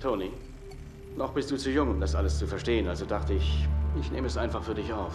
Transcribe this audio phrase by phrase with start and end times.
[0.00, 0.30] Tony,
[1.16, 3.66] noch bist du zu jung, um das alles zu verstehen, also dachte ich,
[3.98, 5.14] ich nehme es einfach für dich auf.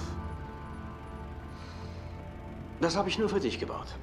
[2.79, 3.96] Das habe ich nur für dich gebaut.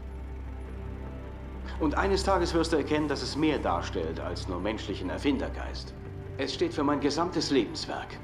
[1.80, 5.94] Und eines Tages wirst du erkennen, dass es mehr darstellt als nur menschlichen Erfindergeist.
[6.36, 8.16] Es steht für mein gesamtes Lebenswerk.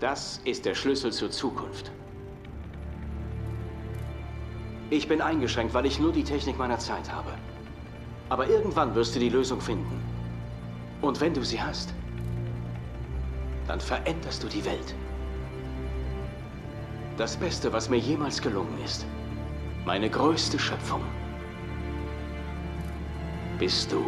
[0.00, 1.90] Das ist der Schlüssel zur Zukunft.
[4.90, 7.30] Ich bin eingeschränkt, weil ich nur die Technik meiner Zeit habe.
[8.28, 10.03] Aber irgendwann wirst du die Lösung finden.
[11.04, 11.92] Und wenn du sie hast,
[13.68, 14.94] dann veränderst du die Welt.
[17.18, 19.04] Das Beste, was mir jemals gelungen ist.
[19.84, 21.02] Meine größte Schöpfung.
[23.58, 24.02] Bist du.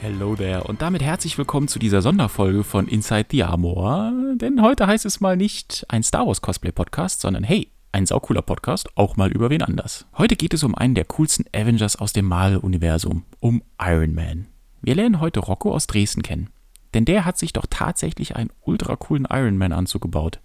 [0.00, 4.12] Hello there und damit herzlich willkommen zu dieser Sonderfolge von Inside the Armor.
[4.34, 8.42] Denn heute heißt es mal nicht ein Star Wars Cosplay Podcast, sondern hey, ein saucooler
[8.42, 10.06] Podcast, auch mal über wen anders.
[10.16, 14.46] Heute geht es um einen der coolsten Avengers aus dem Marvel-Universum, um Iron Man.
[14.80, 16.48] Wir lernen heute Rocco aus Dresden kennen.
[16.94, 20.40] Denn der hat sich doch tatsächlich einen ultra coolen Iron Man-Anzug gebaut.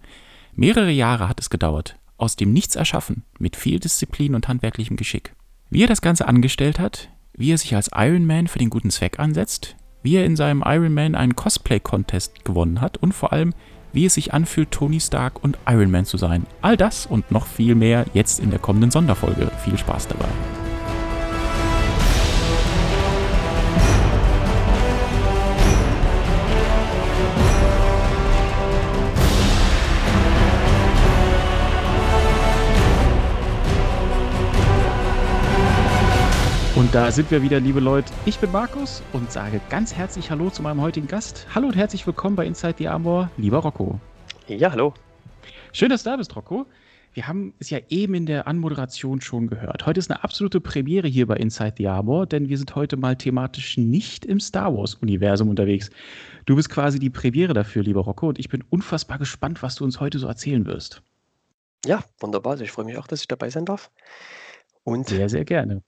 [0.54, 1.98] Mehrere Jahre hat es gedauert.
[2.16, 5.34] Aus dem Nichts erschaffen, mit viel Disziplin und handwerklichem Geschick.
[5.70, 8.90] Wie er das Ganze angestellt hat, wie er sich als Iron Man für den guten
[8.90, 13.54] Zweck ansetzt, wie er in seinem Iron Man einen Cosplay-Contest gewonnen hat und vor allem,
[13.92, 16.46] wie es sich anfühlt, Tony Stark und Iron Man zu sein.
[16.62, 19.50] All das und noch viel mehr jetzt in der kommenden Sonderfolge.
[19.64, 20.28] Viel Spaß dabei.
[36.78, 38.12] Und da sind wir wieder, liebe Leute.
[38.24, 41.44] Ich bin Markus und sage ganz herzlich Hallo zu meinem heutigen Gast.
[41.52, 43.98] Hallo und herzlich willkommen bei Inside the Armor, lieber Rocco.
[44.46, 44.94] Ja, hallo.
[45.72, 46.66] Schön, dass du da bist, Rocco.
[47.14, 49.86] Wir haben es ja eben in der Anmoderation schon gehört.
[49.86, 53.16] Heute ist eine absolute Premiere hier bei Inside the Armor, denn wir sind heute mal
[53.16, 55.90] thematisch nicht im Star Wars-Universum unterwegs.
[56.46, 59.82] Du bist quasi die Premiere dafür, lieber Rocco, und ich bin unfassbar gespannt, was du
[59.82, 61.02] uns heute so erzählen wirst.
[61.84, 62.52] Ja, wunderbar.
[62.52, 63.90] Also ich freue mich auch, dass ich dabei sein darf.
[64.84, 65.82] Und sehr, sehr gerne.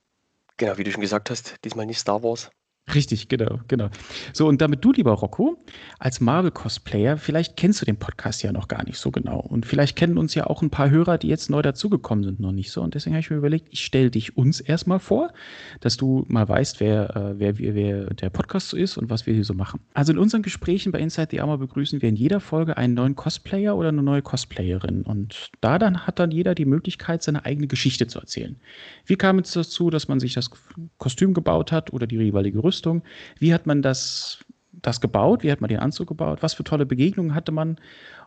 [0.61, 2.51] Genau, wie du schon gesagt hast, diesmal nicht Star Wars.
[2.93, 3.89] Richtig, genau, genau.
[4.33, 5.63] So, und damit du, lieber Rocco,
[5.99, 9.39] als Marvel-Cosplayer, vielleicht kennst du den Podcast ja noch gar nicht so genau.
[9.39, 12.51] Und vielleicht kennen uns ja auch ein paar Hörer, die jetzt neu dazugekommen sind, noch
[12.51, 12.81] nicht so.
[12.81, 15.31] Und deswegen habe ich mir überlegt, ich stelle dich uns erstmal vor,
[15.79, 19.33] dass du mal weißt, wer, äh, wer, wer der Podcast so ist und was wir
[19.33, 19.79] hier so machen.
[19.93, 23.15] Also in unseren Gesprächen bei Inside the Armor begrüßen wir in jeder Folge einen neuen
[23.15, 25.03] Cosplayer oder eine neue Cosplayerin.
[25.03, 28.57] Und da dann hat dann jeder die Möglichkeit, seine eigene Geschichte zu erzählen.
[29.05, 30.49] Wie kam es dazu, dass man sich das
[30.97, 32.70] Kostüm gebaut hat oder die jeweilige Rüstung?
[32.71, 33.03] Rüstung.
[33.37, 34.39] Wie hat man das,
[34.71, 35.43] das gebaut?
[35.43, 36.39] Wie hat man den Anzug gebaut?
[36.41, 37.77] Was für tolle Begegnungen hatte man?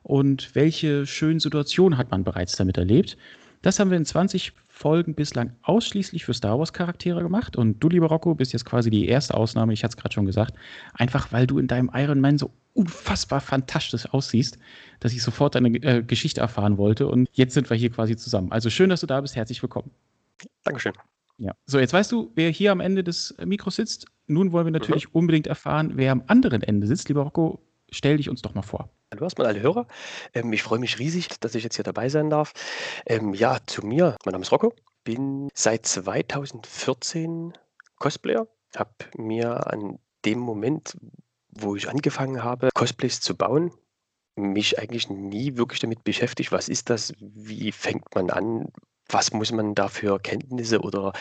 [0.03, 3.17] Und welche schönen Situationen hat man bereits damit erlebt?
[3.63, 7.57] Das haben wir in 20 Folgen bislang ausschließlich für Star Wars Charaktere gemacht.
[7.57, 10.27] Und du, lieber Rocco, bist jetzt quasi die erste Ausnahme, ich hatte es gerade schon
[10.27, 10.55] gesagt.
[10.93, 14.59] Einfach weil du in deinem Iron Man so unfassbar fantastisch aussiehst,
[15.01, 17.07] dass ich sofort deine äh, Geschichte erfahren wollte.
[17.07, 18.53] Und jetzt sind wir hier quasi zusammen.
[18.53, 19.35] Also schön, dass du da bist.
[19.35, 19.91] Herzlich willkommen.
[20.65, 20.93] Dankeschön.
[21.39, 21.53] Ja.
[21.67, 24.07] So, jetzt weißt du, wer hier am Ende des Mikros sitzt.
[24.27, 25.15] Nun wollen wir natürlich mhm.
[25.15, 27.09] unbedingt erfahren, wer am anderen Ende sitzt.
[27.09, 28.89] Lieber Rocco, stell dich uns doch mal vor.
[29.13, 29.87] Hallo erstmal alle Hörer.
[30.33, 32.53] Ähm, ich freue mich riesig, dass ich jetzt hier dabei sein darf.
[33.07, 34.17] Ähm, ja, zu mir.
[34.25, 34.75] Mein Name ist Rocco.
[35.05, 37.53] Bin seit 2014
[37.99, 38.49] Cosplayer.
[38.75, 40.97] Habe mir an dem Moment,
[41.51, 43.73] wo ich angefangen habe, Cosplays zu bauen,
[44.37, 48.73] mich eigentlich nie wirklich damit beschäftigt, was ist das, wie fängt man an,
[49.09, 51.13] was muss man da für Kenntnisse oder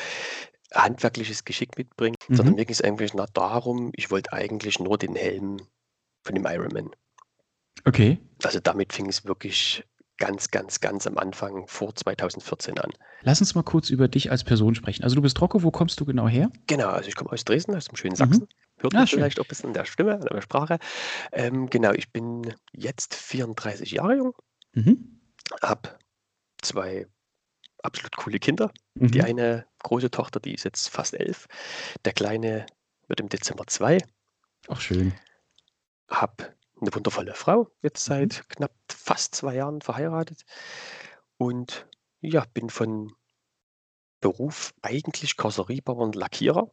[0.74, 2.36] handwerkliches Geschick mitbringen, mhm.
[2.36, 5.58] sondern mir ging es eigentlich nur darum, ich wollte eigentlich nur den Helm
[6.24, 6.92] von dem Ironman.
[7.86, 8.20] Okay.
[8.44, 9.84] Also damit fing es wirklich
[10.18, 12.92] ganz, ganz, ganz am Anfang vor 2014 an.
[13.22, 15.04] Lass uns mal kurz über dich als Person sprechen.
[15.04, 16.52] Also du bist Rocco, wo kommst du genau her?
[16.68, 18.44] Genau, also ich komme aus Dresden, aus dem schönen Sachsen.
[18.44, 18.82] Mhm.
[18.82, 20.80] Hört man ah, vielleicht auch ein bisschen an der Stimme, an der Sprache.
[21.32, 24.34] Ähm, genau, ich bin jetzt 34 Jahre jung,
[24.74, 25.20] mhm.
[25.62, 25.98] habe
[26.62, 27.08] zwei
[27.82, 28.72] absolut coole Kinder.
[28.96, 29.12] Mhm.
[29.12, 31.48] Die eine große Tochter, die ist jetzt fast elf.
[32.06, 32.66] Der kleine
[33.08, 34.00] wird im Dezember zwei.
[34.68, 35.14] Ach, schön.
[36.10, 38.14] Hab eine wundervolle Frau, jetzt mhm.
[38.14, 38.48] seit mhm.
[38.50, 40.44] knapp fast zwei Jahren verheiratet.
[41.38, 41.86] Und
[42.22, 43.14] ja, bin von
[44.22, 46.72] Beruf eigentlich Karosseriebauer und Lackierer.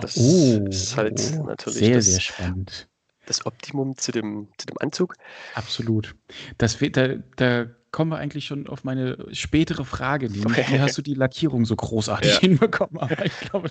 [0.00, 2.88] Das oh, ist halt oh, natürlich sehr, das, sehr spannend.
[3.26, 5.14] das Optimum zu dem, zu dem Anzug.
[5.54, 6.16] Absolut.
[6.58, 10.30] Das, da, da kommen wir eigentlich schon auf meine spätere Frage.
[10.30, 12.40] Nämlich, wie hast du die Lackierung so großartig ja.
[12.40, 12.98] hinbekommen?
[12.98, 13.70] Aber ich glaube,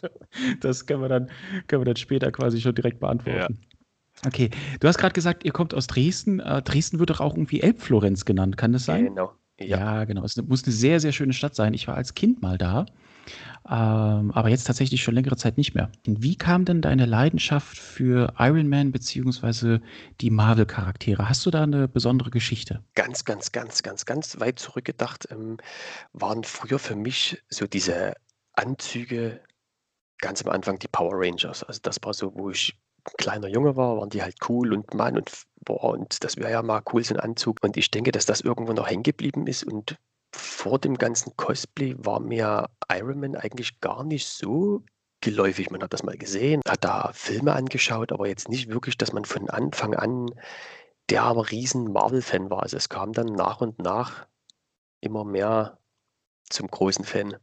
[0.61, 1.29] das können wir, dann,
[1.67, 3.59] können wir dann später quasi schon direkt beantworten.
[3.61, 3.77] Ja.
[4.25, 4.49] Okay,
[4.79, 6.39] du hast gerade gesagt, ihr kommt aus Dresden.
[6.39, 9.05] Äh, Dresden wird doch auch irgendwie Elbflorenz genannt, kann das sein?
[9.05, 9.65] Genau, Ja.
[9.77, 10.23] ja, genau.
[10.23, 11.73] Es muss eine sehr, sehr schöne Stadt sein.
[11.75, 12.87] Ich war als Kind mal da,
[13.69, 15.91] ähm, aber jetzt tatsächlich schon längere Zeit nicht mehr.
[16.05, 19.81] Wie kam denn deine Leidenschaft für Iron Man beziehungsweise
[20.21, 21.27] die Marvel-Charaktere?
[21.27, 22.83] Hast du da eine besondere Geschichte?
[22.95, 25.57] Ganz, ganz, ganz, ganz, ganz weit zurückgedacht ähm,
[26.13, 28.13] waren früher für mich so diese
[28.53, 29.41] Anzüge
[30.19, 31.63] ganz am Anfang die Power Rangers.
[31.63, 32.77] Also das war so, wo ich
[33.17, 35.31] kleiner Junge war, waren die halt cool und Mann und
[35.63, 37.59] boah, und das wäre ja mal cool, so ein Anzug.
[37.61, 39.63] Und ich denke, dass das irgendwo noch hängen geblieben ist.
[39.63, 39.97] Und
[40.33, 44.83] vor dem ganzen Cosplay war mir Iron Man eigentlich gar nicht so
[45.21, 45.71] geläufig.
[45.71, 49.25] Man hat das mal gesehen, hat da Filme angeschaut, aber jetzt nicht wirklich, dass man
[49.25, 50.31] von Anfang an
[51.09, 52.63] der riesen Marvel-Fan war.
[52.63, 54.27] Also es kam dann nach und nach
[55.01, 55.79] immer mehr
[56.49, 57.37] zum großen Fan.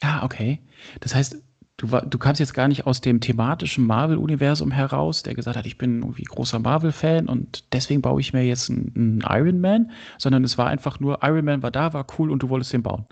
[0.00, 0.62] Ah, okay.
[1.00, 1.42] Das heißt,
[1.82, 5.66] Du, war, du kamst jetzt gar nicht aus dem thematischen Marvel-Universum heraus, der gesagt hat,
[5.66, 9.90] ich bin irgendwie großer Marvel-Fan und deswegen baue ich mir jetzt einen, einen Iron Man,
[10.16, 12.84] sondern es war einfach nur, Iron Man war da, war cool und du wolltest den
[12.84, 13.04] bauen.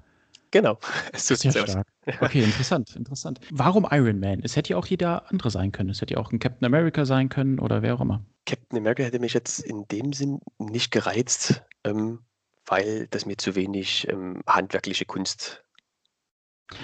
[0.53, 0.79] Genau.
[1.17, 1.87] So Sehr stark.
[2.21, 3.41] Okay, interessant, interessant.
[3.51, 4.41] Warum Iron Man?
[4.45, 5.91] Es hätte ja auch jeder andere sein können.
[5.91, 8.25] Es hätte ja auch ein Captain America sein können oder wer auch immer.
[8.47, 12.21] Captain America hätte mich jetzt in dem Sinn nicht gereizt, ähm,
[12.67, 15.65] weil das mir zu wenig ähm, handwerkliche Kunst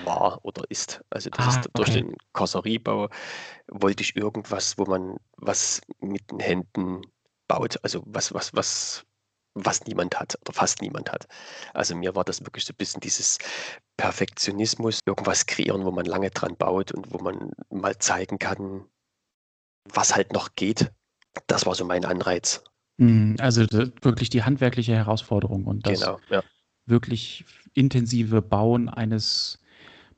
[0.05, 1.03] war oder ist.
[1.11, 2.03] Also das ah, ist durch okay.
[2.03, 3.09] den Karosseriebau
[3.69, 7.03] wollte ich irgendwas, wo man was mit den Händen
[7.49, 9.05] baut, also was, was, was,
[9.55, 11.27] was niemand hat oder fast niemand hat.
[11.75, 13.39] Also mir war das wirklich so ein bisschen dieses
[13.97, 18.85] Perfektionismus, irgendwas kreieren, wo man lange dran baut und wo man mal zeigen kann,
[19.85, 20.93] was halt noch geht.
[21.47, 22.63] Das war so mein Anreiz.
[22.99, 23.63] Hm, also
[24.03, 26.43] wirklich die handwerkliche Herausforderung und das genau, ja.
[26.87, 27.45] wirklich
[27.75, 29.59] intensive Bauen eines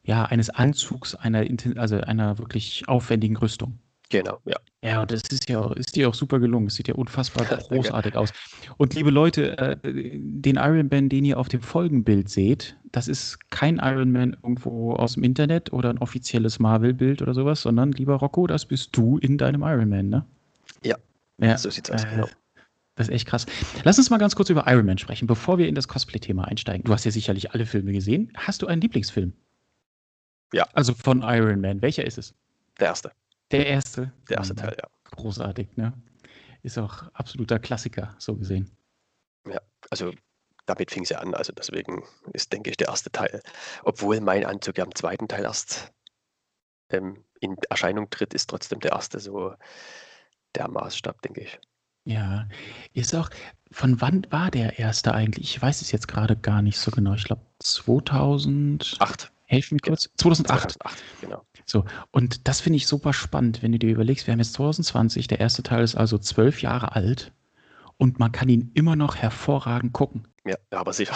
[0.09, 1.45] ja, eines Anzugs einer,
[1.77, 3.79] also einer wirklich aufwendigen Rüstung.
[4.09, 4.57] Genau, ja.
[4.83, 6.69] Ja, und das ist ja ist dir auch super gelungen.
[6.69, 8.33] Es sieht ja unfassbar großartig aus.
[8.79, 13.51] Und liebe Leute, äh, den Iron Man, den ihr auf dem Folgenbild seht, das ist
[13.51, 18.15] kein Iron Man irgendwo aus dem Internet oder ein offizielles Marvel-Bild oder sowas, sondern lieber
[18.15, 20.25] Rocco, das bist du in deinem Iron Man, ne?
[20.83, 20.97] Ja,
[21.39, 22.29] ja so sieht's aus, äh, genau.
[22.95, 23.45] Das ist echt krass.
[23.85, 26.85] Lass uns mal ganz kurz über Iron Man sprechen, bevor wir in das Cosplay-Thema einsteigen.
[26.85, 28.33] Du hast ja sicherlich alle Filme gesehen.
[28.39, 29.35] Hast du einen Lieblingsfilm?
[30.53, 30.67] Ja.
[30.73, 31.83] Also von Iron Man.
[31.83, 32.35] Welcher ist es?
[32.81, 33.13] Der erste.
[33.51, 34.13] Der erste?
[34.29, 34.89] Der erste Teil, ja.
[35.05, 35.93] Großartig, ne?
[36.63, 38.71] Ist auch absoluter Klassiker, so gesehen.
[39.47, 39.61] Ja,
[39.91, 40.13] also
[40.67, 41.35] damit fing es ja an.
[41.35, 43.41] Also deswegen ist, denke ich, der erste Teil.
[43.85, 45.93] Obwohl mein Anzug ja im zweiten Teil erst
[46.91, 49.55] ähm, in Erscheinung tritt, ist trotzdem der erste so
[50.55, 51.59] der Maßstab, denke ich.
[52.05, 52.49] Ja,
[52.95, 53.29] ist auch,
[53.71, 55.55] von wann war der erste eigentlich?
[55.57, 57.15] Ich weiß es jetzt gerade gar nicht so genau.
[57.15, 59.31] Ich glaube 2008.
[59.49, 60.11] Helf mir kurz.
[60.19, 60.73] 2008.
[60.73, 61.43] 2008, genau.
[61.65, 65.27] So, und das finde ich super spannend, wenn du dir überlegst, wir haben jetzt 2020,
[65.27, 67.33] der erste Teil ist also zwölf Jahre alt
[67.97, 70.29] und man kann ihn immer noch hervorragend gucken.
[70.45, 71.15] Ja, aber sicher.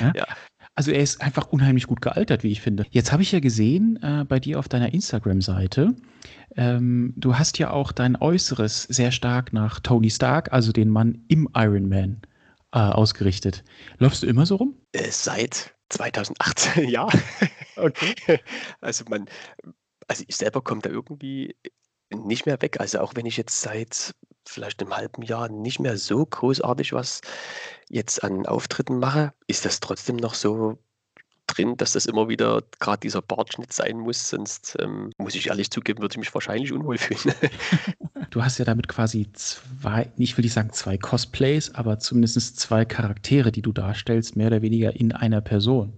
[0.00, 0.12] Ja?
[0.16, 0.26] ja.
[0.74, 2.86] Also er ist einfach unheimlich gut gealtert, wie ich finde.
[2.90, 5.94] Jetzt habe ich ja gesehen äh, bei dir auf deiner Instagram-Seite,
[6.56, 11.24] ähm, du hast ja auch dein Äußeres sehr stark nach Tony Stark, also den Mann
[11.28, 12.22] im Iron Man,
[12.72, 13.62] äh, ausgerichtet.
[13.98, 14.74] Läufst du immer so rum?
[14.92, 17.08] Äh, seit 2018, ja.
[17.76, 18.14] Okay.
[18.80, 19.26] Also man,
[20.08, 21.56] also ich selber komme da irgendwie
[22.10, 22.80] nicht mehr weg.
[22.80, 24.14] Also auch wenn ich jetzt seit
[24.46, 27.20] vielleicht einem halben Jahr nicht mehr so großartig was
[27.88, 30.78] jetzt an Auftritten mache, ist das trotzdem noch so
[31.54, 35.70] drin, dass das immer wieder gerade dieser Bartschnitt sein muss, sonst ähm, muss ich ehrlich
[35.70, 37.34] zugeben, würde ich mich wahrscheinlich unwohl fühlen.
[38.30, 42.84] du hast ja damit quasi zwei, ich will nicht sagen zwei Cosplays, aber zumindest zwei
[42.84, 45.92] Charaktere, die du darstellst, mehr oder weniger in einer Person.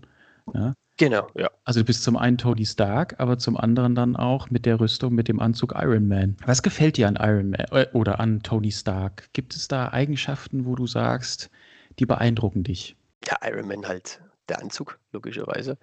[0.53, 0.75] Ne?
[0.99, 1.51] Genau, ja.
[1.65, 5.15] Also du bist zum einen Tony Stark, aber zum anderen dann auch mit der Rüstung,
[5.15, 6.37] mit dem Anzug Iron Man.
[6.45, 9.29] Was gefällt dir an Iron Man äh, oder an Tony Stark?
[9.33, 11.51] Gibt es da Eigenschaften, wo du sagst,
[11.99, 12.97] die beeindrucken dich?
[13.27, 14.21] Ja, Iron Man halt
[14.53, 15.79] der Anzug, logischerweise.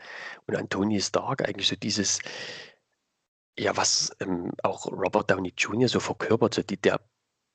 [0.47, 2.19] Und an Tony Stark eigentlich so dieses,
[3.57, 5.89] ja, was ähm, auch Robert Downey Jr.
[5.89, 7.01] so verkörpert, so die, der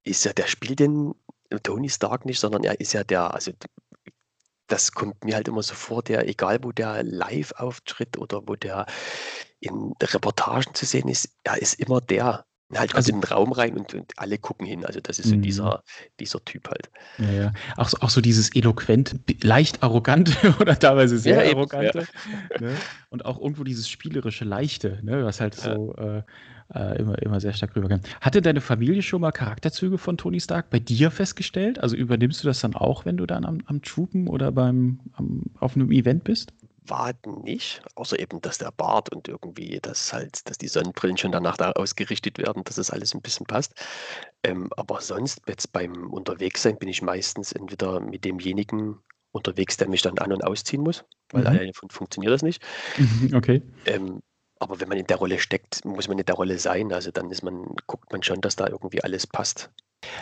[0.05, 1.15] ist ja, der spielt den
[1.63, 3.53] Tony Stark nicht, sondern er ist ja der, also
[4.67, 8.57] das kommt mir halt immer so vor, der, egal wo der live auftritt oder wo
[8.57, 8.87] der
[9.61, 12.47] in Reportagen zu sehen ist, er ist immer der,
[12.79, 14.85] halt also in den Raum rein und, und alle gucken hin.
[14.85, 15.43] Also das ist so mhm.
[15.43, 15.83] dieser,
[16.21, 16.91] dieser Typ halt.
[17.19, 17.53] Ja, ja.
[17.77, 22.01] Auch, auch so dieses eloquent, leicht arrogante oder teilweise sehr ja, arrogante.
[22.01, 22.05] Ja.
[22.61, 22.77] Ne?
[23.11, 25.25] Und auch irgendwo dieses spielerische Leichte, ne?
[25.25, 26.23] was halt so äh,
[26.73, 28.01] äh, immer, immer sehr stark rüberkam.
[28.21, 31.79] Hatte deine Familie schon mal Charakterzüge von Tony Stark bei dir festgestellt?
[31.79, 35.43] Also übernimmst du das dann auch, wenn du dann am, am Troopen oder beim, am,
[35.61, 36.53] auf einem Event bist?
[36.87, 41.33] Waden nicht, außer eben, dass der Bart und irgendwie, dass halt, dass die Sonnenbrillen schon
[41.33, 43.75] danach da ausgerichtet werden, dass das alles ein bisschen passt.
[44.45, 49.01] Ähm, aber sonst, jetzt beim Unterwegssein, bin ich meistens entweder mit demjenigen
[49.33, 51.49] unterwegs, der mich dann an- und ausziehen muss, weil Mhm.
[51.49, 52.63] alleine fun funktioniert das nicht.
[53.35, 53.63] Okay.
[53.87, 54.23] Ähm,
[54.59, 56.93] aber wenn man in der Rolle steckt, muss man in der Rolle sein.
[56.93, 59.71] Also dann ist man, guckt man schon, dass da irgendwie alles passt.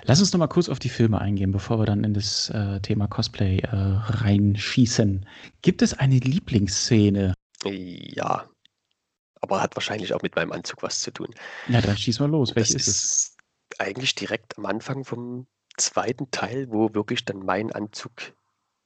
[0.05, 2.81] Lass uns noch mal kurz auf die Filme eingehen, bevor wir dann in das äh,
[2.81, 5.27] Thema Cosplay äh, reinschießen.
[5.63, 7.35] Gibt es eine Lieblingsszene?
[7.65, 8.49] Ja,
[9.41, 11.35] aber hat wahrscheinlich auch mit meinem Anzug was zu tun.
[11.69, 12.55] Ja, dann schieß mal los.
[12.55, 13.05] Das Welche ist es?
[13.05, 13.37] ist
[13.79, 15.47] eigentlich direkt am Anfang vom
[15.77, 18.13] zweiten Teil, wo wirklich dann mein Anzug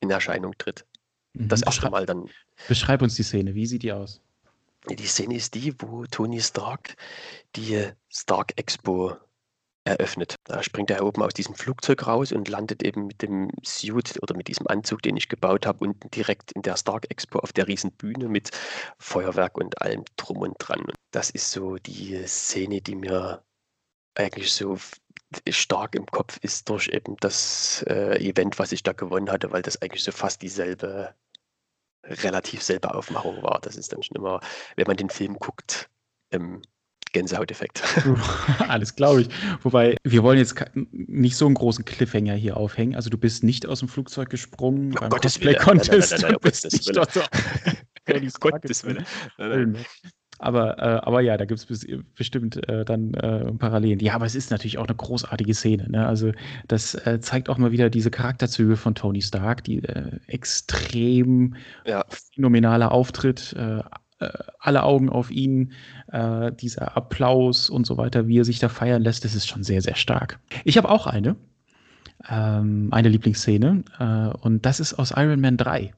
[0.00, 0.86] in Erscheinung tritt.
[1.34, 1.64] Das Mhm.
[1.66, 2.30] erste Mal dann.
[2.68, 3.54] beschreib uns die Szene.
[3.54, 4.22] Wie sieht die aus?
[4.88, 6.94] Die Szene ist die, wo Tony Stark
[7.56, 9.16] die Stark Expo
[9.86, 10.36] eröffnet.
[10.44, 14.36] Da springt er oben aus diesem Flugzeug raus und landet eben mit dem Suit oder
[14.36, 17.68] mit diesem Anzug, den ich gebaut habe, unten direkt in der Stark Expo auf der
[17.68, 18.50] riesen Bühne mit
[18.98, 20.86] Feuerwerk und allem drum und dran.
[21.12, 23.44] Das ist so die Szene, die mir
[24.14, 24.78] eigentlich so
[25.48, 29.62] stark im Kopf ist durch eben das äh, Event, was ich da gewonnen hatte, weil
[29.62, 31.14] das eigentlich so fast dieselbe,
[32.08, 33.60] relativ selbe Aufmachung war.
[33.62, 34.40] Das ist dann schon immer,
[34.76, 35.88] wenn man den Film guckt,
[36.30, 36.62] ähm,
[37.12, 37.82] Gänsehauteffekt.
[38.68, 39.28] Alles glaube ich.
[39.62, 42.94] Wobei, wir wollen jetzt nicht so einen großen Cliffhanger hier aufhängen.
[42.94, 45.56] Also du bist nicht aus dem Flugzeug gesprungen Um beim Gottes Willen.
[45.64, 46.12] Nein, nein, nein, Cosplay-Contest.
[46.12, 47.14] nein, nein, Du bist nicht dort
[48.40, 48.84] Gottes.
[48.84, 49.06] Willen.
[49.38, 49.86] Nein, nein.
[50.38, 54.00] Aber, äh, aber ja, da gibt es bestimmt äh, dann äh, Parallelen.
[54.00, 55.88] Ja, aber es ist natürlich auch eine großartige Szene.
[55.88, 56.06] Ne?
[56.06, 56.32] Also
[56.68, 61.54] das äh, zeigt auch mal wieder diese Charakterzüge von Tony Stark, die äh, extrem
[61.86, 62.04] Ja.
[62.08, 63.82] phänomenaler Auftritt, äh,
[64.58, 65.72] alle Augen auf ihn,
[66.58, 69.82] dieser Applaus und so weiter, wie er sich da feiern lässt, das ist schon sehr,
[69.82, 70.40] sehr stark.
[70.64, 71.36] Ich habe auch eine,
[72.30, 73.84] ähm, eine Lieblingsszene
[74.40, 75.92] und das ist aus Iron Man 3.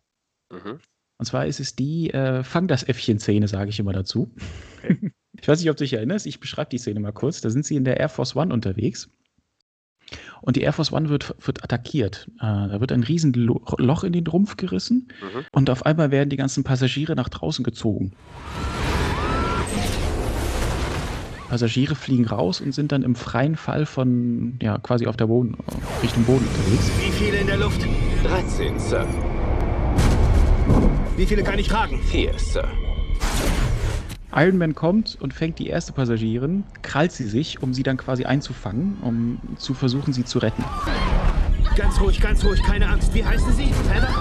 [0.50, 0.80] Mhm.
[1.18, 4.30] Und zwar ist es die äh, Fang das Äffchen-Szene, sage ich immer dazu.
[4.82, 5.12] Okay.
[5.40, 7.40] Ich weiß nicht, ob du dich erinnerst, ich beschreibe die Szene mal kurz.
[7.40, 9.08] Da sind sie in der Air Force One unterwegs.
[10.42, 12.26] Und die Air Force One wird, wird attackiert.
[12.38, 15.44] Äh, da wird ein riesen Lo Loch in den Rumpf gerissen Mhm.
[15.52, 18.14] und auf einmal werden die ganzen Passagiere nach draußen gezogen.
[21.48, 25.56] Passagiere fliegen raus und sind dann im freien Fall von, ja, quasi auf der Boden,
[26.02, 26.90] Richtung Boden unterwegs.
[27.00, 27.86] Wie viele in der Luft?
[28.24, 29.06] 13, Sir.
[31.18, 32.00] Wie viele kann ich tragen?
[32.00, 32.68] 4, Sir.
[34.32, 38.24] Iron Man kommt und fängt die erste Passagierin, krallt sie sich, um sie dann quasi
[38.24, 40.64] einzufangen, um zu versuchen, sie zu retten.
[41.74, 43.12] Ganz ruhig, ganz ruhig, keine Angst.
[43.14, 43.64] Wie heißen Sie?
[43.92, 44.14] Heather?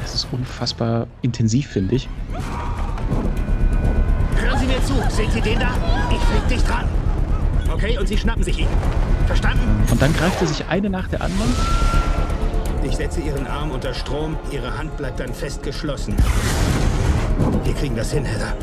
[0.00, 2.08] Das ist unfassbar intensiv, finde ich.
[4.36, 4.94] Hören Sie mir zu.
[5.14, 5.74] Sehen Sie den da?
[6.10, 6.88] Ich flieg dich dran.
[7.74, 8.68] Okay, und Sie schnappen sich ihn.
[9.26, 9.82] Verstanden?
[9.90, 11.52] Und dann greift er sich eine nach der anderen.
[12.84, 14.36] Ich setze Ihren Arm unter Strom.
[14.52, 16.14] Ihre Hand bleibt dann fest geschlossen.
[17.64, 18.54] Wir kriegen das hin, Heather.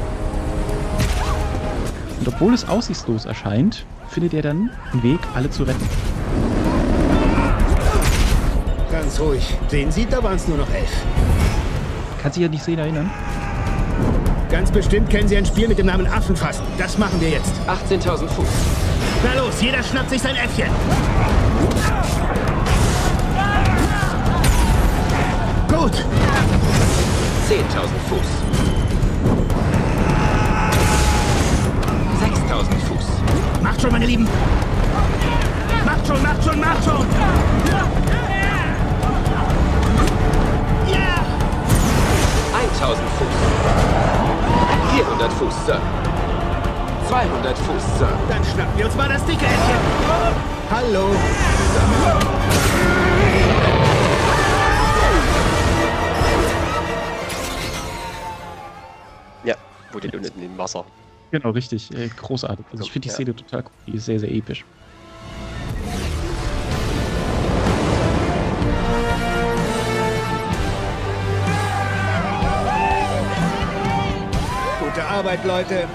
[2.20, 5.89] Und obwohl es aussichtslos erscheint, findet er dann einen Weg, alle zu retten.
[8.89, 9.58] Ganz ruhig.
[9.68, 10.91] Sehen Sie, da waren es nur noch elf.
[12.22, 13.12] Kann sich ja nicht sehen erinnern.
[14.50, 16.63] Ganz bestimmt kennen Sie ein Spiel mit dem Namen Affenfassen.
[16.77, 17.53] Das machen wir jetzt.
[17.68, 18.90] 18.000 Fuß.
[19.24, 20.70] Na los, jeder schnappt sich sein Äffchen.
[25.68, 25.94] Gut.
[27.48, 28.20] 10.000 Fuß.
[32.22, 33.06] 6.000 Fuß.
[33.62, 34.28] Macht schon, meine Lieben.
[35.86, 37.06] Macht schon, macht schon, macht schon.
[40.88, 41.25] Ja!
[42.84, 43.36] 1.000 Fuß.
[44.96, 46.00] 400 Fuß, Sir.
[47.12, 48.08] 200 Fuß, Sir.
[48.30, 49.75] Dann schnappen wir uns mal das dicke Äffchen.
[50.70, 51.10] Hallo.
[59.44, 59.56] Ja,
[59.91, 60.86] wo den unten im Wasser.
[61.32, 61.91] Genau, richtig.
[61.94, 62.65] Äh, großartig.
[62.72, 63.13] Also ich finde die Ja.
[63.15, 63.72] Szene total cool.
[63.88, 64.65] Die ist sehr, sehr episch.
[74.80, 75.88] Gute Arbeit, Leute.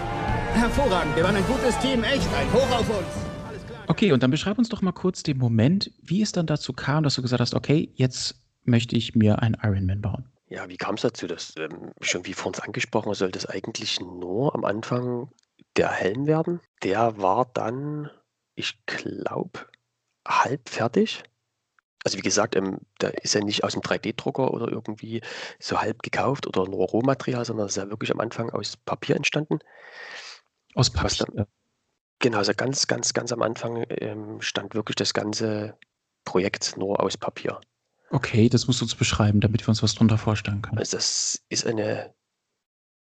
[0.57, 1.15] Hervorragend.
[1.15, 2.03] Wir waren ein gutes Team.
[2.03, 3.09] Echt ein Hoch auf uns.
[3.47, 3.85] Alles klar.
[3.89, 7.05] Okay, und dann beschreib uns doch mal kurz den Moment, wie es dann dazu kam,
[7.05, 10.25] dass du gesagt hast, okay, jetzt möchte ich mir einen Ironman bauen.
[10.49, 11.27] Ja, wie kam es dazu?
[11.27, 15.29] Das, ähm, schon wie vor uns angesprochen, sollte es eigentlich nur am Anfang
[15.77, 16.61] der Helm werden.
[16.83, 18.11] Der war dann,
[18.55, 19.61] ich glaube,
[20.27, 21.23] halb fertig.
[22.05, 25.21] Also wie gesagt, ähm, da ist er nicht aus dem 3D-Drucker oder irgendwie
[25.59, 29.59] so halb gekauft oder nur Rohmaterial, sondern ist ja wirklich am Anfang aus Papier entstanden.
[30.77, 31.49] Aus Papier.
[32.19, 35.77] Genau, also ganz, ganz, ganz am Anfang ähm, stand wirklich das ganze
[36.25, 37.61] Projekt nur aus Papier.
[38.11, 40.79] Okay, das musst du uns beschreiben, damit wir uns was drunter vorstellen können.
[40.79, 42.15] Also das ist eine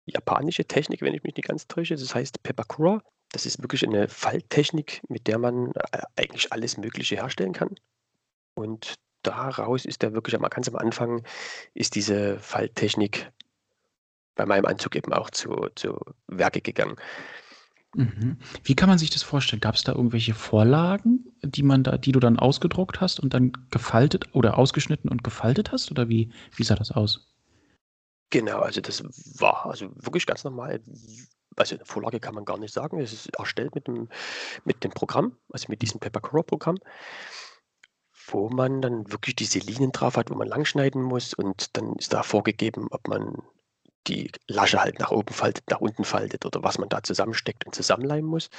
[0.05, 1.95] japanische Technik, wenn ich mich nicht ganz täusche.
[1.95, 3.01] Das heißt Pepakura.
[3.31, 7.75] Das ist wirklich eine Falttechnik, mit der man äh, eigentlich alles Mögliche herstellen kann.
[8.53, 11.25] Und daraus ist der wirklich ganz am Anfang
[11.73, 13.29] ist diese Falttechnik
[14.35, 16.95] bei meinem Anzug eben auch zu zu Werke gegangen.
[17.97, 18.37] Mhm.
[18.63, 19.59] Wie kann man sich das vorstellen?
[19.59, 23.53] Gab es da irgendwelche Vorlagen, die man da die du dann ausgedruckt hast und dann
[23.71, 27.33] gefaltet oder ausgeschnitten und gefaltet hast oder wie wie sah das aus?
[28.29, 29.03] Genau, also das
[29.39, 30.79] war also wirklich ganz normal.
[31.55, 32.99] Also eine Vorlage kann man gar nicht sagen.
[32.99, 34.09] Es ist erstellt mit dem
[34.63, 36.77] mit dem Programm, also mit diesem Peppercorp-Programm,
[38.27, 42.13] wo man dann wirklich diese Linien drauf hat, wo man langschneiden muss und dann ist
[42.13, 43.41] da vorgegeben, ob man
[44.07, 47.73] die Lasche halt nach oben faltet, nach unten faltet oder was man da zusammensteckt und
[47.73, 48.49] zusammenleimen muss.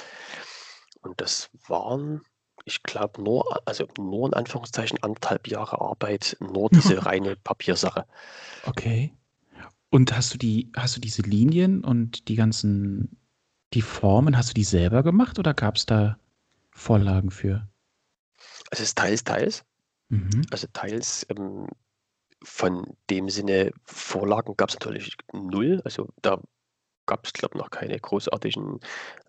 [1.01, 2.21] Und das waren,
[2.65, 8.05] ich glaube, nur, also nur in Anführungszeichen anderthalb Jahre Arbeit, nur diese reine Papiersache.
[8.65, 9.13] Okay.
[9.89, 13.17] Und hast du die hast du diese Linien und die ganzen
[13.73, 16.19] die Formen, hast du die selber gemacht oder gab es da
[16.71, 17.67] Vorlagen für?
[18.71, 19.65] Also es ist teils, teils.
[20.09, 20.43] Mhm.
[20.51, 21.67] Also teils ähm,
[22.43, 25.81] von dem Sinne Vorlagen gab es natürlich null.
[25.83, 26.41] Also da
[27.09, 28.79] gab es, glaube ich, noch keine großartigen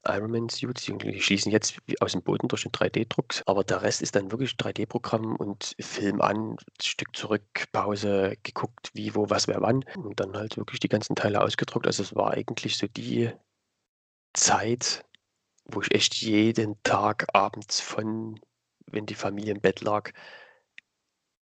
[0.06, 0.84] Ironman-Suits.
[0.84, 3.42] Die schließen jetzt aus dem Boden durch den 3D-Druck.
[3.46, 9.14] Aber der Rest ist dann wirklich 3D-Programm und Film an, Stück zurück, Pause, geguckt, wie,
[9.14, 9.82] wo, was, wer, wann.
[9.96, 11.86] Und dann halt wirklich die ganzen Teile ausgedruckt.
[11.86, 13.32] Also es war eigentlich so die
[14.34, 15.06] Zeit,
[15.64, 18.38] wo ich echt jeden Tag abends von,
[18.86, 20.10] wenn die Familie im Bett lag,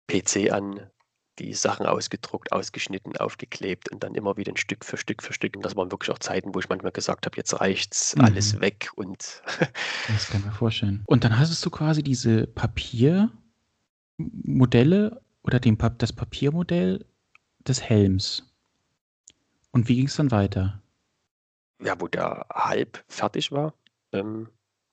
[0.08, 0.92] PC an,
[1.40, 5.56] die Sachen ausgedruckt, ausgeschnitten, aufgeklebt und dann immer wieder ein Stück für Stück für Stück.
[5.56, 8.24] Und das waren wirklich auch Zeiten, wo ich manchmal gesagt habe, jetzt reicht's, Mhm.
[8.26, 9.42] alles weg und
[10.08, 11.04] Das kann ich mir vorstellen.
[11.06, 17.06] Und dann hattest du quasi diese Papiermodelle oder den das Papiermodell
[17.60, 18.44] des Helms.
[19.72, 20.82] Und wie ging es dann weiter?
[21.84, 23.74] ja, wo der halb fertig war,
[24.12, 24.50] ähm,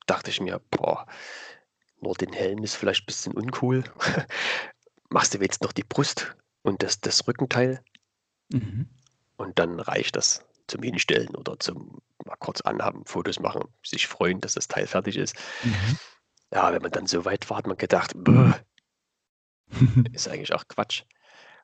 [0.07, 1.07] dachte ich mir, boah,
[2.01, 3.85] nur den Helm ist vielleicht ein bisschen uncool.
[5.15, 7.81] Machst du jetzt noch die Brust und das, das Rückenteil
[8.51, 8.89] Mhm.
[9.37, 14.41] und dann reicht das zum Hinstellen oder zum mal kurz anhaben, Fotos machen, sich freuen,
[14.41, 15.37] dass das Teil fertig ist.
[15.63, 15.97] Mhm.
[16.53, 18.55] Ja, wenn man dann so weit war, hat man gedacht, "Bäh,
[20.13, 21.05] ist eigentlich auch Quatsch.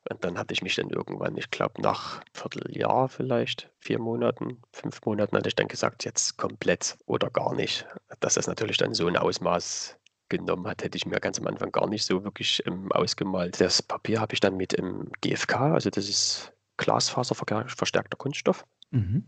[0.09, 5.01] Und dann hatte ich mich dann irgendwann, ich glaube nach Vierteljahr vielleicht, vier Monaten, fünf
[5.05, 7.85] Monaten, hatte ich dann gesagt, jetzt komplett oder gar nicht.
[8.21, 9.97] Dass das natürlich dann so ein Ausmaß
[10.37, 13.59] genommen hat, hätte ich mir ganz am Anfang gar nicht so wirklich ähm, ausgemalt.
[13.61, 18.65] Das Papier habe ich dann mit ähm, GFK, also das ist Glasfaserverstärkter Kunststoff.
[18.89, 19.25] Mhm.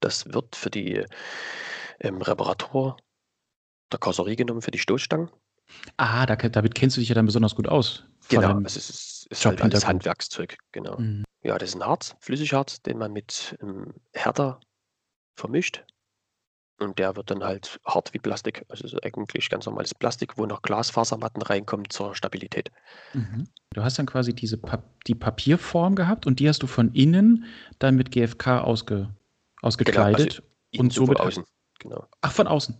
[0.00, 1.04] Das wird für die
[2.00, 2.96] ähm, Reparatur
[3.90, 5.30] der Karosserie genommen, für die Stoßstangen.
[5.96, 8.04] Ah, da, damit kennst du dich ja dann besonders gut aus.
[8.28, 9.86] Genau, also es ist, ist halt alles.
[9.86, 10.98] Handwerkszeug, genau.
[10.98, 11.24] Mhm.
[11.42, 14.60] Ja, das ist ein Harz, Flüssigharz, den man mit ähm, Härter
[15.36, 15.84] vermischt.
[16.80, 18.64] Und der wird dann halt hart wie Plastik.
[18.68, 22.70] Also eigentlich ganz normales Plastik, wo noch Glasfasermatten reinkommen zur Stabilität.
[23.14, 23.48] Mhm.
[23.74, 27.44] Du hast dann quasi diese Pap die Papierform gehabt und die hast du von innen
[27.80, 29.08] dann mit GFK ausge
[29.62, 30.42] ausgekleidet.
[30.70, 31.44] Innen Und sowohl somit- außen.
[31.80, 32.06] Genau.
[32.20, 32.76] Ach, von außen.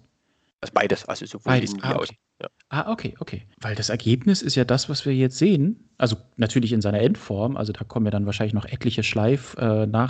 [0.60, 2.02] Also beides, also sowohl Beides, innen ah, wie okay.
[2.02, 2.16] außen.
[2.42, 2.48] Ja.
[2.68, 3.48] Ah, okay, okay.
[3.60, 5.88] Weil das Ergebnis ist ja das, was wir jetzt sehen.
[5.98, 7.56] Also natürlich in seiner Endform.
[7.56, 10.02] Also da kommen ja dann wahrscheinlich noch etliche Schleif, äh, Genau,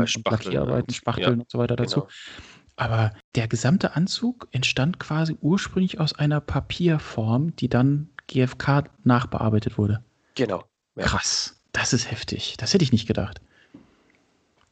[0.00, 2.00] und Spachteln Lackierarbeiten, und- Spachteln ja, und so weiter dazu.
[2.00, 2.12] Genau.
[2.76, 10.02] Aber der gesamte Anzug entstand quasi ursprünglich aus einer Papierform, die dann GFK nachbearbeitet wurde.
[10.34, 10.64] genau.
[10.96, 11.04] Ja.
[11.06, 12.54] Krass, das ist heftig.
[12.58, 13.40] Das hätte ich nicht gedacht.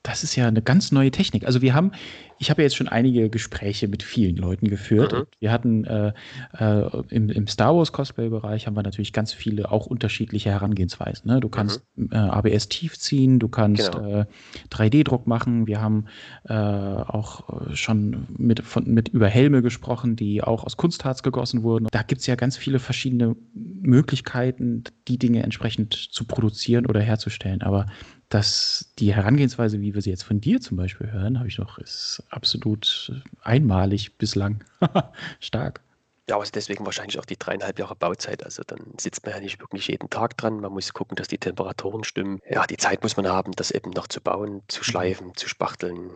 [0.02, 1.46] Das ist ja eine ganz neue Technik.
[1.46, 1.92] Also wir haben,
[2.38, 5.12] ich habe ja jetzt schon einige Gespräche mit vielen Leuten geführt.
[5.12, 5.26] Mhm.
[5.38, 6.12] Wir hatten äh,
[6.58, 11.30] äh, im, im Star Wars Cosplay-Bereich haben wir natürlich ganz viele auch unterschiedliche Herangehensweisen.
[11.30, 11.40] Ne?
[11.40, 14.02] Du kannst äh, ABS tief ziehen, du kannst Mhm.
[14.02, 14.20] Genau.
[14.20, 14.24] äh,
[14.70, 15.66] 3D-Druck machen.
[15.66, 16.06] Wir haben
[16.48, 21.62] äh, auch äh, schon mit, von, mit über Helme gesprochen, die auch aus Kunstharz gegossen
[21.62, 21.86] wurden.
[21.90, 27.62] Da gibt es ja ganz viele verschiedene Möglichkeiten, die Dinge entsprechend zu produzieren oder herzustellen.
[27.62, 27.86] Aber
[28.32, 31.78] dass die Herangehensweise, wie wir sie jetzt von dir zum Beispiel hören, habe ich noch,
[31.78, 34.64] ist absolut einmalig bislang.
[35.40, 35.82] Stark.
[36.30, 38.42] Ja, aber deswegen wahrscheinlich auch die dreieinhalb Jahre Bauzeit.
[38.42, 40.60] Also dann sitzt man ja nicht wirklich jeden Tag dran.
[40.60, 42.40] Man muss gucken, dass die Temperaturen stimmen.
[42.48, 46.12] Ja, die Zeit muss man haben, das eben noch zu bauen, zu schleifen, zu spachteln.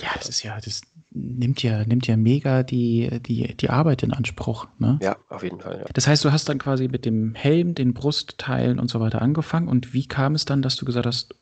[0.00, 4.12] Ja, das ist ja, das nimmt ja, nimmt ja mega die, die, die Arbeit in
[4.12, 4.68] Anspruch.
[4.78, 4.98] Ne?
[5.02, 5.78] Ja, auf jeden Fall.
[5.78, 5.86] Ja.
[5.92, 9.68] Das heißt, du hast dann quasi mit dem Helm, den Brustteilen und so weiter angefangen.
[9.68, 11.34] Und wie kam es dann, dass du gesagt hast,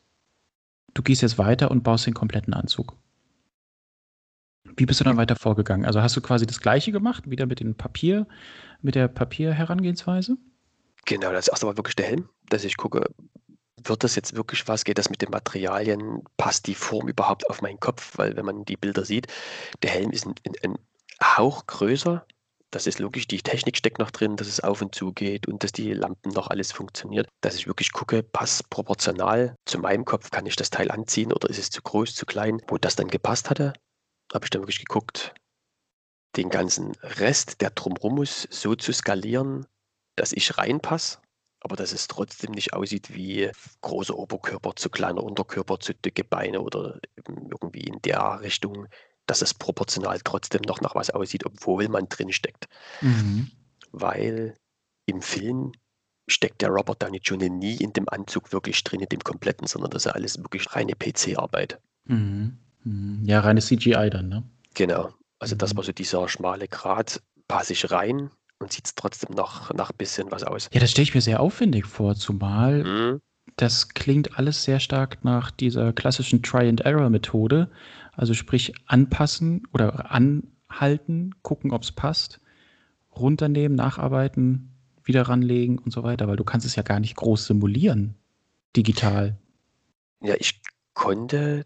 [0.93, 2.95] du gehst jetzt weiter und baust den kompletten Anzug?
[4.75, 5.85] Wie bist du dann weiter vorgegangen?
[5.85, 8.27] Also hast du quasi das Gleiche gemacht, wieder mit dem Papier,
[8.81, 10.37] mit der Papierherangehensweise?
[11.05, 13.09] Genau, das erste war wirklich der Helm, dass ich gucke,
[13.83, 14.83] wird das jetzt wirklich was?
[14.83, 16.23] Geht das mit den Materialien?
[16.37, 18.17] Passt die Form überhaupt auf meinen Kopf?
[18.17, 19.27] Weil wenn man die Bilder sieht,
[19.83, 20.77] der Helm ist ein, ein,
[21.23, 22.25] Hauch größer.
[22.69, 25.63] Das ist logisch, die Technik steckt noch drin, dass es auf und zu geht und
[25.63, 27.27] dass die Lampen noch alles funktioniert.
[27.41, 31.49] Dass ich wirklich gucke, passt proportional zu meinem Kopf, kann ich das Teil anziehen oder
[31.49, 32.61] ist es zu groß, zu klein?
[32.67, 33.73] Wo das dann gepasst hatte,
[34.33, 35.33] habe ich dann wirklich geguckt,
[36.35, 39.65] den ganzen Rest, der drumherum muss, so zu skalieren,
[40.15, 41.19] dass ich reinpasse,
[41.61, 43.49] aber dass es trotzdem nicht aussieht wie
[43.81, 48.87] großer Oberkörper zu kleiner Unterkörper zu dicke Beine oder irgendwie in der Richtung,
[49.25, 52.67] dass es proportional trotzdem noch nach was aussieht, obwohl man drin steckt.
[53.01, 53.51] Mhm.
[53.91, 54.55] Weil
[55.05, 55.71] im Film
[56.29, 57.49] steckt der Robert Downey Jr.
[57.49, 60.93] nie in dem Anzug wirklich drin, in dem kompletten, sondern das ist alles wirklich reine
[60.93, 61.79] PC-Arbeit.
[62.05, 62.57] Mhm.
[62.83, 63.23] Mhm.
[63.25, 64.43] Ja, reine CGI dann, ne?
[64.73, 65.13] Genau.
[65.39, 65.77] Also das Mhm.
[65.77, 70.31] war so dieser schmale Grat, passe ich rein und sieht es trotzdem noch nach bisschen
[70.31, 70.69] was aus.
[70.73, 73.21] Ja, das stelle ich mir sehr aufwendig vor, zumal Mhm.
[73.55, 77.71] das klingt alles sehr stark nach dieser klassischen Try-and-Error-Methode.
[78.13, 82.39] Also sprich anpassen oder anhalten, gucken, ob es passt,
[83.15, 84.71] runternehmen, nacharbeiten,
[85.03, 88.15] wieder ranlegen und so weiter, weil du kannst es ja gar nicht groß simulieren,
[88.75, 89.37] digital.
[90.21, 90.61] Ja, ich
[90.93, 91.65] konnte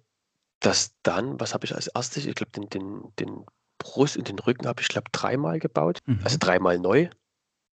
[0.59, 2.25] das dann, was habe ich als erstes?
[2.25, 3.45] Ich glaube, den, den, den
[3.81, 5.99] Brust und den Rücken habe ich, glaube dreimal gebaut.
[6.23, 6.39] Also Mhm.
[6.39, 7.09] dreimal neu,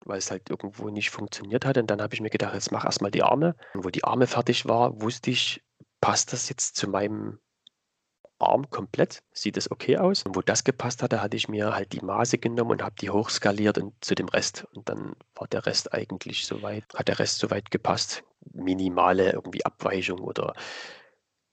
[0.05, 1.77] weil es halt irgendwo nicht funktioniert hat.
[1.77, 3.55] Und dann habe ich mir gedacht, jetzt mach erstmal die Arme.
[3.73, 5.63] Und wo die Arme fertig war, wusste ich,
[6.01, 7.39] passt das jetzt zu meinem
[8.39, 9.21] Arm komplett?
[9.31, 10.23] Sieht es okay aus?
[10.23, 13.11] Und wo das gepasst hatte, hatte ich mir halt die Maße genommen und habe die
[13.11, 14.65] hochskaliert und zu dem Rest.
[14.73, 18.23] Und dann war der Rest eigentlich soweit, hat der Rest soweit gepasst.
[18.53, 20.55] Minimale irgendwie Abweichung oder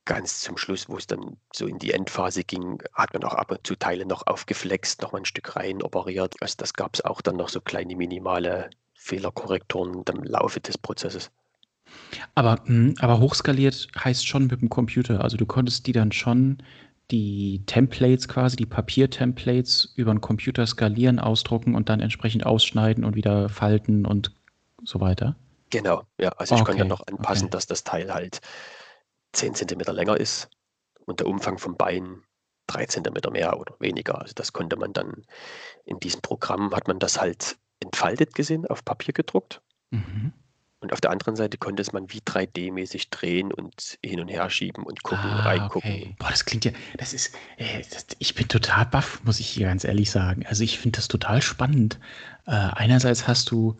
[0.09, 3.51] ganz zum Schluss, wo es dann so in die Endphase ging, hat man auch ab
[3.53, 6.35] und zu Teile noch aufgeflext, noch mal ein Stück rein operiert.
[6.41, 11.31] Also das gab es auch dann noch so kleine minimale Fehlerkorrekturen im Laufe des Prozesses.
[12.35, 15.23] Aber, mh, aber hochskaliert heißt schon mit dem Computer.
[15.23, 16.63] Also du konntest die dann schon
[17.11, 23.15] die Templates quasi, die Papiertemplates über den Computer skalieren, ausdrucken und dann entsprechend ausschneiden und
[23.17, 24.33] wieder falten und
[24.85, 25.37] so weiter.
[25.71, 26.31] Genau, ja.
[26.31, 27.51] Also ich konnte dann Okay, noch anpassen, okay.
[27.51, 28.41] dass das Teil halt
[29.39, 30.49] 10 Zentimeter länger ist
[31.07, 32.23] und der Umfang vom Bein
[32.67, 34.21] 3 Zentimeter mehr oder weniger.
[34.21, 35.25] Also das konnte man dann
[35.85, 39.63] in diesem Programm, hat man das halt entfaltet gesehen, auf Papier gedruckt.
[39.91, 40.33] Mhm.
[40.81, 44.49] Und auf der anderen Seite konnte es man wie 3D-mäßig drehen und hin und her
[44.49, 45.91] schieben und gucken, Ah, reingucken.
[45.91, 46.17] okay.
[46.21, 49.67] Boah, das klingt ja, das ist, äh, das, ich bin total baff, muss ich hier
[49.67, 50.47] ganz ehrlich sagen.
[50.47, 51.99] Also ich finde das total spannend.
[52.47, 53.77] Äh, einerseits hast du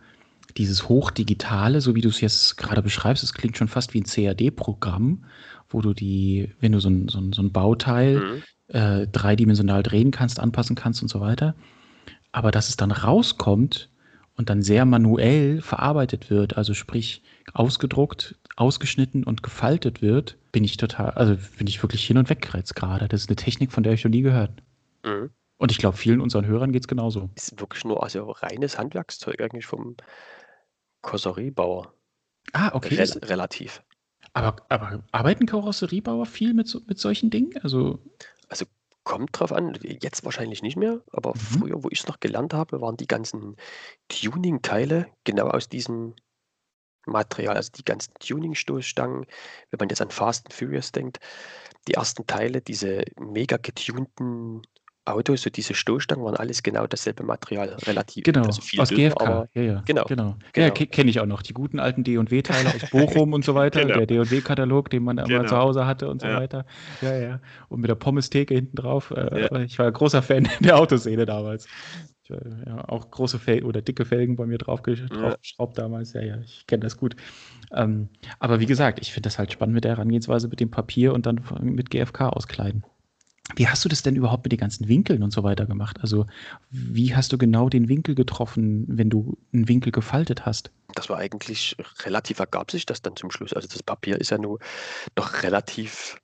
[0.57, 4.05] dieses Hochdigitale, so wie du es jetzt gerade beschreibst, es klingt schon fast wie ein
[4.05, 5.25] CAD-Programm,
[5.69, 8.43] wo du die, wenn du so ein, so ein, so ein Bauteil Mhm.
[8.69, 11.55] äh, dreidimensional drehen kannst, anpassen kannst und so weiter.
[12.33, 13.91] Aber dass es dann rauskommt
[14.37, 17.23] und dann sehr manuell verarbeitet wird, also sprich
[17.55, 22.43] ausgedruckt, ausgeschnitten und gefaltet wird, bin ich total, also bin ich wirklich hin und weg
[22.43, 23.09] gerade.
[23.09, 24.51] Das ist eine Technik, von der ich noch nie gehört.
[25.05, 25.31] Mhm.
[25.57, 27.31] Und ich glaube, vielen unseren Hörern geht es genauso.
[27.35, 29.97] Ist wirklich nur also reines Handwerkszeug eigentlich vom
[31.03, 31.93] Karosseriebauer.
[32.53, 32.95] Ah, okay.
[32.97, 33.83] Rel relativ.
[34.33, 37.53] Aber, aber arbeiten Karosseriebauer viel mit, so, mit solchen Dingen?
[37.63, 37.99] Also,
[38.49, 38.67] Also
[39.05, 41.39] kommt drauf an, jetzt wahrscheinlich nicht mehr, aber Mhm.
[41.39, 43.57] früher, wo ich es noch gelernt habe, waren die ganzen
[44.09, 46.15] Tuning-Teile genau aus diesem
[47.07, 49.27] Material, also die ganzen Tuning-Stoßstangen,
[49.71, 51.21] wenn man jetzt an Fast and Furious denkt,
[51.89, 54.63] die ersten Teile, diese mega getunten
[55.09, 59.11] Autos, so diese Stoßstangen waren alles genau dasselbe Material, relativ, genau, also viel aus dünner,
[59.11, 59.49] GFK.
[59.55, 59.83] ja, ja.
[59.87, 60.29] genau, Genau.
[60.57, 60.75] Ja, genau.
[60.75, 61.43] ke kenne ich auch noch.
[61.43, 63.81] Die guten alten D&W-Teile aus Bochum und so weiter.
[63.83, 63.95] Genau.
[63.95, 65.45] Der D&W-Katalog, den man immer Genau.
[65.49, 66.37] zu Hause hatte und so Ja.
[66.39, 66.65] weiter.
[67.01, 67.41] Ja, ja.
[67.69, 69.11] Und mit der Pommes-Theke hinten drauf.
[69.11, 69.61] Äh, Ja.
[69.61, 71.67] Ich war großer Fan der Autoszene damals.
[72.25, 74.95] Ich war, ja, auch große Fel oder dicke Felgen bei mir drauf Ja.
[74.95, 76.13] draufgeschraubt damals.
[76.13, 77.17] Ja, ja, ich kenne das gut.
[77.75, 81.13] Ähm, aber wie gesagt, ich finde das halt spannend mit der Herangehensweise mit dem Papier
[81.15, 82.85] und dann mit GFK auskleiden.
[83.57, 85.99] Wie hast du das denn überhaupt mit den ganzen Winkeln und so weiter gemacht?
[86.01, 86.27] Also,
[86.71, 90.71] wie hast du genau den Winkel getroffen, wenn du einen Winkel gefaltet hast?
[90.95, 93.53] Das war eigentlich relativ ergab sich das dann zum Schluss.
[93.53, 94.59] Also das Papier ist ja nur
[95.15, 96.21] doch relativ,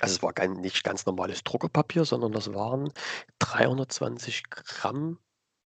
[0.00, 2.90] also es war kein, nicht ganz normales Druckerpapier, sondern das waren
[3.38, 5.18] 320 Gramm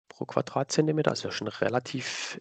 [0.09, 2.41] pro Quadratzentimeter, also schon relativ,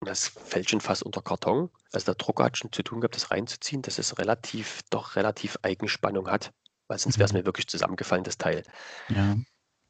[0.00, 1.70] das fällt schon fast unter Karton.
[1.92, 5.58] Also der Drucker hat schon zu tun gehabt, das reinzuziehen, dass es relativ, doch relativ
[5.62, 6.52] Eigenspannung hat,
[6.90, 7.38] weil sonst wäre es Mhm.
[7.40, 8.64] mir wirklich zusammengefallen, das Teil.
[9.08, 9.36] Ja.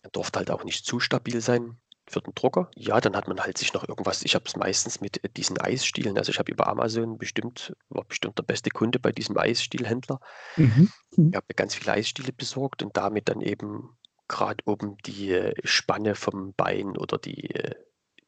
[0.02, 2.70] Er durfte halt auch nicht zu stabil sein für den Drucker.
[2.76, 5.58] Ja, dann hat man halt sich noch irgendwas, ich habe es meistens mit äh, diesen
[5.58, 10.20] Eisstielen, also ich habe über Amazon bestimmt, war bestimmt der beste Kunde bei diesem Eisstielhändler.
[10.56, 10.90] Mhm.
[11.16, 13.96] Ich habe mir ganz viele Eisstiele besorgt und damit dann eben
[14.28, 17.74] gerade oben die äh, Spanne vom Bein oder die, äh,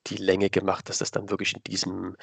[0.07, 2.17] die Länge gemacht, dass das dann wirklich in diesem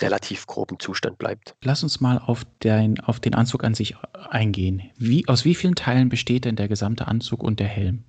[0.00, 1.56] relativ groben Zustand bleibt.
[1.62, 4.90] Lass uns mal auf, dein, auf den Anzug an sich eingehen.
[4.96, 8.04] Wie, aus wie vielen Teilen besteht denn der gesamte Anzug und der Helm?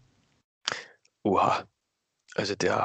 [1.23, 1.63] Oha.
[2.35, 2.83] Also der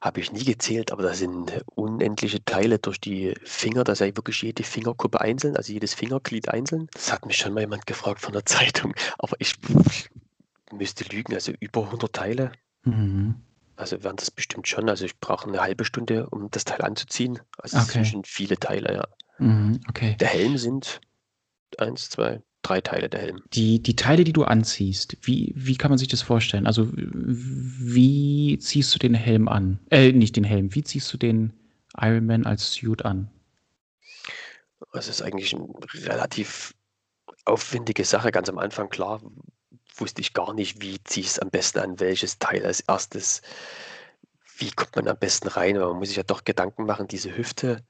[0.00, 4.42] habe ich nie gezählt, aber da sind unendliche Teile durch die Finger, da sei wirklich
[4.42, 6.86] jede Fingerkuppe einzeln, also jedes Fingerglied einzeln.
[6.92, 10.08] Das hat mich schon mal jemand gefragt von der Zeitung, aber ich, ich
[10.72, 12.52] müsste lügen, also über 100 Teile.
[12.84, 13.42] Mhm.
[13.80, 14.88] Also wären das bestimmt schon.
[14.88, 17.38] Also ich brauche eine halbe Stunde, um das Teil anzuziehen.
[17.58, 17.92] Also es Okay.
[17.94, 19.08] sind schon viele Teile, ja.
[19.38, 20.16] Mhm, okay.
[20.20, 21.00] Der Helm sind
[21.78, 23.42] eins, zwei, drei Teile der Helm.
[23.54, 26.66] Die, die Teile, die du anziehst, wie, wie kann man sich das vorstellen?
[26.66, 29.78] Also, wie ziehst du den Helm an?
[29.90, 31.52] Äh, nicht den Helm, wie ziehst du den
[31.98, 33.30] Iron Man als Suit an?
[34.92, 35.68] Das ist eigentlich eine
[36.04, 36.74] relativ
[37.44, 38.30] aufwendige Sache.
[38.30, 39.20] Ganz am Anfang, klar,
[39.96, 43.42] wusste ich gar nicht, wie ziehe ich es am besten an, welches Teil als erstes,
[44.58, 45.76] wie kommt man am besten rein.
[45.76, 47.84] Aber man muss sich ja doch Gedanken machen, diese Hüfte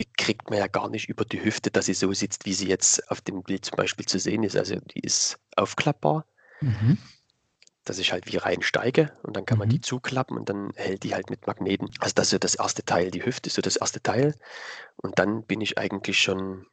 [0.00, 2.66] die kriegt man ja gar nicht über die Hüfte, dass sie so sitzt, wie sie
[2.66, 4.56] jetzt auf dem Bild zum Beispiel zu sehen ist.
[4.56, 6.26] Also die ist aufklappbar,
[6.60, 6.98] Mhm.
[7.84, 9.72] dass ich halt wie reinsteige und dann kann man Mhm.
[9.72, 11.88] die zuklappen und dann hält die halt mit Magneten.
[12.00, 13.10] Also das ist so das erste Teil.
[13.10, 14.34] Die Hüfte ist so das erste Teil.
[14.96, 16.66] Und dann bin ich eigentlich schon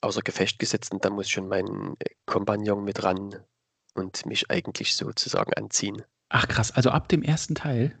[0.00, 3.44] außer Gefecht gesetzt und dann muss schon mein Kompagnon mit ran
[3.94, 6.02] und mich eigentlich sozusagen anziehen.
[6.28, 7.98] Ach krass, also ab dem ersten Teil?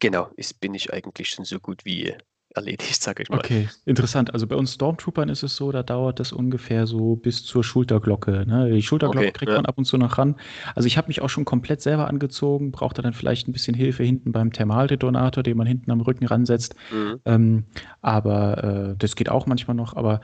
[0.00, 2.14] Genau, ist, bin ich eigentlich schon so gut wie
[2.54, 3.38] erledigt, sage ich mal.
[3.38, 4.32] Okay, interessant.
[4.32, 8.44] Also bei uns Stormtroopern ist es so, da dauert das ungefähr so bis zur Schulterglocke.
[8.46, 8.70] Ne?
[8.70, 9.56] Die Schulterglocke Okay, kriegt ja.
[9.56, 10.36] man ab und zu noch ran.
[10.74, 14.02] Also ich habe mich auch schon komplett selber angezogen, brauchte dann vielleicht ein bisschen Hilfe
[14.02, 16.74] hinten beim Thermaldetonator, den man hinten am Rücken ransetzt.
[16.90, 17.20] Mhm.
[17.24, 17.64] Ähm,
[18.00, 19.94] aber äh, das geht auch manchmal noch.
[19.94, 20.20] Aber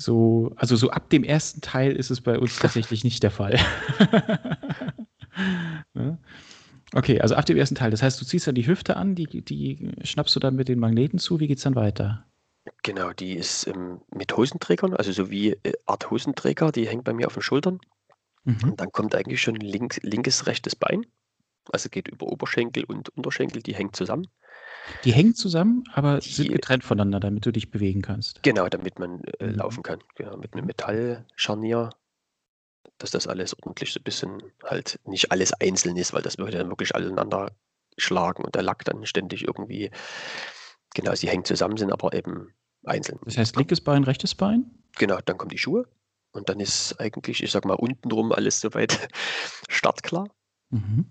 [0.00, 3.58] so, also so ab dem ersten Teil ist es bei uns tatsächlich nicht der Fall.
[5.94, 6.18] ne?
[6.92, 7.90] Okay, also ab dem ersten Teil.
[7.90, 10.78] Das heißt, du ziehst dann die Hüfte an, die, die schnappst du dann mit den
[10.78, 11.38] Magneten zu.
[11.38, 12.24] Wie geht's dann weiter?
[12.82, 17.12] Genau, die ist ähm, mit Hosenträgern, also so wie äh, Art Hosenträger, die hängt bei
[17.12, 17.78] mir auf den Schultern.
[18.44, 18.70] Mhm.
[18.70, 21.06] Und dann kommt eigentlich schon link, linkes, rechtes Bein.
[21.72, 24.26] Also geht über Oberschenkel und Unterschenkel, die hängen zusammen.
[25.04, 28.42] Die hängen zusammen, aber Die- sind getrennt voneinander, damit du dich bewegen kannst.
[28.42, 29.54] Genau, damit man äh, Mhm.
[29.54, 30.00] laufen kann.
[30.16, 31.90] Genau, mit einem Metallscharnier,
[32.98, 36.58] dass das alles ordentlich so ein bisschen halt nicht alles einzeln ist, weil das würde
[36.58, 37.52] dann wirklich aneinander
[37.98, 39.90] schlagen und der Lack dann ständig irgendwie,
[40.94, 42.52] genau, sie hängen zusammen, sind aber eben
[42.84, 43.18] einzeln.
[43.24, 44.70] Das heißt, linkes Bein, rechtes Bein?
[44.96, 45.86] Genau, dann kommen die Schuhe
[46.32, 49.08] und dann ist eigentlich, ich sag mal, untenrum alles soweit
[49.68, 50.28] startklar.
[50.70, 51.06] Mhm.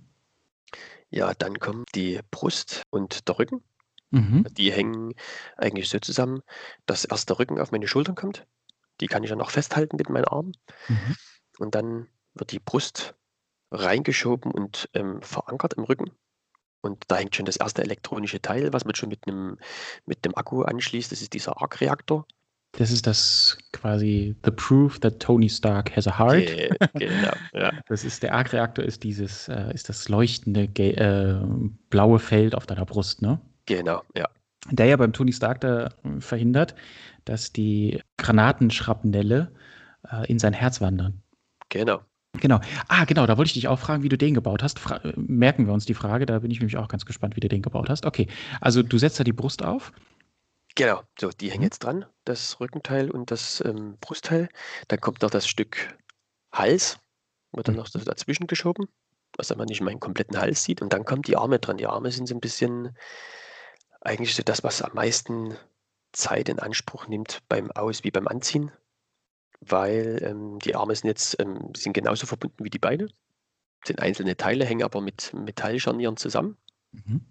[1.09, 3.63] Ja, dann kommen die Brust und der Rücken.
[4.11, 4.45] Mhm.
[4.51, 5.13] Die hängen
[5.57, 6.41] eigentlich so zusammen,
[6.85, 8.45] dass erst der Rücken auf meine Schultern kommt.
[9.01, 10.53] Die kann ich dann auch festhalten mit meinen Armen.
[10.87, 11.15] Mhm.
[11.57, 13.15] Und dann wird die Brust
[13.71, 16.11] reingeschoben und ähm, verankert im Rücken.
[16.81, 19.57] Und da hängt schon das erste elektronische Teil, was man schon mit einem
[20.05, 21.11] mit dem Akku anschließt.
[21.11, 22.25] Das ist dieser Arc-Reaktor.
[22.73, 26.45] Das ist das quasi the proof that Tony Stark has a heart.
[26.45, 27.71] Ge genau, ja.
[27.87, 31.39] Das ist der Arc-Reaktor, ist dieses, äh, ist das leuchtende äh,
[31.89, 33.39] blaue Feld auf deiner Brust, ne?
[33.65, 34.29] Genau, ja.
[34.69, 36.75] Der ja beim Tony Stark da äh, verhindert,
[37.25, 39.51] dass die Granatenschrapnelle
[40.11, 41.21] äh, in sein Herz wandern.
[41.69, 42.01] Genau.
[42.39, 42.59] Genau.
[42.87, 44.77] Ah, genau, da wollte ich dich auch fragen, wie du den gebaut hast.
[44.77, 47.39] Fra äh, merken wir uns die Frage, da bin ich nämlich auch ganz gespannt, wie
[47.39, 48.05] du den gebaut hast.
[48.05, 48.27] Okay,
[48.61, 49.91] also du setzt da die Brust auf.
[50.79, 51.65] Genau, so, die hängen Mhm.
[51.65, 54.47] jetzt dran, das Rückenteil und das ähm, Brustteil.
[54.87, 55.97] Dann kommt noch das Stück
[56.53, 56.99] Hals,
[57.51, 57.81] wird dann Mhm.
[57.81, 58.87] noch dazwischen geschoben,
[59.33, 60.81] dass man nicht meinen kompletten Hals sieht.
[60.81, 61.75] Und dann kommen die Arme dran.
[61.75, 62.95] Die Arme sind so ein bisschen
[63.99, 65.57] eigentlich so das, was am meisten
[66.13, 68.71] Zeit in Anspruch nimmt beim Aus wie beim Anziehen,
[69.59, 73.09] weil ähm, die Arme sind jetzt ähm, sind genauso verbunden wie die Beine,
[73.85, 76.57] sind einzelne Teile, hängen aber mit Metallscharnieren zusammen.
[76.93, 77.25] Mhm.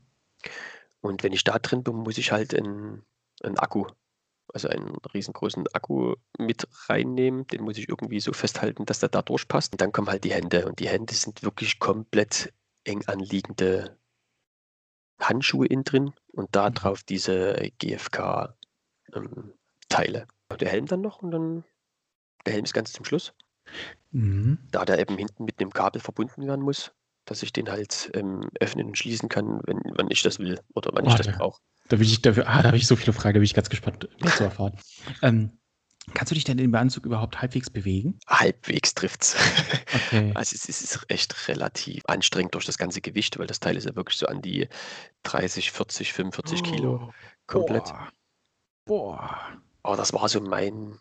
[1.00, 3.06] Und wenn ich da drin bin, muss ich halt einen,
[3.42, 3.86] einen Akku,
[4.52, 7.46] also einen riesengroßen Akku mit reinnehmen.
[7.48, 9.72] Den muss ich irgendwie so festhalten, dass der da durchpasst.
[9.74, 10.66] Und dann kommen halt die Hände.
[10.66, 12.52] Und die Hände sind wirklich komplett
[12.84, 13.98] eng anliegende
[15.20, 16.74] Handschuhe innen drin und da Mhm.
[16.74, 18.56] drauf diese GFK-Teile.
[20.60, 21.64] der Helm dann noch und dann
[22.46, 23.34] der Helm ist ganz zum Schluss.
[24.12, 24.58] Mhm.
[24.70, 26.94] Da der eben hinten mit einem Kabel verbunden werden muss,
[27.30, 30.90] dass ich den halt ähm, öffnen und schließen kann, wenn, wenn ich das will oder
[30.94, 31.60] wann ich Oh, das der- brauche.
[31.88, 33.70] Da bin ich dafür, ah, da habe ich so viele Fragen, da bin ich ganz
[33.70, 34.78] gespannt, mehr zu erfahren.
[35.22, 35.58] ähm,
[36.12, 38.18] kannst du dich denn im Anzug überhaupt halbwegs bewegen?
[38.28, 39.36] Halbwegs trifft's.
[40.08, 40.32] Okay.
[40.34, 43.76] Also es ist, es ist echt relativ anstrengend durch das ganze Gewicht, weil das Teil
[43.76, 44.68] ist ja wirklich so an die
[45.22, 47.12] 30, 40, 45 Kilo
[47.46, 47.84] komplett.
[47.84, 48.08] Boah.
[48.84, 49.38] Boah.
[49.82, 50.98] Aber das war so mein,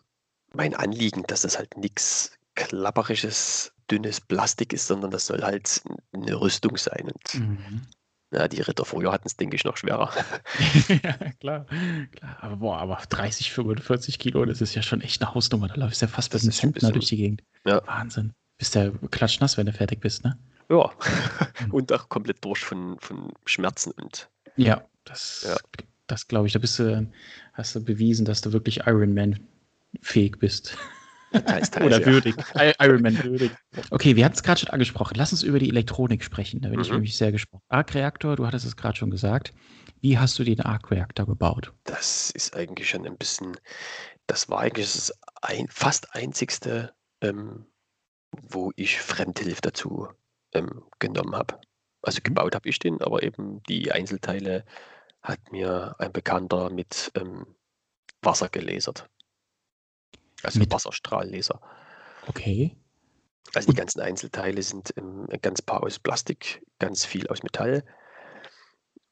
[0.54, 6.40] mein Anliegen, dass das halt nichts klapperiges, dünnes Plastik ist, sondern das soll halt eine
[6.40, 7.10] Rüstung sein.
[7.12, 7.82] Und Mhm.
[8.30, 10.12] Ja, die Ritter früher hatten es, denke ich, noch schwerer.
[11.02, 11.64] ja, klar,
[12.12, 12.36] klar.
[12.42, 15.68] Aber boah, aber 30, 45 Kilo, das ist ja schon echt eine Hausnummer.
[15.68, 17.42] Da läufst du ja fast Das mit einem ist ein Zentner durch die Gegend.
[17.66, 17.80] Ja.
[17.86, 18.34] Wahnsinn.
[18.58, 20.38] Bist ja klatschnass, wenn du fertig bist, ne?
[20.68, 20.90] Ja.
[21.70, 25.56] und auch komplett durch von, von Schmerzen und Ja, das, Ja.
[26.06, 26.52] das glaube ich.
[26.52, 27.10] Da bist du,
[27.54, 29.40] hast du bewiesen, dass du wirklich Ironman
[30.02, 30.76] fähig bist.
[31.32, 32.36] Oder würdig.
[32.56, 33.52] I- Ironman würdig.
[33.90, 35.14] Okay, wir hatten es gerade schon angesprochen.
[35.16, 36.60] Lass uns über die Elektronik sprechen.
[36.60, 36.94] Da bin ich Mhm.
[36.96, 37.62] nämlich sehr gespannt.
[37.68, 39.52] Arc-Reaktor, du hattest es gerade schon gesagt.
[40.00, 41.72] Wie hast du den Arc-Reaktor gebaut?
[41.84, 43.56] Das ist eigentlich schon ein bisschen,
[44.26, 45.12] das war eigentlich das
[45.42, 47.66] ein, fast einzigste, ähm,
[48.32, 50.08] wo ich Fremdhilfe dazu
[50.54, 51.58] ähm, genommen habe.
[52.02, 52.24] Also Mhm.
[52.24, 54.64] gebaut habe ich den, aber eben die Einzelteile
[55.22, 57.44] hat mir ein Bekannter mit ähm,
[58.22, 59.08] Wasser gelasert.
[60.42, 61.60] Also Mit- Wasserstrahllaser.
[62.26, 62.76] Okay.
[63.54, 67.82] Also die ganzen Einzelteile sind ähm, ganz paar aus Plastik, ganz viel aus Metall.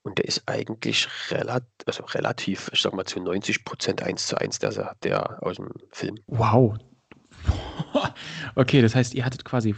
[0.03, 4.39] Und der ist eigentlich relat also relativ, ich sag mal zu 90 Prozent eins zu
[4.39, 6.17] eins der, der aus dem Film.
[6.27, 6.77] Wow.
[8.55, 9.75] Okay, das heißt, ihr hattet quasi,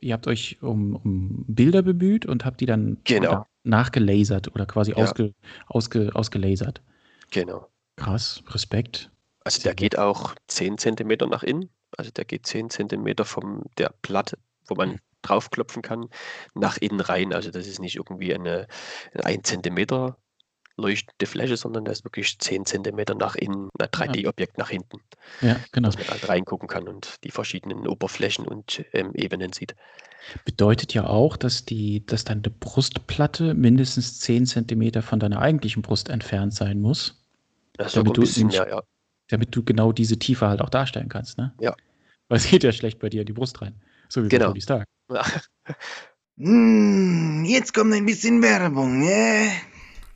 [0.00, 3.46] ihr habt euch um, um Bilder bemüht und habt die dann Genau.
[3.64, 4.96] nachgelasert oder quasi Ja.
[4.98, 5.34] ausge,
[5.66, 6.82] ausge, ausgelasert.
[7.30, 7.68] Genau.
[7.96, 9.10] Krass, Respekt.
[9.44, 11.70] Also der geht auch 10 Zentimeter nach innen.
[11.96, 16.08] Also der geht 10 Zentimeter von der Platte, wo man draufklopfen kann,
[16.54, 17.32] nach innen rein.
[17.32, 18.66] Also das ist nicht irgendwie eine,
[19.14, 20.16] eine 1 Zentimeter
[20.76, 25.00] leuchtende Fläche, sondern das ist wirklich 10 Zentimeter nach innen, ein 3D-Objekt nach hinten,
[25.42, 25.88] Ja, genau.
[25.90, 29.74] dass man halt reingucken kann und die verschiedenen Oberflächen und ähm, Ebenen sieht.
[30.46, 36.08] Bedeutet ja auch, dass die, dass deine Brustplatte mindestens 10 Zentimeter von deiner eigentlichen Brust
[36.08, 37.22] entfernt sein muss,
[37.74, 38.82] Das sogar Damit du bisschen nicht- mehr, ja.
[39.32, 41.54] Damit du genau diese Tiefe halt auch darstellen kannst, ne?
[41.60, 41.74] Ja.
[42.28, 43.74] Weil es geht ja schlecht bei dir in die Brust rein.
[44.08, 44.46] So wie Genau.
[44.46, 44.86] bei Tony Stark.
[46.38, 49.50] Hm, jetzt kommt ein bisschen Werbung, ne?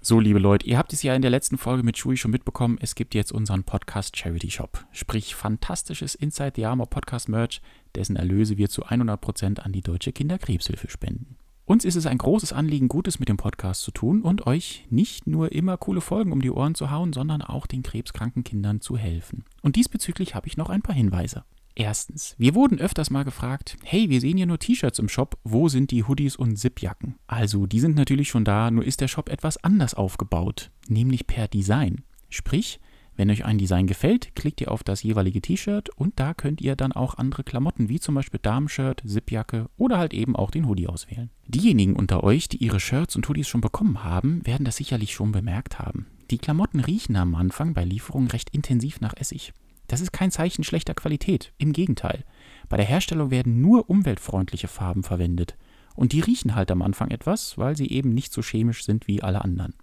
[0.00, 2.78] So, liebe Leute, ihr habt es ja in der letzten Folge mit Shui schon mitbekommen.
[2.80, 4.84] Es gibt jetzt unseren Podcast Charity Shop.
[4.92, 7.60] Sprich, fantastisches Inside the Armor Podcast Merch,
[7.94, 11.36] dessen Erlöse wir zu 100% an die Deutsche Kinderkrebshilfe spenden.
[11.68, 15.26] Uns ist es ein großes Anliegen, Gutes mit dem Podcast zu tun und euch nicht
[15.26, 18.96] nur immer coole Folgen um die Ohren zu hauen, sondern auch den krebskranken Kindern zu
[18.96, 19.44] helfen.
[19.62, 21.42] Und diesbezüglich habe ich noch ein paar Hinweise.
[21.74, 25.68] Erstens, wir wurden öfters mal gefragt, hey, wir sehen hier nur T-Shirts im Shop, wo
[25.68, 27.16] sind die Hoodies und Zipjacken?
[27.26, 31.48] Also, die sind natürlich schon da, nur ist der Shop etwas anders aufgebaut, nämlich per
[31.48, 32.04] Design.
[32.30, 32.78] Sprich,
[33.16, 36.76] wenn euch ein Design gefällt, klickt ihr auf das jeweilige T-Shirt und da könnt ihr
[36.76, 40.86] dann auch andere Klamotten wie zum Beispiel Damenshirt, Zipjacke oder halt eben auch den Hoodie
[40.86, 41.30] auswählen.
[41.46, 45.32] Diejenigen unter euch, die ihre Shirts und Hoodies schon bekommen haben, werden das sicherlich schon
[45.32, 46.06] bemerkt haben.
[46.30, 49.52] Die Klamotten riechen am Anfang bei Lieferung recht intensiv nach Essig.
[49.86, 52.24] Das ist kein Zeichen schlechter Qualität, im Gegenteil.
[52.68, 55.56] Bei der Herstellung werden nur umweltfreundliche Farben verwendet.
[55.94, 59.22] Und die riechen halt am Anfang etwas, weil sie eben nicht so chemisch sind wie
[59.22, 59.74] alle anderen.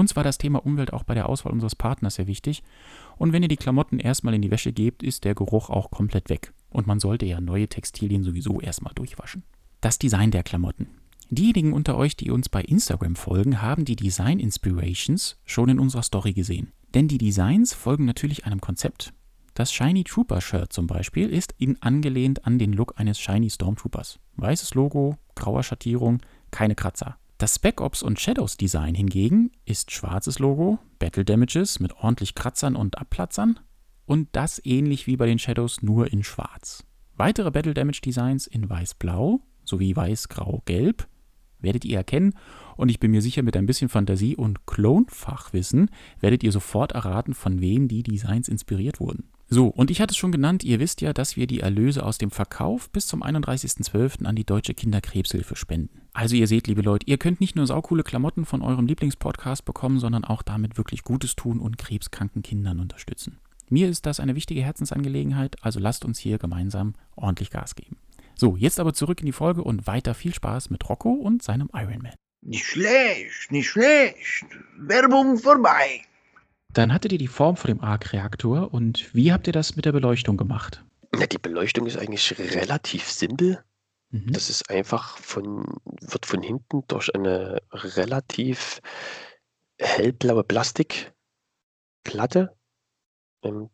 [0.00, 2.62] Uns war das Thema Umwelt auch bei der Auswahl unseres Partners sehr wichtig.
[3.18, 6.30] Und wenn ihr die Klamotten erstmal in die Wäsche gebt, ist der Geruch auch komplett
[6.30, 6.54] weg.
[6.70, 9.42] Und man sollte ja neue Textilien sowieso erstmal durchwaschen.
[9.82, 10.88] Das Design der Klamotten.
[11.28, 16.02] Diejenigen unter euch, die uns bei Instagram folgen, haben die Design Inspirations schon in unserer
[16.02, 16.72] Story gesehen.
[16.94, 19.12] Denn die Designs folgen natürlich einem Konzept.
[19.52, 24.18] Das Shiny Trooper Shirt zum Beispiel ist in angelehnt an den Look eines Shiny Stormtroopers.
[24.36, 27.18] Weißes Logo, grauer Schattierung, keine Kratzer.
[27.40, 32.76] Das Spec Ops und Shadows Design hingegen ist schwarzes Logo, Battle Damages mit ordentlich Kratzern
[32.76, 33.58] und Abplatzern
[34.04, 36.84] und das ähnlich wie bei den Shadows nur in schwarz.
[37.14, 41.08] Weitere Battle Damage Designs in weiß-blau sowie weiß-grau-gelb
[41.62, 42.34] werdet ihr erkennen
[42.76, 47.34] und ich bin mir sicher, mit ein bisschen Fantasie und Clone-Fachwissen werdet ihr sofort erraten,
[47.34, 49.24] von wem die Designs inspiriert wurden.
[49.52, 52.18] So, und ich hatte es schon genannt, ihr wisst ja, dass wir die Erlöse aus
[52.18, 54.24] dem Verkauf bis zum 31.12.
[54.24, 56.02] an die Deutsche Kinderkrebshilfe spenden.
[56.12, 59.98] Also ihr seht, liebe Leute, ihr könnt nicht nur saukoole Klamotten von eurem Lieblingspodcast bekommen,
[59.98, 63.38] sondern auch damit wirklich Gutes tun und krebskranken Kindern unterstützen.
[63.68, 67.96] Mir ist das eine wichtige Herzensangelegenheit, also lasst uns hier gemeinsam ordentlich Gas geben.
[68.34, 71.68] So, jetzt aber zurück in die Folge und weiter viel Spaß mit Rocco und seinem
[71.72, 72.14] Ironman.
[72.42, 74.46] Nicht schlecht, nicht schlecht.
[74.78, 76.02] Werbung vorbei.
[76.72, 79.92] Dann hattet ihr die Form von dem Arc-Reaktor und wie habt ihr das mit der
[79.92, 80.84] Beleuchtung gemacht?
[81.18, 83.62] Ja, die Beleuchtung ist eigentlich relativ simpel.
[84.10, 84.32] Mhm.
[84.32, 85.64] Das ist einfach von,
[86.00, 88.80] wird von hinten durch eine relativ
[89.78, 92.56] hellblaue Plastikplatte,
[93.42, 93.70] ähm,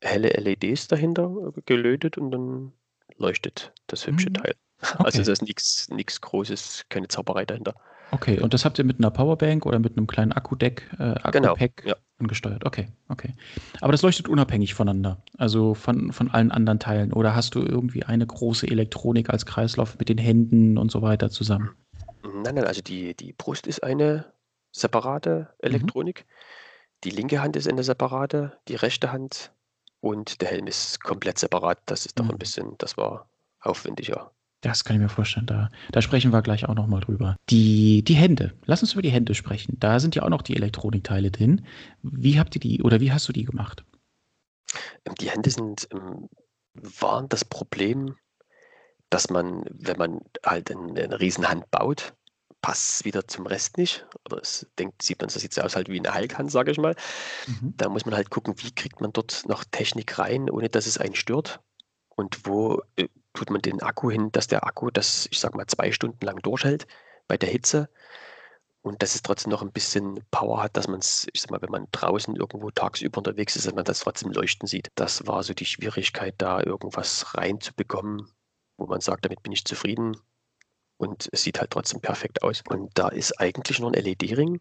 [0.00, 2.72] helle LEDs dahinter gelötet und dann
[3.18, 4.34] leuchtet das hübsche Mhm.
[4.34, 4.54] Teil.
[4.98, 5.24] Also Okay.
[5.24, 5.42] da ist
[5.90, 7.74] nichts Großes, keine Zauberei dahinter.
[8.12, 11.54] Okay, und das habt ihr mit einer Powerbank oder mit einem kleinen Akkudeck, äh, Genau,
[11.54, 11.96] Akku-Pack ja.
[12.18, 12.64] angesteuert?
[12.64, 13.34] Okay, okay.
[13.80, 17.12] Aber das leuchtet unabhängig voneinander, also von, von allen anderen Teilen.
[17.12, 21.30] Oder hast du irgendwie eine große Elektronik als Kreislauf mit den Händen und so weiter
[21.30, 21.70] zusammen?
[22.22, 24.32] Nein, nein, also die die Brust ist eine
[24.72, 25.66] separate Mhm.
[25.66, 26.26] Elektronik.
[27.04, 29.52] Die linke Hand ist eine separate, die rechte Hand
[30.06, 31.80] und der Helm ist komplett separat.
[31.86, 32.38] Das ist doch Mhm.
[32.38, 33.28] bisschen das war
[33.60, 34.32] aufwendiger.
[34.62, 35.46] Das kann ich mir vorstellen.
[35.46, 37.36] Da da sprechen wir gleich auch noch mal drüber.
[37.50, 38.52] Die die Hände.
[38.64, 39.76] Lass uns über die Hände sprechen.
[39.78, 41.66] Da sind ja auch noch die Elektronikteile drin.
[42.02, 43.84] Wie habt ihr die oder wie hast du die gemacht?
[45.06, 46.28] Ähm, die Hände sind, ähm
[46.78, 48.16] waren das Problem,
[49.10, 52.15] dass man, wenn man halt 'n 'ne Riesenhand baut,
[52.66, 54.06] passt's wieder zum Rest nicht.
[54.26, 56.96] Oder es denkt sieht man das sieht aus halt wie 'ne Hulk-Hand, sage ich mal.
[57.48, 57.76] Mhm.
[57.78, 60.98] Da muss man halt gucken, wie kriegt man dort noch Technik rein, ohne dass es
[60.98, 61.60] einen stört?
[62.16, 65.66] Und wo, äh, tut man den Akku hin, dass der Akku das, ich sage mal,
[65.68, 66.86] 2 Stunden lang durchhält
[67.28, 67.88] bei der Hitze
[68.82, 71.70] und dass es trotzdem noch 'n bisschen Power hat, dass man's ich sage mal, wenn
[71.72, 74.90] man draußen irgendwo tagsüber unterwegs ist, dass man das trotzdem leuchten sieht.
[74.96, 78.28] Das war so die Schwierigkeit, da irgendwas reinzubekommen,
[78.78, 80.16] wo man sagt: „Damit bin ich zufrieden.“
[81.00, 82.62] Und es sieht halt trotzdem perfekt aus.
[82.68, 84.60] Und da ist eigentlich nur 'n LED-Ring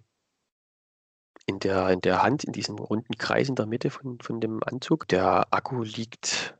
[1.48, 4.64] in der in der Hand, in diesem runden Kreis in der Mitte von von dem
[4.64, 5.08] Anzug.
[5.10, 6.56] Der Akku liegt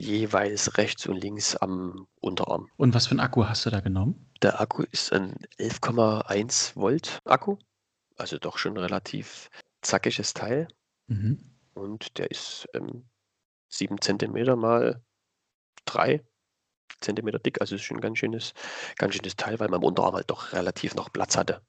[0.00, 2.68] jeweils rechts und links am Unterarm.
[2.76, 4.28] Und was für 'n Akku hast du da genommen?
[4.42, 7.56] Der Akku ist ein 11,1 Volt Akku,
[8.16, 9.50] also doch schon relativ
[9.82, 10.68] zackiges Teil.
[11.08, 11.58] Mhm.
[11.76, 13.08] Und der ist, ähm,
[13.68, 15.02] 7 Zentimeter mal
[15.86, 16.24] 3
[17.00, 17.60] Zentimeter dick.
[17.60, 18.52] Also ist schon 'n ganz schönes
[18.96, 21.62] ganz schönes Teil, weil am Unterarm halt doch relativ noch Platz hatte.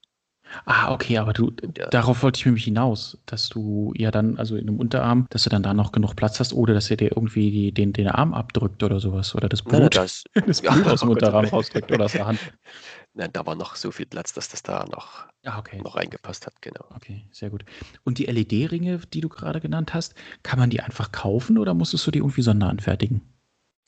[0.66, 1.90] Ah, okay, aber du Ja.
[1.90, 5.50] darauf wollte ich nämlich hinaus, dass du ja dann also in dem Unterarm dass du
[5.50, 8.34] dann da noch genug Platz hast, ohne dass er dir irgendwie die den den Arm
[8.34, 11.10] abdrückt oder so was oder das Nein, nein, Blut da ist das ja, Blut aus'm
[11.10, 11.10] oh.
[11.10, 12.42] Unterarm rausdrückt oder aus der Hand.
[13.14, 15.86] Nein, da war noch so viel Platz, dass das da noch Ah, okay.
[15.86, 16.96] noch reingepasst hat, genau.
[16.96, 17.66] Okay, sehr gut.
[18.04, 22.06] Und die LED-Ringe, die du grade genannt hast, kann man die einfach kaufen oder musstest
[22.08, 23.22] du die irgendwie sonderanfertigen?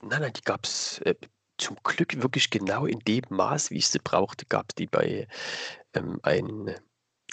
[0.04, 1.16] Nein, nein, die gab's, äh,
[1.58, 5.28] zum Glück wirklich genau in dem Maß, wie ich sie brauchte, gab's die bei,
[5.94, 6.70] ähm, einem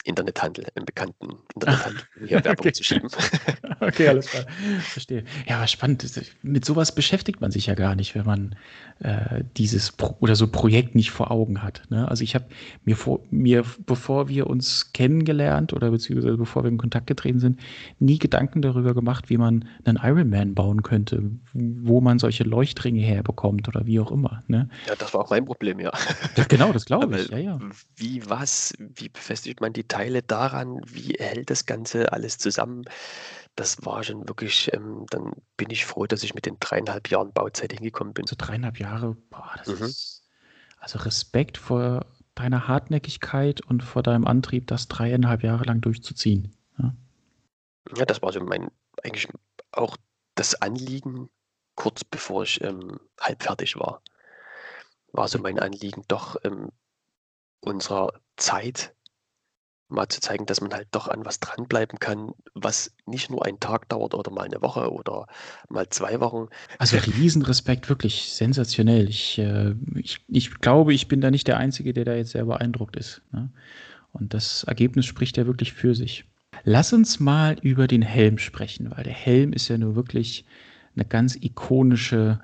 [0.04, 2.72] Internethandel, einem bekannten Internethandel, hier Werbung Okay.
[2.72, 3.10] zu schieben.
[3.80, 4.46] Okay, alles klar.
[4.90, 5.24] Verstehe.
[5.46, 6.04] Ja, aber spannend.
[6.42, 8.56] Mit so was beschäftigt man sich ja gar nicht, wenn man,
[9.00, 12.08] äh, dieses Pro oder so Projekt nicht vor Augen hat, ne?
[12.08, 12.46] Also, ich habe
[12.84, 17.60] mir vor mir bevor wir uns kennengelernt oder beziehungsweise bevor wir in Kontakt getreten sind,
[18.00, 23.68] nie Gedanken darüber gemacht, wie man 'nen Ironman bauen könnte, wo man solche Leuchtringe herbekommt
[23.68, 24.68] oder wie auch immer, ne?
[24.86, 25.92] Ja, das war auch mein Problem, ja.
[26.36, 27.28] Ja, genau, das glaube ich.
[27.28, 27.62] Ja, ja.
[27.96, 30.80] wie was wie befestigt man die Teile daran?
[30.86, 32.84] Wie hält das Ganze alles zusammen?
[33.56, 37.32] Das war schon wirklich ähm, dann bin ich froh, dass ich mit den 3,5 Jahren
[37.32, 38.26] Bauzeit hingekommen bin.
[38.26, 39.80] So 3,5 Jahre, boah, das Mhm.
[39.80, 40.22] ist
[40.78, 46.94] also Respekt vor deiner Hartnäckigkeit und vor deinem Antrieb, das 3,5 Jahre lang durchzuziehen, ja.
[47.96, 48.70] Ja, das war so mein
[49.02, 49.28] eigentlich
[49.72, 49.96] auch
[50.34, 51.28] das Anliegen,
[51.74, 54.02] kurz bevor ich, ähm, halb fertig war.
[55.12, 56.70] War so mein Anliegen, doch, ähm,
[57.60, 58.94] unserer Zeit
[59.88, 63.60] mal zu zeigen, dass man halt doch an was dranbleiben kann, was nicht nur einen
[63.60, 65.26] Tag dauert oder mal 'ne Woche oder
[65.68, 66.48] mal 2 Wochen.
[66.78, 69.08] Also Riesenrespekt, wirklich sensationell.
[69.08, 72.44] Ich, äh ich ich glaube, ich bin da nicht der Einzige, der da jetzt sehr
[72.44, 73.50] beeindruckt ist, ne?
[74.12, 76.24] Und das Ergebnis spricht ja wirklich für sich.
[76.64, 80.44] Lass uns mal über den Helm sprechen, weil der Helm ist ja nur wirklich
[80.96, 82.40] 'ne ganz ikonische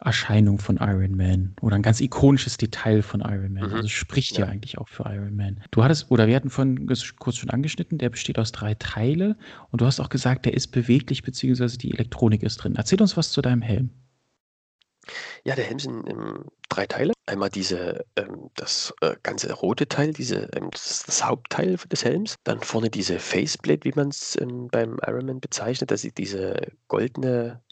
[0.00, 3.68] Erscheinung von Iron Man oder 'n ganz ikonisches Detail von Iron Man.
[3.68, 3.72] Mhm.
[3.72, 4.52] Also, spricht ja Ja.
[4.52, 5.60] eigentlich auch für Iron Man.
[5.72, 6.86] Du hattest oder wir hatten vorhin
[7.18, 9.36] kurz schon angeschnitten, der besteht aus 3 Teile
[9.70, 12.76] und du hast auch gesagt, der ist beweglich beziehungsweise die Elektronik ist drin.
[12.76, 13.90] Erzähl uns was zu deinem Helm.
[15.46, 17.12] Ja, der Helm sind, ähm, 3 Teile.
[17.26, 22.36] Einmal diese ähm, das, äh, ganze rote Teil, diese ähm, das das Hauptteil des Helms.
[22.44, 25.90] Dann vorne diese Faceplate, wie man's, ähm, beim Iron Man bezeichnet.
[25.90, 26.56] Das ist diese
[26.88, 27.62] goldene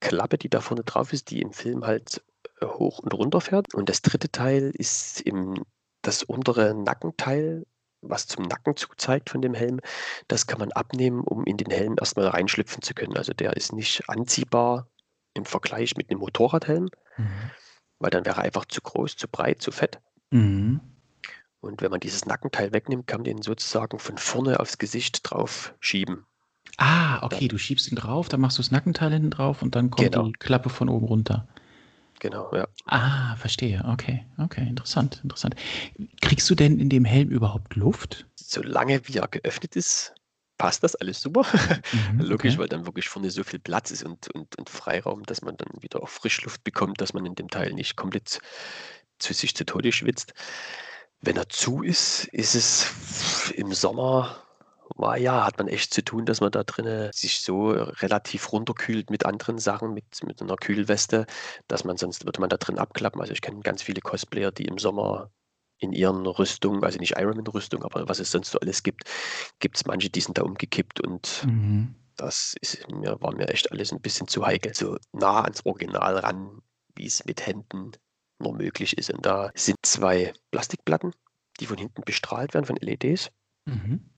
[0.00, 2.22] Klappe, die da vorne drauf ist, die im Film halt,
[2.60, 3.74] äh, hoch und runter fährt.
[3.74, 4.28] Und das 3.
[4.32, 5.64] Teil ist im
[6.02, 7.66] das untere Nackenteil,
[8.00, 9.80] was zum Nacken zu zeigt von dem Helm.
[10.28, 13.16] Das kann man abnehmen, um in den Helm erst mal reinschlüpfen zu können.
[13.16, 14.88] Also, der ist nicht anziehbar
[15.34, 16.88] im Vergleich mit 'nem Motorradhelm,
[17.18, 17.50] Mhm.
[17.98, 20.00] weil dann wäre er einfach zu groß, zu breit, zu fett.
[20.30, 20.80] Mhm.
[21.60, 25.74] Und wenn man dieses Nackenteil wegnimmt, kann man den sozusagen von vorne aufs Gesicht drauf
[25.80, 26.24] schieben.
[26.76, 29.90] Ah, okay, du schiebst ihn drauf, dann machst du das Nackenteil hinten drauf und dann
[29.90, 30.24] kommt Genau.
[30.26, 31.46] die Klappe von oben runter.
[32.20, 32.68] Genau, ja.
[32.86, 33.82] Ah, verstehe.
[33.86, 35.56] Okay, okay, interessant, interessant.
[36.20, 38.26] Kriegst du denn in dem Helm überhaupt Luft?
[38.36, 40.14] Solange wie er geöffnet ist,
[40.58, 41.46] passt das alles super.
[42.12, 42.58] Mhm, Logisch, okay.
[42.58, 45.82] weil dann wirklich vorne so viel Platz ist und und und Freiraum, dass man dann
[45.82, 48.38] wieder auch Frischluft bekommt, dass man in dem Teil nicht komplett
[49.18, 50.34] zu sich zu Tode schwitzt.
[51.22, 54.42] Wenn er zu ist, ist es im Sommer
[55.00, 59.10] war ja, hat man echt zu tun, dass man da drinnen sich so relativ runterkühlt
[59.10, 61.26] mit anderen Sachen, mit mit 'ner Kühlweste,
[61.68, 63.20] dass man sonst würde man da drin abklappen.
[63.20, 65.30] Also, ich kenne ganz viele Cosplayer, die im Sommer
[65.78, 69.04] in ihren Rüstungen, also nicht Ironman-Rüstung, aber was es sonst so alles gibt,
[69.60, 71.94] gibt es manche, die sind da umgekippt und Mhm.
[72.16, 74.74] das ist mir, war mir echt alles ein bisschen zu heikel.
[74.74, 76.60] So nah ans Original ran,
[76.96, 77.92] wie es mit Händen
[78.38, 79.10] nur möglich ist.
[79.10, 81.12] Und da sind zwei Plastikplatten,
[81.60, 83.30] die von hinten bestrahlt werden von LEDs.
[83.66, 84.10] Mhm.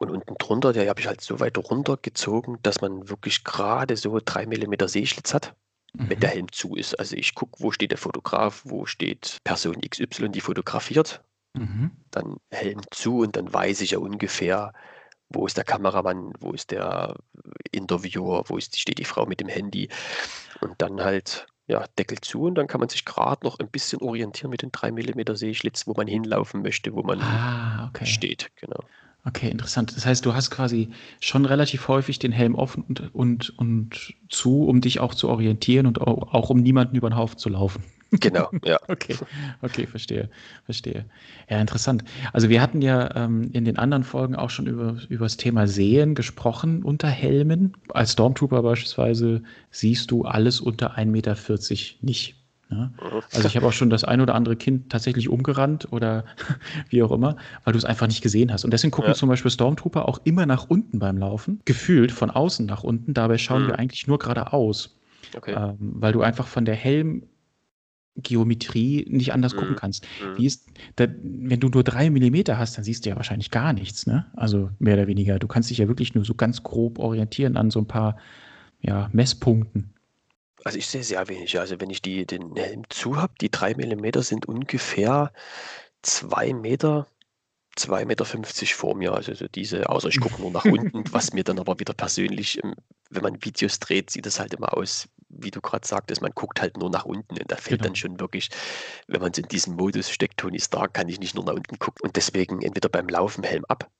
[0.00, 4.18] Und unten drunter, die habe ich halt so weit runtergezogen, dass man wirklich gerade so
[4.24, 5.54] drei Millimeter Sehschlitz hat,
[5.92, 6.20] wenn Mhm.
[6.20, 6.98] der Helm zu ist.
[6.98, 11.22] Also ich gucke, wo steht der Fotograf, wo steht Person XY, die fotografiert,
[11.54, 11.90] Mhm.
[12.10, 14.72] dann Helm zu und dann weiß ich ja ungefähr,
[15.28, 17.14] wo ist der Kameramann, wo ist der
[17.70, 19.90] Interviewer, wo ist, steht die Frau mit dem Handy
[20.62, 24.00] und dann halt ja, Deckel zu und dann kann man sich gerade noch ein bisschen
[24.00, 28.06] orientieren mit den 3 mm Sehschlitz, wo man hinlaufen möchte, wo man Ah, okay.
[28.06, 28.50] steht.
[28.56, 28.80] Genau.
[29.26, 29.94] Okay, interessant.
[29.96, 30.90] Das heißt, du hast quasi
[31.20, 35.86] schon relativ häufig den Helm offen und, und, und zu, um dich auch zu orientieren
[35.86, 37.82] und auch, auch um niemanden über den Haufen zu laufen.
[38.18, 38.76] Genau, ja.
[38.88, 39.16] Okay,
[39.62, 40.28] okay, verstehe,
[40.64, 41.04] verstehe.
[41.48, 42.02] Ja, interessant.
[42.32, 45.68] Also wir hatten ja ähm, in den anderen Folgen auch schon über, über das Thema
[45.68, 47.76] Sehen gesprochen unter Helmen.
[47.90, 51.36] Als Stormtrooper beispielsweise siehst du alles unter 1,40 Meter
[52.00, 52.39] nicht.
[52.70, 52.92] Ne?
[53.02, 53.20] Mhm.
[53.32, 56.24] Also ich habe auch schon das ein oder andere Kind tatsächlich umgerannt oder
[56.88, 58.64] wie auch immer, weil du es einfach nicht gesehen hast.
[58.64, 59.14] Und deswegen gucken Ja.
[59.14, 63.12] zum Beispiel Stormtrooper auch immer nach unten beim Laufen, gefühlt von außen nach unten.
[63.12, 63.66] Dabei schauen Mhm.
[63.68, 64.96] wir eigentlich nur geradeaus,
[65.36, 65.54] Okay.
[65.56, 66.76] ähm, weil du einfach von der
[68.16, 69.78] Helmgeometrie nicht anders gucken Mhm.
[69.78, 70.04] kannst.
[70.04, 70.36] Mhm.
[70.36, 73.72] Wie ist, da, wenn du nur drei Millimeter hast, dann siehst du ja wahrscheinlich gar
[73.72, 74.26] nichts, ne?
[74.36, 75.38] Also mehr oder weniger.
[75.38, 78.16] Du kannst dich ja wirklich nur so ganz grob orientieren an so ein paar
[78.80, 79.92] ja, Messpunkten.
[80.64, 81.58] Also ich sehe sehr wenig.
[81.58, 85.32] Also wenn ich die, den Helm zu habe, die 3 mm sind ungefähr
[86.02, 87.06] 2 Meter,
[87.76, 89.12] 2,50 Meter vor mir.
[89.14, 92.62] Also so diese, außer ich gucke nur nach unten, was mir dann aber wieder persönlich,
[92.62, 92.74] ähm,
[93.10, 96.60] wenn man Videos dreht, sieht das halt immer aus, wie du gerade sagtest, man guckt
[96.60, 97.84] halt nur nach unten und da fällt Genau.
[97.84, 98.50] dann schon wirklich,
[99.08, 101.78] wenn man so in diesem Modus steckt, Tony Stark, kann ich nicht nur nach unten
[101.78, 102.00] gucken.
[102.02, 103.90] Und deswegen entweder beim Laufen Helm ab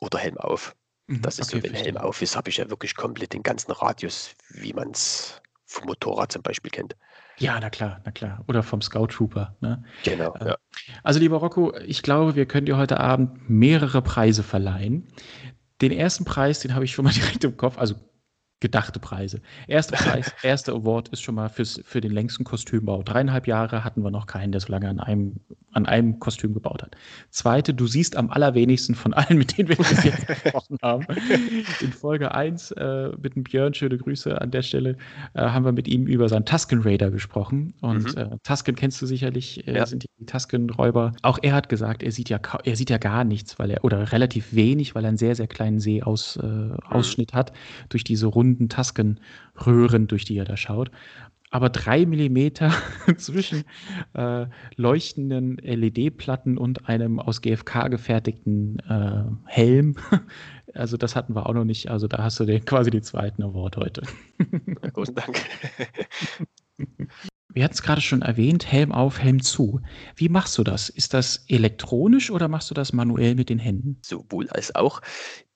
[0.00, 0.76] oder Helm auf.
[1.08, 1.74] Mhm, Das ist okay, so, wenn.
[1.74, 5.41] Helm auf ist, habe ich ja wirklich komplett den ganzen Radius, wie man es
[5.72, 6.96] vom Motorrad zum Beispiel kennt.
[7.38, 8.44] Ja, na klar, na klar.
[8.46, 9.56] Oder vom Scout Trooper.
[9.60, 9.82] Ne?
[10.04, 10.56] Genau, Ähm, ja.
[11.02, 15.08] Also, lieber Rocco, ich glaube, wir können dir heute Abend mehrere Preise verleihen.
[15.80, 17.94] Den ersten Preis, den habe ich schon mal direkt im Kopf, also
[18.62, 19.42] gedachte Preise.
[19.68, 23.02] Erster Preis, erster Award ist schon mal fürs, für den längsten Kostümbau.
[23.02, 25.40] Dreieinhalb Jahre hatten wir noch keinen, der so lange an einem,
[25.72, 26.96] an einem Kostüm gebaut hat.
[27.30, 31.06] Zweite, du siehst am allerwenigsten von allen, mit denen wir bis jetzt gesprochen haben.
[31.80, 34.96] In Folge 1 äh, mit dem Björn, schöne Grüße an der Stelle,
[35.34, 37.74] äh, haben wir mit ihm über seinen Tusken Raider gesprochen.
[37.80, 38.18] Und Mhm.
[38.20, 39.86] äh, Tusken kennst du sicherlich, äh, Ja.
[39.86, 41.12] sind die Tusken-Räuber.
[41.22, 44.12] Auch er hat gesagt, er sieht ja er sieht ja gar nichts, weil er, oder
[44.12, 47.52] relativ wenig, weil er einen sehr, sehr kleinen Seeausschnitt äh, Ausschnitt hat,
[47.88, 50.90] durch diese runden Tusken-Röhren, durch die er da schaut.
[51.50, 52.72] Aber drei Millimeter
[53.18, 53.64] zwischen
[54.14, 54.46] äh,
[54.76, 59.96] leuchtenden LED-Platten und einem aus GFK gefertigten äh, Helm.
[60.74, 61.90] Also das hatten wir auch noch nicht.
[61.90, 64.02] Also da hast du den, quasi den zweiten Award heute.
[64.94, 65.38] großen Dank.
[67.54, 69.82] Wir hatten es gerade schon erwähnt, Helm auf, Helm zu.
[70.16, 70.88] Wie machst du das?
[70.88, 73.98] Ist das elektronisch oder machst du das manuell mit den Händen?
[74.02, 75.02] Sowohl als auch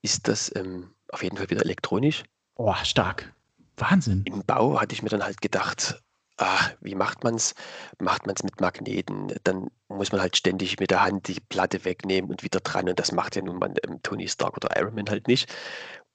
[0.02, 2.24] ist das ähm, auf jeden Fall wieder elektronisch.
[2.56, 3.32] Oh, stark.
[3.76, 4.22] Wahnsinn.
[4.26, 6.02] Im Bau hatte ich mir dann halt gedacht,
[6.38, 7.54] ah, wie macht man es?
[8.00, 9.34] Macht man es mit Magneten?
[9.44, 12.88] Dann muss man halt ständig mit der Hand die Platte wegnehmen und wieder dran.
[12.88, 15.52] Und das macht ja nun mal ähm, Tony Stark oder Iron Man halt nicht.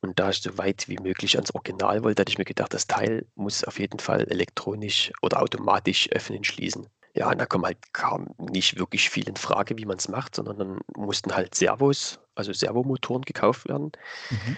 [0.02, 2.88] Und da ich so weit wie möglich ans Original wollte, hatte ich mir gedacht, das
[2.88, 6.88] Teil muss auf jeden Fall elektronisch oder automatisch öffnen, schließen.
[7.14, 10.36] Ja, und da kommen halt kaum nicht wirklich viel in Frage, wie man es macht,
[10.36, 13.92] sondern dann mussten halt Servos, also Servomotoren gekauft werden,
[14.32, 14.58] Mhm.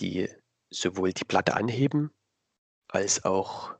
[0.00, 0.28] die
[0.74, 2.10] sowohl die Platte anheben,
[2.88, 3.74] als auch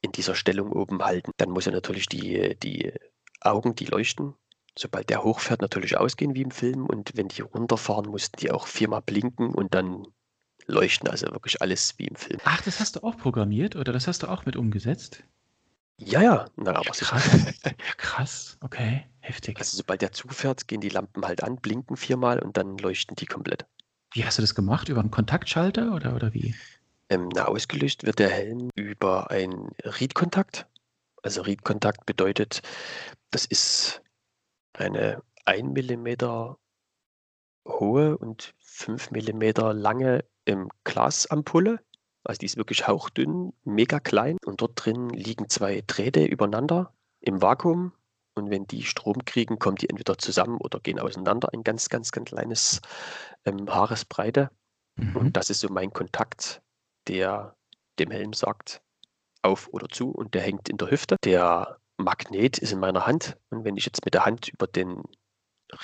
[0.00, 1.32] in dieser Stellung oben halten.
[1.36, 2.92] Dann muss er natürlich die, die
[3.40, 4.34] Augen, die leuchten,
[4.76, 6.86] sobald der hochfährt, natürlich ausgehen wie im Film.
[6.86, 10.06] Und wenn die runterfahren, mussten die auch viermal blinken und dann
[10.66, 11.08] leuchten.
[11.08, 12.40] Also wirklich alles wie im Film.
[12.44, 15.24] Ach, das hast du auch programmiert oder das hast du auch mit umgesetzt?
[15.98, 16.90] Ja, ja, na, aber.
[16.90, 17.30] Krass.
[17.96, 18.58] Krass.
[18.60, 19.58] Okay, heftig.
[19.58, 23.26] Also sobald der zufährt, gehen die Lampen halt an, blinken viermal und dann leuchten die
[23.26, 23.66] komplett.
[24.12, 24.88] Wie hast du das gemacht?
[24.88, 26.54] Über einen Kontaktschalter oder, oder wie?
[27.08, 30.66] Ähm, na, ausgelöst wird der Helm über einen Read-Kontakt.
[31.22, 32.62] Also Read-Kontakt bedeutet,
[33.30, 34.02] das ist
[34.74, 36.08] eine 1 mm
[37.66, 39.42] hohe und 5 mm
[39.72, 41.80] lange ähm, Glasampulle.
[42.24, 44.36] Also die ist wirklich hauchdünn, mega klein.
[44.44, 47.92] Und dort drin liegen zwei Drähte übereinander im Vakuum.
[48.34, 51.50] Und wenn die Strom kriegen, kommen die entweder zusammen oder gehen auseinander.
[51.52, 52.80] Ein ganz, ganz, ganz kleines
[53.44, 54.50] ähm, Haaresbreite.
[54.96, 55.16] Mhm.
[55.16, 56.62] Und das ist so mein Kontakt,
[57.08, 57.56] der
[57.98, 58.82] dem Helm sagt,
[59.42, 61.16] auf oder zu und der hängt in der Hüfte.
[61.24, 65.02] Der Magnet ist in meiner Hand und wenn ich jetzt mit der Hand über den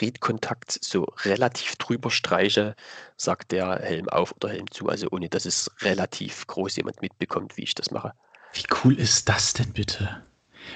[0.00, 2.74] Riedkontakt so relativ drüber streiche,
[3.16, 4.88] sagt der Helm auf oder Helm zu.
[4.88, 8.12] Also ohne dass es relativ groß jemand mitbekommt, wie ich das mache.
[8.52, 10.27] Wie cool ist das denn bitte?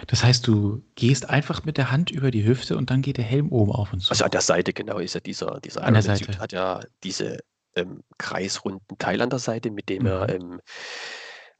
[0.06, 3.24] Das heißt, du gehst einfach mit der Hand über die Hüfte und dann geht der
[3.24, 4.10] Helm oben auf und zu.
[4.10, 6.38] Also an der Seite genau ist ja dieser, dieser An der Seite.
[6.38, 7.38] Hat ja diese
[7.74, 10.52] ähm, kreisrunden Teil an der Seite, mit dem er Mhm.
[10.52, 10.60] ähm,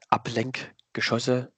[0.09, 1.51] Ablenkgeschosse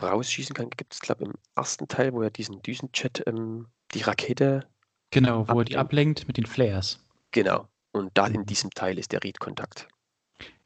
[0.00, 0.70] rausschießen kann.
[0.70, 4.66] Gibt es, glaube ich, im ersten Teil, wo er diesen Düsenjet, ähm, die Rakete,
[5.10, 6.20] Genau, wo er die ablenkt.
[6.22, 6.98] ablenkt mit den Flares.
[7.30, 7.68] genau.
[7.92, 8.46] Und da in Mhm.
[8.46, 9.86] diesem Teil ist der Reed-Kontakt.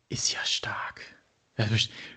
[0.08, 1.02] Ist ja stark.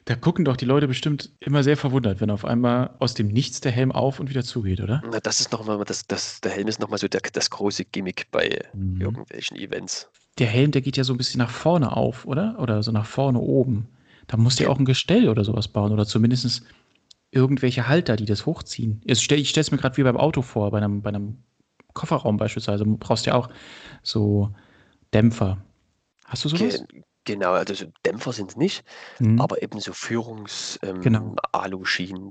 [0.06, 3.60] Da gucken doch die Leute bestimmt immer sehr verwundert, wenn auf einmal aus dem Nichts
[3.60, 5.02] der Helm auf und wieder zugeht, oder?
[5.12, 8.28] Na, das ist nochmal, das, das, der Helm ist nochmal so der, das große Gimmick
[8.30, 9.02] bei Mhm.
[9.02, 10.08] irgendwelchen Events.
[10.38, 12.58] Der Helm, der geht ja so ein bisschen nach vorne auf, oder?
[12.60, 13.88] Oder so nach vorne oben.
[14.28, 16.64] Da musst du ja auch ein Gestell oder sowas bauen oder zumindest
[17.32, 19.02] irgendwelche Halter, die das hochziehen.
[19.06, 21.38] Ich stelle es mir gerade wie beim Auto vor, bei einem, bei einem
[21.94, 22.84] Kofferraum beispielsweise.
[22.84, 23.50] Du brauchst ja auch
[24.04, 24.52] so
[25.14, 25.58] Dämpfer.
[26.26, 26.84] Hast du sowas?
[26.88, 27.02] Ge
[27.34, 28.84] genau, also so Dämpfer sind es nicht,
[29.20, 29.40] Mhm.
[29.42, 31.36] aber eben so Führungs ähm, Genau.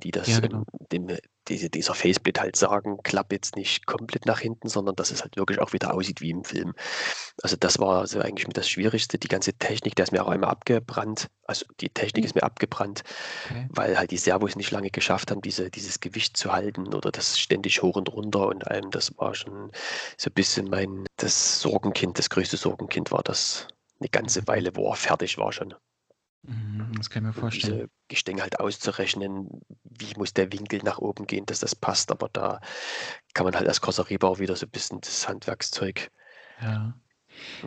[0.00, 0.64] Die das Ja, genau.
[0.92, 1.08] dem,
[1.48, 5.36] diese, dieser Faceplate halt sagen, klapp jetzt nicht komplett nach hinten, sondern dass es halt
[5.36, 6.74] wirklich auch wieder aussieht wie im Film.
[7.42, 9.18] Also das war so eigentlich mit das Schwierigste.
[9.18, 11.28] Die ganze Technik, der ist mir auch einmal abgebrannt.
[11.44, 13.02] Also die Technik ist mir abgebrannt,
[13.50, 13.66] Okay.
[13.70, 17.38] weil halt die Servos nicht lange geschafft haben, diese, dieses Gewicht zu halten oder das
[17.38, 18.90] ständig hoch und runter und allem.
[18.90, 19.70] Das war schon
[20.16, 23.66] so ein bisschen mein, das Sorgenkind, das größte Sorgenkind war das
[24.00, 25.74] eine ganze Weile, wo er fertig war schon.
[26.42, 27.74] Mhm, Das kann ich mir vorstellen.
[27.76, 32.10] Diese Gestänge halt auszurechnen, wie muss der Winkel nach oben gehen, dass das passt.
[32.10, 32.60] Aber da
[33.34, 36.10] kann man halt als Karosseriebauer wieder so ein bisschen das Handwerkszeug.
[36.60, 36.94] Ja.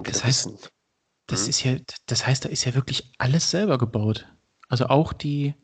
[0.04, 0.50] Das heißt,
[1.28, 1.50] Das Mhm.
[1.50, 1.78] ist ja,
[2.08, 4.28] das heißt, da ist ja wirklich alles selber gebaut.
[4.68, 5.56] Also auch die,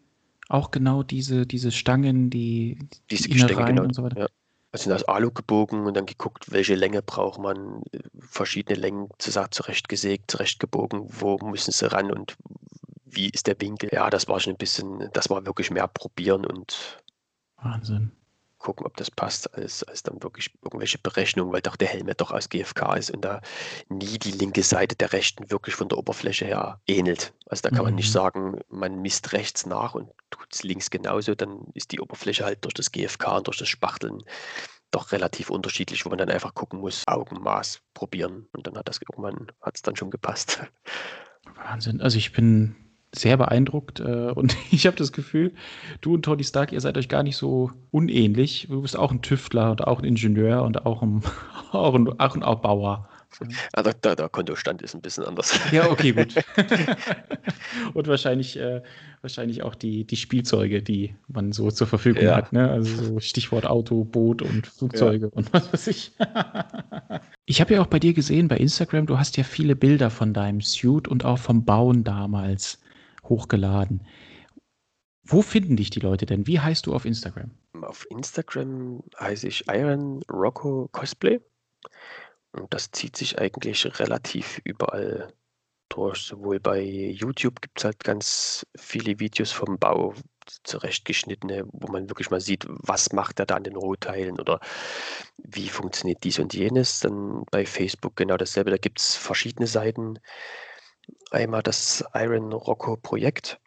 [0.47, 3.83] auch genau diese, diese Stangen, die, diese die Gestänge, genau.
[3.83, 4.19] und so weiter.
[4.21, 4.27] Ja.
[4.71, 7.81] Also sind aus Alu gebogen und dann geguckt, welche Länge braucht man,
[8.19, 12.37] verschiedene Längen zurechtgesägt, zurechtgebogen, wo müssen sie ran und
[13.05, 13.89] wie ist der Winkel.
[13.91, 17.01] Ja, das war schon ein bisschen, das war wirklich mehr probieren und
[17.57, 18.11] Wahnsinn.
[18.59, 22.13] Gucken, ob das passt, als, als dann wirklich irgendwelche Berechnungen, weil doch der Helm ja
[22.13, 23.41] doch aus GFK ist und da
[23.89, 27.33] nie die linke Seite der rechten wirklich von der Oberfläche her ähnelt.
[27.47, 28.13] Also da kann man nicht Mhm.
[28.13, 32.63] sagen, man misst rechts nach und tut es links genauso, dann ist die Oberfläche halt
[32.65, 34.21] durch das GFK und durch das Spachteln
[34.91, 38.99] doch relativ unterschiedlich, wo man dann einfach gucken muss, Augenmaß probieren und dann hat das
[39.01, 40.59] irgendwann, hat es dann schon gepasst.
[41.55, 42.01] Wahnsinn.
[42.01, 42.75] Also ich bin
[43.13, 45.53] sehr beeindruckt äh, und ich habe das Gefühl,
[46.01, 48.67] du und Tony Stark, ihr seid euch gar nicht so unähnlich.
[48.69, 51.23] Du bist auch ein Tüftler und auch ein Ingenieur und auch ein,
[51.71, 53.09] auch ein, auch ein Bauer.
[53.73, 55.57] Also der, der Kontostand ist ein bisschen anders.
[55.71, 56.33] Ja, okay, gut.
[57.93, 58.81] und wahrscheinlich, äh,
[59.21, 62.35] wahrscheinlich auch die, die Spielzeuge, die man so zur Verfügung Ja.
[62.35, 62.51] hat.
[62.53, 62.69] Ne?
[62.69, 66.11] Also so Stichwort Auto, Boot und Flugzeuge und was weiß ich.
[67.45, 70.33] ich habe ja auch bei dir gesehen, bei Instagram, du hast ja viele Bilder von
[70.33, 72.79] deinem Suit und auch vom Bauen damals
[73.29, 74.05] hochgeladen.
[75.23, 76.47] Wo finden dich die Leute denn?
[76.47, 77.51] Wie heißt du auf Instagram?
[77.81, 81.39] Auf Instagram heiße ich Iron Rocco Cosplay.
[82.51, 85.31] Und das zieht sich eigentlich relativ überall
[85.89, 86.17] durch.
[86.23, 90.13] Sowohl bei YouTube gibt es halt ganz viele Videos vom Bau,
[90.63, 94.59] zurechtgeschnittene, wo man wirklich mal sieht, was macht er da an den Rohteilen oder
[95.37, 97.01] wie funktioniert dies und jenes.
[97.01, 98.71] Dann bei Facebook genau dasselbe.
[98.71, 100.19] Da gibt es verschiedene Seiten.
[101.31, 103.59] Einmal das Iron Rocco Projekt.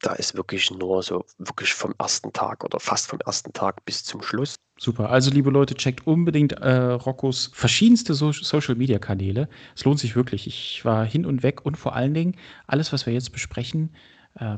[0.00, 4.04] Da ist wirklich nur so, wirklich vom ersten Tag oder fast vom ersten Tag bis
[4.04, 4.56] zum Schluss.
[4.78, 5.08] Super.
[5.08, 9.48] Also, liebe Leute, checkt unbedingt äh, Roccos verschiedenste so Social Media Kanäle.
[9.74, 10.46] Es lohnt sich wirklich.
[10.46, 12.36] Ich war hin und weg und vor allen Dingen
[12.66, 13.94] alles, was wir jetzt besprechen,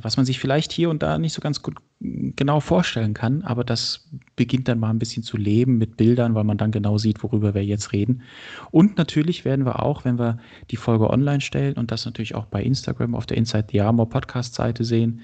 [0.02, 3.42] was man sich vielleicht hier und da nicht so ganz gut mm, genau vorstellen kann,
[3.42, 6.98] aber das beginnt dann mal ein bisschen zu leben mit Bildern, weil man dann genau
[6.98, 8.22] sieht, worüber wir jetzt reden.
[8.70, 10.38] Und natürlich werden wir auch, wenn wir
[10.70, 14.08] die Folge online stellen und das natürlich auch bei Instagram auf der Inside the Armor
[14.08, 15.20] Podcast Seite sehen,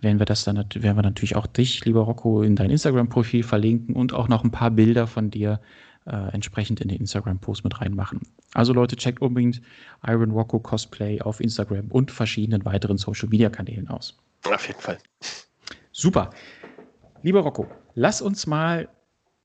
[0.00, 3.96] werden wir das dann werden wir natürlich auch dich, lieber Rocco, in dein Instagram-Profil verlinken
[3.96, 5.60] und auch noch ein paar Bilder von dir
[6.08, 8.20] äh, entsprechend in den Instagram-Post mit reinmachen.
[8.54, 9.60] Also Leute, checkt unbedingt
[10.06, 14.16] Iron Rocco Cosplay auf Instagram und verschiedenen weiteren Social-Media-Kanälen aus.
[14.44, 14.98] Auf jeden Fall.
[15.92, 16.30] Super.
[17.22, 18.88] Lieber Rocco, lass uns mal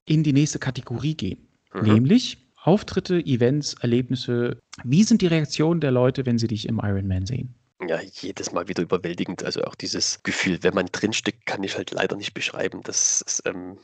[0.06, 1.94] in die nächste Kategorie gehen, Mhm.
[1.94, 4.58] nämlich Auftritte, Events, Erlebnisse.
[4.84, 7.54] Wie sind die Reaktionen der Leute, wenn sie dich im Ironman sehen?
[7.86, 9.42] Ja, jedes Mal wieder überwältigend.
[9.44, 12.80] Also auch dieses Gefühl, wenn man drinsteckt, kann ich halt leider nicht beschreiben.
[12.84, 13.76] Das ist, ähm,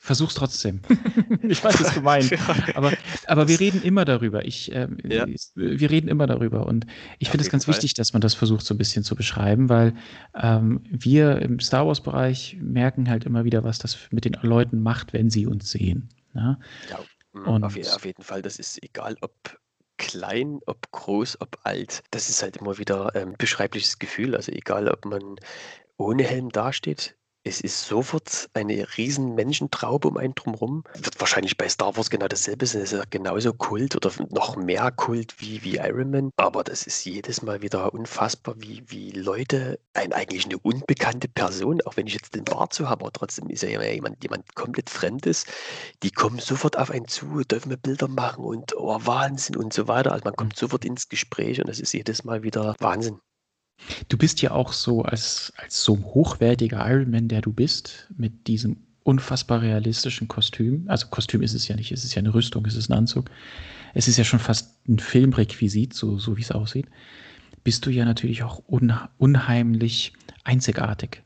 [0.00, 0.80] Versuch's trotzdem.
[1.42, 2.30] ich weiß, es ist gemein.
[2.76, 2.92] Aber,
[3.26, 4.44] aber wir reden immer darüber.
[4.44, 5.26] Ich, ähm, Ja.
[5.56, 6.66] Wir reden immer darüber.
[6.66, 6.86] Und
[7.18, 7.74] ich finde es ganz Fall.
[7.74, 9.94] wichtig, dass man das versucht, so ein bisschen zu beschreiben, weil
[10.40, 15.12] ähm, wir im Star Wars-Bereich merken halt immer wieder, was das mit den Leuten macht,
[15.12, 16.08] wenn sie uns sehen.
[16.32, 16.58] Ne?
[16.88, 17.00] ja,
[17.32, 19.58] Und Auf, auf jeden Fall, das ist egal, ob
[19.96, 22.04] klein, ob groß, ob alt.
[22.12, 24.36] Das ist halt immer wieder ein beschreibliches Gefühl.
[24.36, 25.36] Also egal, ob man
[25.96, 27.17] ohne Helm dasteht.
[27.48, 30.84] Es ist sofort eine riesen Menschentraube um einen drumherum.
[30.92, 32.82] Wird wahrscheinlich bei Star Wars genau dasselbe sein.
[32.82, 36.30] Es ist ja genauso Kult oder noch mehr Kult wie, wie Iron Man.
[36.36, 41.80] Aber das ist jedes Mal wieder unfassbar, wie, wie Leute, ein, eigentlich eine unbekannte Person,
[41.86, 44.90] auch wenn ich jetzt den Bart so habe, aber trotzdem ist ja jemand, jemand komplett
[44.90, 45.46] Fremdes,
[46.02, 49.88] die kommen sofort auf einen zu, dürfen wir Bilder machen und oh, Wahnsinn und so
[49.88, 50.12] weiter.
[50.12, 53.20] Also man kommt sofort ins Gespräch und es ist jedes Mal wieder Wahnsinn.
[54.08, 58.78] Du bist ja auch so als, als so hochwertiger Ironman, der du bist, mit diesem
[59.04, 60.84] unfassbar realistischen Kostüm.
[60.88, 63.30] Also Kostüm ist es ja nicht, es ist ja eine Rüstung, es ist ein Anzug.
[63.94, 66.86] Es ist ja schon fast ein Filmrequisit, so, so wie es aussieht.
[67.64, 70.12] Bist du ja natürlich auch unha unheimlich
[70.44, 71.22] einzigartig.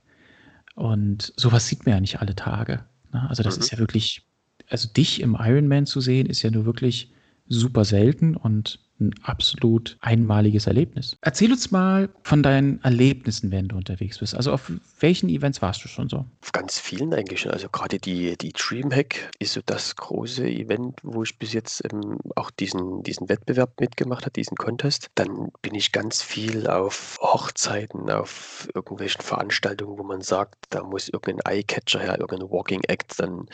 [0.74, 2.84] Und sowas sieht man ja nicht alle Tage.
[3.12, 3.28] Ne?
[3.28, 3.62] Also das Mhm.
[3.62, 4.22] ist ja wirklich,
[4.70, 7.12] also dich im Ironman zu sehen, ist ja nur wirklich
[7.48, 11.16] super selten und ein absolut einmaliges Erlebnis.
[11.20, 14.34] Erzähl uns mal von deinen Erlebnissen, wenn du unterwegs bist.
[14.34, 16.24] Also auf welchen Events warst du schon so?
[16.40, 17.52] Auf ganz vielen eigentlich schon.
[17.52, 22.18] Also gerade die, die Dreamhack ist so das große Event, wo ich bis jetzt ähm,
[22.36, 25.10] auch diesen, diesen Wettbewerb mitgemacht habe, diesen Contest.
[25.14, 31.08] Dann bin ich ganz viel auf Hochzeiten, auf irgendwelchen Veranstaltungen, wo man sagt, da muss
[31.08, 33.46] irgendein Eyecatcher her, irgendein Walking Act, dann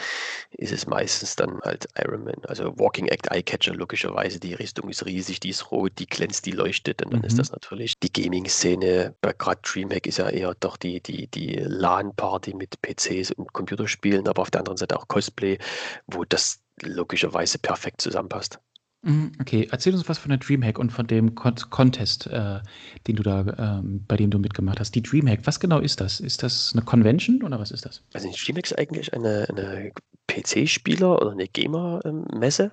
[0.50, 2.44] ist es meistens dann halt Ironman.
[2.46, 6.50] Also Walking Act, Eyecatcher, logischerweise, die Rüstung ist riesig, die ist rot, die glänzt, die
[6.52, 7.26] leuchtet und dann Mhm.
[7.26, 9.14] ist das natürlich die Gaming-Szene.
[9.22, 14.42] Gerade Dreamhack ist ja eher doch die, die, die LAN-Party mit PCs und Computerspielen, aber
[14.42, 15.58] auf der anderen Seite auch Cosplay,
[16.06, 18.58] wo das logischerweise perfekt zusammenpasst.
[19.02, 22.58] Mhm, Okay, erzähl uns was von der Dreamhack und von dem Con Contest, äh,
[23.06, 24.92] den du da, ähm, bei dem du mitgemacht hast.
[24.94, 26.18] Die Dreamhack, was genau ist das?
[26.18, 28.02] Ist das eine Convention oder was ist das?
[28.12, 29.92] Also die Dreamhack ist eigentlich eine, eine
[30.26, 32.72] PC-Spieler oder eine Gamer-Messe,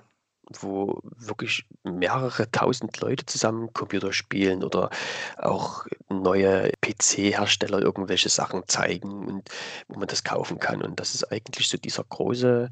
[0.60, 4.90] wo wirklich mehrere tausend Leute zusammen Computer spielen oder
[5.36, 9.48] auch neue PC-Hersteller irgendwelche Sachen zeigen und
[9.88, 10.82] wo man das kaufen kann.
[10.82, 12.70] Und das ist eigentlich so dieser große,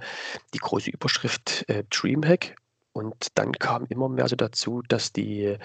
[0.54, 2.56] die große Überschrift äh, Dreamhack.
[2.92, 5.58] Und dann kam immer mehr so dazu, dass die,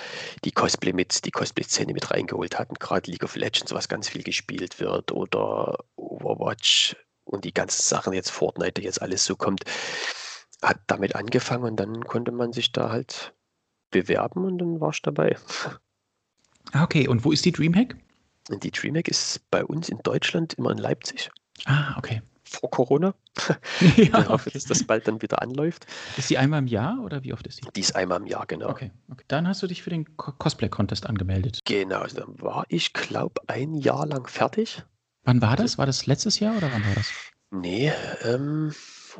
[0.44, 2.74] die Cosplay mit, die Cosplay-Szene mit reingeholt hatten.
[2.74, 6.96] Gerade League of Legends, was ganz viel gespielt wird, oder Overwatch
[7.26, 9.64] und die ganzen Sachen, jetzt Fortnite, jetzt alles so kommt,
[10.64, 13.34] hat damit angefangen und dann konnte man sich da halt
[13.92, 15.36] bewerben und dann war ich dabei.
[16.72, 17.96] Ah, okay, und wo ist die Dreamhack?
[18.50, 21.30] Die Dreamhack ist bei uns in Deutschland immer in Leipzig
[21.66, 22.22] Ah, okay.
[22.44, 23.14] vor Corona.
[23.80, 25.86] ja, Ich hoffe, dass das bald dann wieder anläuft.
[26.18, 27.68] Ist die einmal im Jahr oder wie oft ist die?
[27.76, 28.70] Die ist einmal im Jahr, genau.
[28.70, 29.24] Okay, okay.
[29.28, 31.60] Dann hast du dich für den Co Cosplay-Contest angemeldet.
[31.66, 34.84] Genau, also dann war ich, glaube ein Jahr lang fertig.
[35.24, 35.78] Wann war das?
[35.78, 37.12] War das letztes Jahr oder wann war das?
[37.52, 37.92] Nee,
[38.24, 38.74] ähm,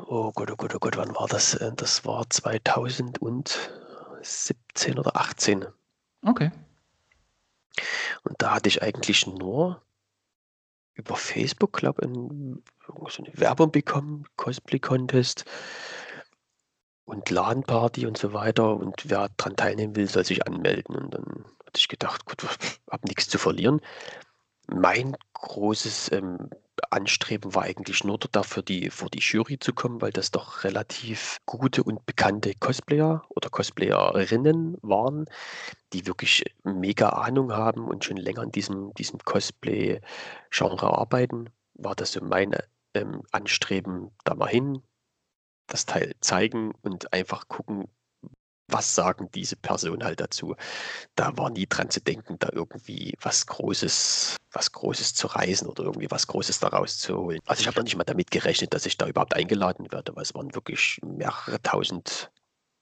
[0.06, 1.54] oh Gott, oh Gott, oh Gott, wann war das?
[1.54, 5.66] Äh, Das war 2017 oder 18.
[6.26, 6.50] Okay.
[8.24, 9.82] Und da hatte ich eigentlich nur
[10.94, 12.10] über Facebook, glaube ich,
[13.14, 15.44] so eine Werbung bekommen, Cosplay-Contest
[17.04, 18.76] und LAN-Party und so weiter.
[18.76, 20.96] Und wer daran teilnehmen will, soll sich anmelden.
[20.96, 22.42] Und dann hatte ich gedacht, gut,
[22.90, 23.80] habe nichts zu verlieren.
[24.68, 26.50] Mein großes ähm,
[26.90, 31.38] Anstreben war eigentlich nur dafür, die, vor die Jury zu kommen, weil das doch relativ
[31.46, 35.26] gute und bekannte Cosplayer oder Cosplayerinnen waren,
[35.92, 41.50] die wirklich mega Ahnung haben und schon länger in diesem, diesem Cosplay-Genre arbeiten.
[41.74, 42.56] War das so mein
[42.94, 44.82] ähm, Anstreben, da mal hin,
[45.66, 47.88] das Teil zeigen und einfach gucken,
[48.72, 50.54] was sagen diese Personen halt dazu.
[51.16, 55.84] Da war nie dran zu denken, da irgendwie was Großes, was Großes zu reisen oder
[55.84, 57.40] irgendwie was Großes daraus zu holen.
[57.46, 60.22] Also ich habe noch nicht mal damit gerechnet, dass ich da überhaupt eingeladen werde, weil
[60.22, 62.30] es waren wirklich mehrere tausend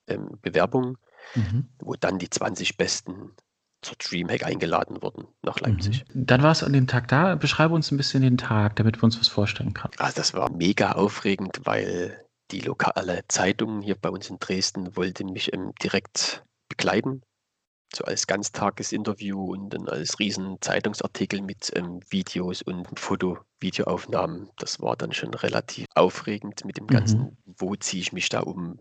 [0.07, 0.97] ähm, Bewerbungen,
[1.35, 1.67] Mhm.
[1.79, 3.33] wo dann die 20 Besten
[3.81, 6.05] zur Dreamhack eingeladen wurden nach Leipzig.
[6.13, 6.25] Mhm.
[6.25, 7.35] Dann warst du an dem Tag da.
[7.35, 9.93] Beschreibe uns ein bisschen den Tag, damit wir uns was vorstellen können.
[9.97, 15.23] Also das war mega aufregend, weil die lokale Zeitung hier bei uns in Dresden wollte
[15.23, 17.21] mich ähm, direkt begleiten.
[17.95, 24.49] So als Ganztagesinterview und dann als riesen Zeitungsartikel mit ähm, Videos und Foto, Videoaufnahmen.
[24.57, 26.89] Das war dann schon relativ aufregend mit dem Mhm.
[26.89, 27.37] Ganzen.
[27.45, 28.79] Wo ziehe ich mich da um?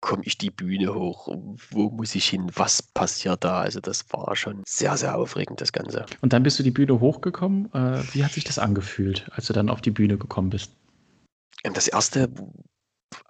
[0.00, 1.26] Komme ich die Bühne hoch?
[1.70, 2.48] Wo muss ich hin?
[2.54, 3.58] Was passiert da?
[3.60, 6.06] Also das war schon sehr, sehr aufregend, das Ganze.
[6.20, 7.72] Und dann bist du die Bühne hochgekommen.
[7.74, 10.70] Äh, wie hat sich das angefühlt, als du dann auf die Bühne gekommen bist?
[11.64, 12.30] Ähm, Das erste,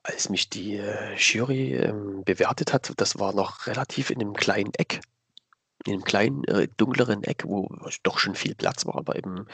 [0.03, 4.73] als mich die äh, Jury ähm, bewertet hat, das war noch relativ in einem kleinen
[4.75, 5.01] Eck,
[5.87, 7.69] in einem kleinen, äh, dunkleren Eck, wo
[8.03, 9.47] doch schon viel Platz war, aber eben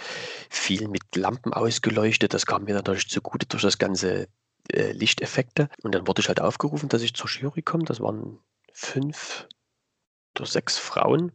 [0.49, 2.35] viel mit Lampen ausgeleuchtet.
[2.35, 4.29] Das kam mir natürlich zugute durch das ganze
[4.73, 5.69] äh, Lichteffekte.
[5.83, 7.85] Und dann wurde ich halt aufgerufen, dass ich zur Jury komme.
[7.85, 8.39] Das waren
[8.73, 9.47] fünf
[10.37, 11.33] oder sechs Frauen,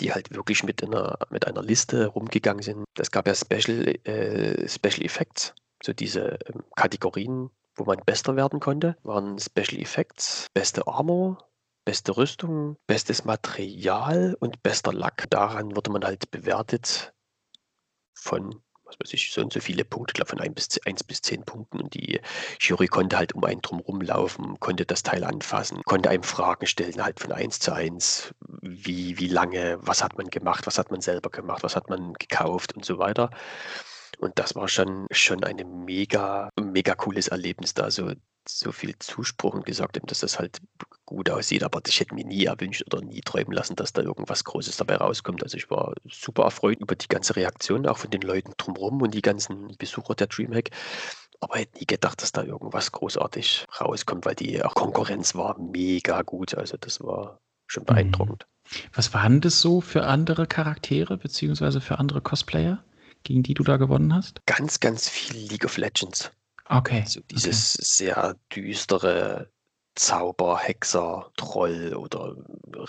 [0.00, 2.84] die halt wirklich mit einer, mit einer Liste rumgegangen sind.
[2.98, 8.60] Es gab ja Special, äh, Special Effects, so diese ähm, Kategorien, wo man bester werden
[8.60, 11.38] konnte, waren Special Effects, beste Armor,
[11.84, 15.28] beste Rüstung, bestes Material und bester Lack.
[15.30, 17.12] Daran wurde man halt bewertet
[18.14, 21.04] von was weiß ich, so und so viele Punkte, ich glaube von 1 bis, 1
[21.04, 21.80] bis 10 Punkten.
[21.80, 22.20] Und die
[22.60, 27.02] Jury konnte halt um einen drum rumlaufen, konnte das Teil anfassen, konnte einem Fragen stellen,
[27.02, 31.00] halt von 1 zu 1, wie, wie lange, was hat man gemacht, was hat man
[31.00, 33.30] selber gemacht, was hat man gekauft und so weiter.
[34.24, 38.10] Und das war schon, schon ein mega, mega cooles Erlebnis, da so,
[38.48, 40.62] so viel Zuspruch und gesagt haben, dass das halt
[41.04, 44.44] gut aussieht, aber ich hätte mir nie erwünscht oder nie träumen lassen, dass da irgendwas
[44.44, 45.42] Großes dabei rauskommt.
[45.42, 49.12] Also ich war super erfreut über die ganze Reaktion, auch von den Leuten drumherum und
[49.12, 50.70] die ganzen Besucher der Dreamhack.
[51.40, 56.54] Aber hätte nie gedacht, dass da irgendwas großartig rauskommt, weil die Konkurrenz war mega gut.
[56.54, 57.86] Also das war schon mhm.
[57.86, 58.46] beeindruckend.
[58.94, 62.82] Was waren das so für andere Charaktere beziehungsweise für andere Cosplayer,
[63.24, 64.40] gegen die du da gewonnen hast?
[64.46, 66.30] Ganz, ganz viel League of Legends.
[66.66, 67.00] Okay.
[67.00, 67.84] Also dieses okay.
[67.84, 69.50] sehr düstere,
[69.96, 72.34] Zauber, Hexer, Troll oder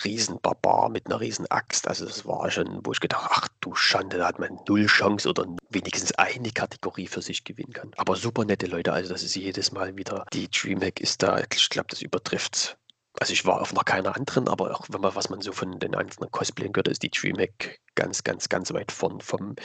[0.04, 1.88] Riesenbarbar mit einer Riesenaxt.
[1.88, 5.30] Also es war schon, wo ich gedacht ach du Schande, da hat man null Chance
[5.30, 7.92] oder wenigstens eine Kategorie für sich gewinnen kann.
[7.98, 11.70] Aber super nette Leute, also das ist jedes Mal wieder, die Dreamhack ist da, ich
[11.70, 12.78] glaube, das übertrifft.
[13.20, 15.80] Also ich war auf noch keiner anderen, aber auch wenn man, was man so von
[15.80, 19.56] den einzelnen Cosplayern gehört, ist die Dreamhack ganz, ganz, ganz weit vorn vom,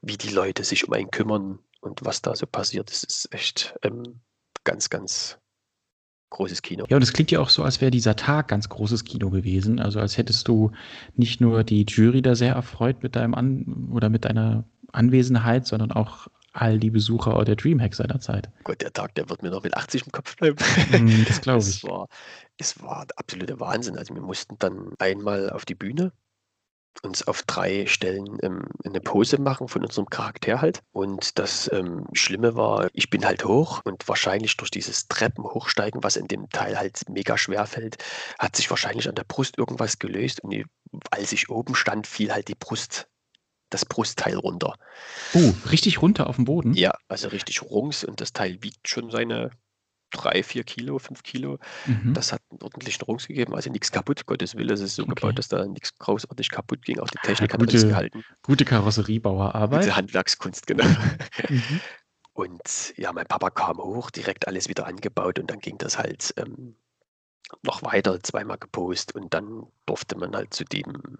[0.00, 2.90] wie die Leute sich um einen kümmern und was da so passiert.
[2.90, 4.20] Das ist echt ähm,
[4.64, 5.38] ganz, ganz
[6.30, 6.86] großes Kino.
[6.88, 9.80] Ja, und es klingt ja auch so, als wäre dieser Tag ganz großes Kino gewesen.
[9.80, 10.72] Also als hättest du
[11.14, 15.92] nicht nur die Jury da sehr erfreut mit deinem An oder mit deiner Anwesenheit, sondern
[15.92, 18.50] auch all die Besucher der Dreamhack seiner Zeit.
[18.64, 20.56] Gott, der Tag, der wird mir noch mit 80 im Kopf bleiben.
[20.90, 21.76] Mm, das glaube ich.
[21.76, 22.08] Es war,
[22.62, 23.98] es war absoluter Wahnsinn.
[23.98, 26.12] Also wir mussten dann einmal auf die Bühne
[27.02, 30.82] uns auf drei Stellen ähm, eine Pose machen von unserem Charakter halt.
[30.92, 36.02] Und das ähm, Schlimme war, ich bin halt hoch und wahrscheinlich durch dieses Treppen hochsteigen,
[36.04, 37.96] was in dem Teil halt mega schwer fällt,
[38.38, 40.44] hat sich wahrscheinlich an der Brust irgendwas gelöst.
[40.44, 40.64] Und
[41.10, 43.08] als ich oben stand, fiel halt die Brust
[43.70, 44.74] das Brustteil runter.
[45.32, 46.74] Oh, richtig runter auf dem Boden?
[46.74, 49.50] Ja, also richtig rungs und das Teil wiegt schon seine
[50.12, 51.58] drei, vier Kilo, fünf Kilo.
[51.86, 52.14] Mhm.
[52.14, 54.26] Das hat einen ordentlichen Rungs gegeben, also nichts kaputt.
[54.26, 55.14] Gottes Willen, es ist so okay.
[55.14, 57.00] gebaut, dass da nichts großartig kaputt ging.
[57.00, 58.24] Auch die Technik ja, gute, hat alles gehalten.
[58.42, 59.80] Gute Karosseriebauerarbeit.
[59.80, 60.86] Gute Handwerkskunst, genau.
[61.48, 61.80] Mhm.
[62.34, 66.32] Und ja, mein Papa kam hoch, direkt alles wieder angebaut und dann ging das halt
[66.38, 66.76] ähm,
[67.62, 71.18] noch weiter, zweimal gepostet und dann durfte man halt zu dem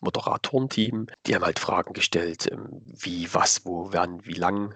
[0.00, 4.74] Moderatorenteam, die haben halt Fragen gestellt, ähm, wie, was, wo, wann, wie lang.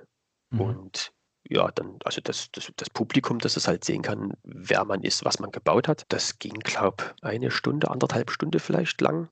[0.50, 0.61] Mhm.
[0.61, 1.12] Und
[1.51, 5.24] ja, dann, also das, das, das Publikum, dass es halt sehen kann, wer man ist,
[5.24, 6.05] was man gebaut hat.
[6.09, 9.28] Das ging, glaube ich, eine Stunde, anderthalb Stunde vielleicht lang,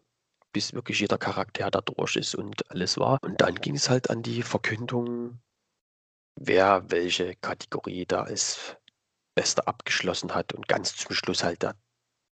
[0.52, 3.18] bis wirklich jeder Charakter da durch ist und alles war.
[3.22, 5.38] Und dann ging es halt an die Verkündung,
[6.34, 8.76] wer welche Kategorie da als
[9.36, 11.76] Bester abgeschlossen hat und ganz zum Schluss halt der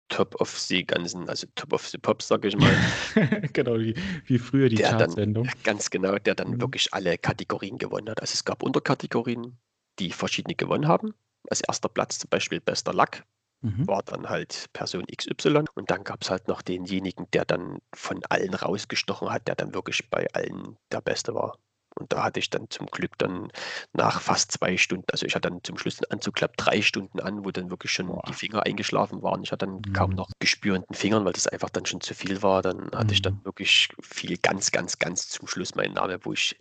[0.08, 2.74] Top of the ganzen, also Top of the Pops, sag ich mal.
[3.52, 5.48] genau, wie, wie früher die Chartsendung.
[5.64, 6.60] Ganz genau, der dann mhm.
[6.62, 8.20] wirklich alle Kategorien gewonnen hat.
[8.20, 9.58] Also es gab Unterkategorien,
[9.98, 11.14] die verschiedene gewonnen haben.
[11.50, 13.24] Als erster Platz zum Beispiel bester Lack
[13.62, 13.86] mhm.
[13.86, 15.64] war dann halt Person XY.
[15.74, 19.74] Und dann gab es halt noch denjenigen, der dann von allen rausgestochen hat, der dann
[19.74, 21.58] wirklich bei allen der Beste war.
[21.98, 23.50] Und da hatte ich dann zum Glück dann
[23.92, 27.18] nach fast zwei Stunden, also ich hatte dann zum Schluss einen Anzug, glaube drei Stunden
[27.18, 28.22] an, wo dann wirklich schon Boah.
[28.28, 29.42] die Finger eingeschlafen waren.
[29.42, 29.92] Ich hatte dann mhm.
[29.94, 32.62] kaum noch Gespür in den Fingern, weil das einfach dann schon zu viel war.
[32.62, 33.12] Dann hatte mhm.
[33.12, 33.44] ich dann mhm.
[33.44, 36.56] wirklich viel ganz, ganz, ganz zum Schluss meinen Namen, wo ich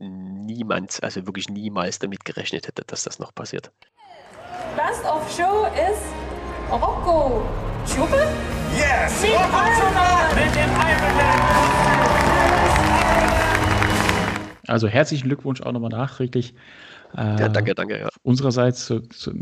[0.00, 3.70] niemand, also wirklich niemals damit gerechnet hätte, dass das noch passiert.
[4.76, 6.02] Best of Show ist
[6.70, 7.42] Rocco
[7.86, 8.28] Schuppe?
[8.76, 9.24] Yes!
[9.24, 11.78] Rocco Schuppe mit dem Iron Man!
[14.68, 16.54] Also herzlichen Glückwunsch auch nochmal nachträglich.
[17.16, 18.00] Äh, ja, danke, danke.
[18.00, 18.08] Ja.
[18.22, 19.32] Unsererseits so, so,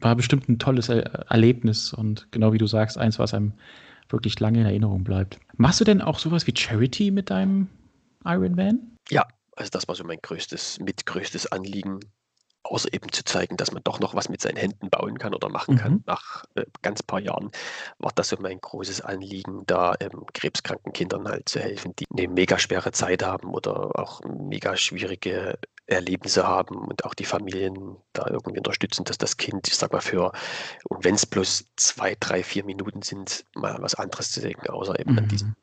[0.00, 3.52] war bestimmt ein tolles er Erlebnis und genau wie du sagst, eins, was einem
[4.08, 5.40] wirklich lange in Erinnerung bleibt.
[5.56, 7.66] Machst du denn auch sowas wie Charity mit deinem
[8.24, 8.78] Iron Man?
[9.10, 9.26] Ja,
[9.56, 12.00] also das war so mein größtes, mitgrößtes Anliegen,
[12.62, 15.48] außer eben zu zeigen, dass man doch noch was mit seinen Händen bauen kann oder
[15.48, 15.92] machen kann.
[15.92, 16.04] Mhm.
[16.06, 17.50] Nach äh, ganz paar Jahren
[17.98, 22.28] war das so mein großes Anliegen, da ähm, krebskranken Kindern halt zu helfen, die eine
[22.28, 28.26] mega schwere Zeit haben oder auch mega schwierige Erlebnisse haben und auch die Familien da
[28.28, 30.32] irgendwie unterstützen, dass das Kind, ich sag mal, für,
[30.88, 34.98] und wenn es bloß zwei, drei, vier Minuten sind, mal was anderes zu denken, außer
[34.98, 35.18] eben mhm.
[35.18, 35.56] an, diesen,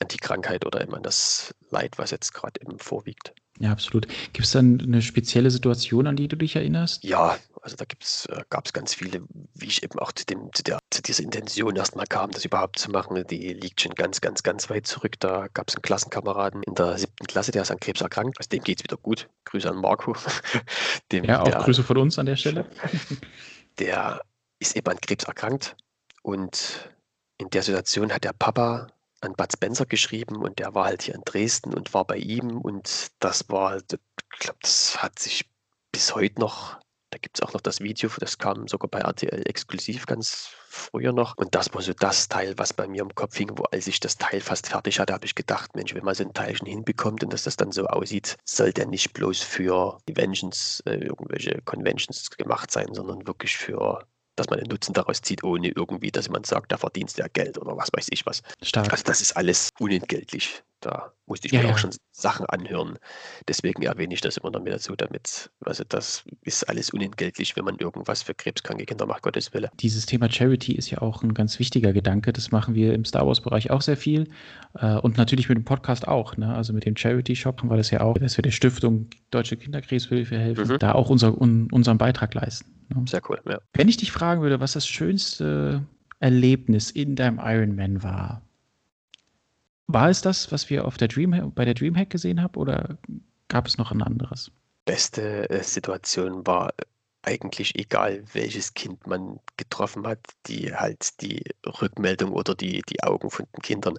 [0.00, 3.32] an die Krankheit oder eben an das Leid, was jetzt gerade eben vorwiegt.
[3.60, 4.06] Ja, absolut.
[4.32, 7.02] Gibt es dann eine spezielle Situation, an die du dich erinnerst?
[7.02, 9.22] Ja, also da gibt's, äh, gab es ganz viele,
[9.54, 12.78] wie ich eben auch zu, dem, zu, der, zu dieser Intention erstmal kam, das überhaupt
[12.78, 13.24] zu machen.
[13.28, 15.18] Die liegt schon ganz, ganz, ganz weit zurück.
[15.18, 18.38] Da gab es einen Klassenkameraden in der siebten Klasse, der ist an Krebs erkrankt.
[18.38, 19.28] Also dem geht es wieder gut.
[19.44, 20.14] Grüße an Marco.
[21.12, 22.66] dem, ja, auch der, Grüße von uns an der Stelle.
[23.78, 24.22] Der
[24.58, 25.76] ist eben an Krebs erkrankt
[26.22, 26.90] und
[27.38, 28.88] in der Situation hat der Papa
[29.20, 32.58] an Bud Spencer geschrieben und der war halt hier in Dresden und war bei ihm
[32.58, 35.48] und das war, ich glaube, das hat sich
[35.92, 36.78] bis heute noch,
[37.10, 41.12] da gibt es auch noch das Video, das kam sogar bei RTL exklusiv ganz früher
[41.12, 43.86] noch und das war so das Teil, was bei mir im Kopf hing, wo als
[43.86, 46.54] ich das Teil fast fertig hatte, habe ich gedacht, Mensch, wenn man so ein Teil
[46.56, 50.96] schon hinbekommt und dass das dann so aussieht, soll der nicht bloß für Conventions, äh,
[50.96, 54.06] irgendwelche Conventions gemacht sein, sondern wirklich für
[54.38, 57.28] dass man einen Nutzen daraus zieht, ohne irgendwie, dass jemand sagt, da verdienst du ja
[57.32, 58.42] Geld oder was weiß ich was.
[58.62, 58.90] Stark.
[58.92, 60.62] Also das ist alles unentgeltlich.
[60.80, 61.74] Da musste ich ja, mir ja.
[61.74, 62.98] auch schon Sachen anhören.
[63.48, 67.64] Deswegen erwähne ich das immer noch mit dazu, damit, also das ist alles unentgeltlich, wenn
[67.64, 69.70] man irgendwas für krebskranke Kinder macht, Gottes Wille.
[69.80, 72.32] Dieses Thema Charity ist ja auch ein ganz wichtiger Gedanke.
[72.32, 74.30] Das machen wir im Star Wars-Bereich auch sehr viel.
[74.74, 76.36] Äh, und natürlich mit dem Podcast auch.
[76.36, 76.54] Ne?
[76.54, 80.38] Also mit dem Charity-Shop haben wir das ja auch, dass wir der Stiftung Deutsche Kinderkrebshilfe
[80.38, 80.78] helfen, mhm.
[80.78, 82.77] da auch unser, un, unseren Beitrag leisten.
[82.88, 83.04] Ne?
[83.06, 83.58] Sehr cool, ja.
[83.72, 85.84] Wenn ich dich fragen würde, was das schönste
[86.20, 88.42] Erlebnis in deinem Ironman war,
[89.86, 92.98] war es das, was wir auf der Dream, bei der Dreamhack gesehen haben, oder
[93.48, 94.50] gab es noch ein anderes?
[94.84, 96.72] Beste äh, Situation war
[97.22, 101.42] eigentlich egal, welches Kind man getroffen hat, die halt die
[101.80, 103.94] Rückmeldung oder die, die Augen von den Kindern,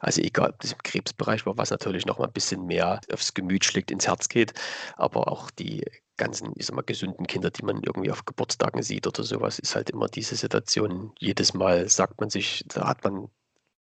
[0.00, 3.34] also egal, ob das im Krebsbereich war, was natürlich noch mal ein bisschen mehr aufs
[3.34, 4.54] Gemüt schlägt, ins Herz geht,
[4.96, 5.84] aber auch die
[6.16, 9.74] ganzen, ich sag mal, gesunden Kinder, die man irgendwie auf Geburtstagen sieht oder sowas, ist
[9.74, 11.12] halt immer diese Situation.
[11.18, 13.28] Jedes Mal sagt man sich, da hat man,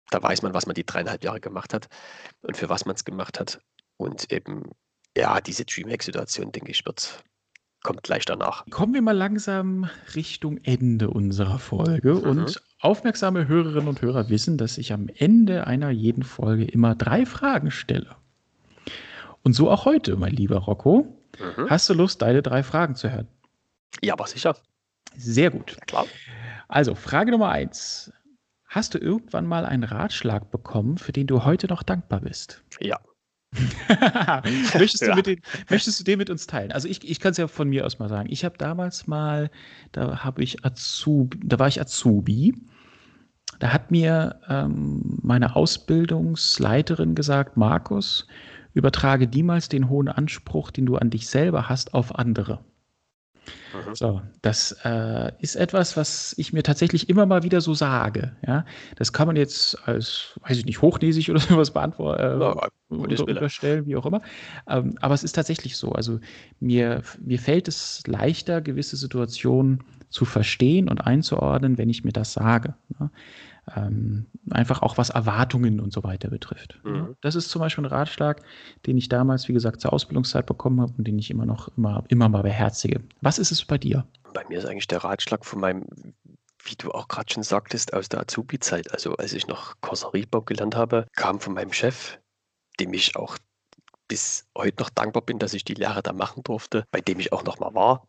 [0.10, 1.88] da weiß man, was man die dreieinhalb Jahre gemacht hat
[2.42, 3.60] und für was man es gemacht hat.
[3.98, 4.72] Und eben,
[5.18, 7.24] ja, diese Dreamhack-Situation, denke ich, wird,
[7.84, 8.66] kommt gleich danach.
[8.70, 12.14] Kommen wir mal langsam Richtung Ende unserer Folge.
[12.14, 12.24] Mhm.
[12.24, 17.26] Und aufmerksame Hörerinnen und Hörer wissen, dass ich am Ende einer jeden Folge immer drei
[17.26, 18.16] Fragen stelle.
[19.44, 21.20] Und so auch heute, mein lieber Rocco.
[21.40, 21.70] Mhm.
[21.70, 23.28] Hast du Lust, deine drei Fragen zu hören?
[24.02, 24.56] Ja, aber sicher.
[25.16, 25.72] Sehr gut.
[25.72, 26.06] Ja, klar.
[26.68, 28.12] Also, Frage Nummer eins.
[28.68, 32.64] Hast du irgendwann mal einen Ratschlag bekommen, für den du heute noch dankbar bist?
[32.80, 33.00] Ja.
[34.74, 35.22] möchtest, du ja.
[35.22, 36.72] den, möchtest, du den mit uns teilen?
[36.72, 38.30] Also ich, ich kann es ja von mir aus mal sagen.
[38.32, 39.52] Ich habe damals mal,
[39.92, 42.56] da habe ich Azubi, da war ich Azubi.
[43.60, 48.28] Da hat mir ähm, meine Ausbildungsleiterin gesagt, Markus,
[48.74, 52.60] übertrage niemals den hohen Anspruch, den du an dich selber hast, auf andere.
[53.74, 53.96] Mhm.
[53.96, 58.36] So, das äh, ist etwas, was ich mir tatsächlich immer mal wieder so sage.
[58.46, 58.66] Ja,
[58.96, 63.28] das kann man jetzt als, weiß ich nicht, hochnäsig oder sowas beantworten, äh, ja, unter,
[63.28, 64.22] unterstellen, wie auch immer.
[64.68, 65.92] Ähm, aber es ist tatsächlich so.
[65.92, 66.20] Also
[66.60, 72.34] mir, mir fällt es leichter, gewisse Situationen zu verstehen und einzuordnen, wenn ich mir das
[72.34, 72.76] sage.
[73.00, 73.10] Ja?
[73.76, 76.80] Ähm, einfach auch was Erwartungen und so weiter betrifft.
[76.84, 77.16] Mhm.
[77.22, 78.42] Das ist zum Beispiel ein Ratschlag,
[78.86, 82.04] den ich damals, wie gesagt, zur Ausbildungszeit bekommen habe und den ich immer noch immer,
[82.10, 83.02] immer mal beherzige.
[83.22, 84.06] Was ist es bei dir?
[84.34, 85.86] Bei mir ist eigentlich der Ratschlag von meinem,
[86.64, 88.92] wie du auch gerade schon sagtest, aus der Azubi-Zeit.
[88.92, 92.20] Also als ich noch Karosseriebau gelernt habe, kam von meinem Chef,
[92.80, 93.38] dem ich auch
[94.08, 97.32] bis heute noch dankbar bin, dass ich die Lehre da machen durfte, bei dem ich
[97.32, 98.06] auch noch mal war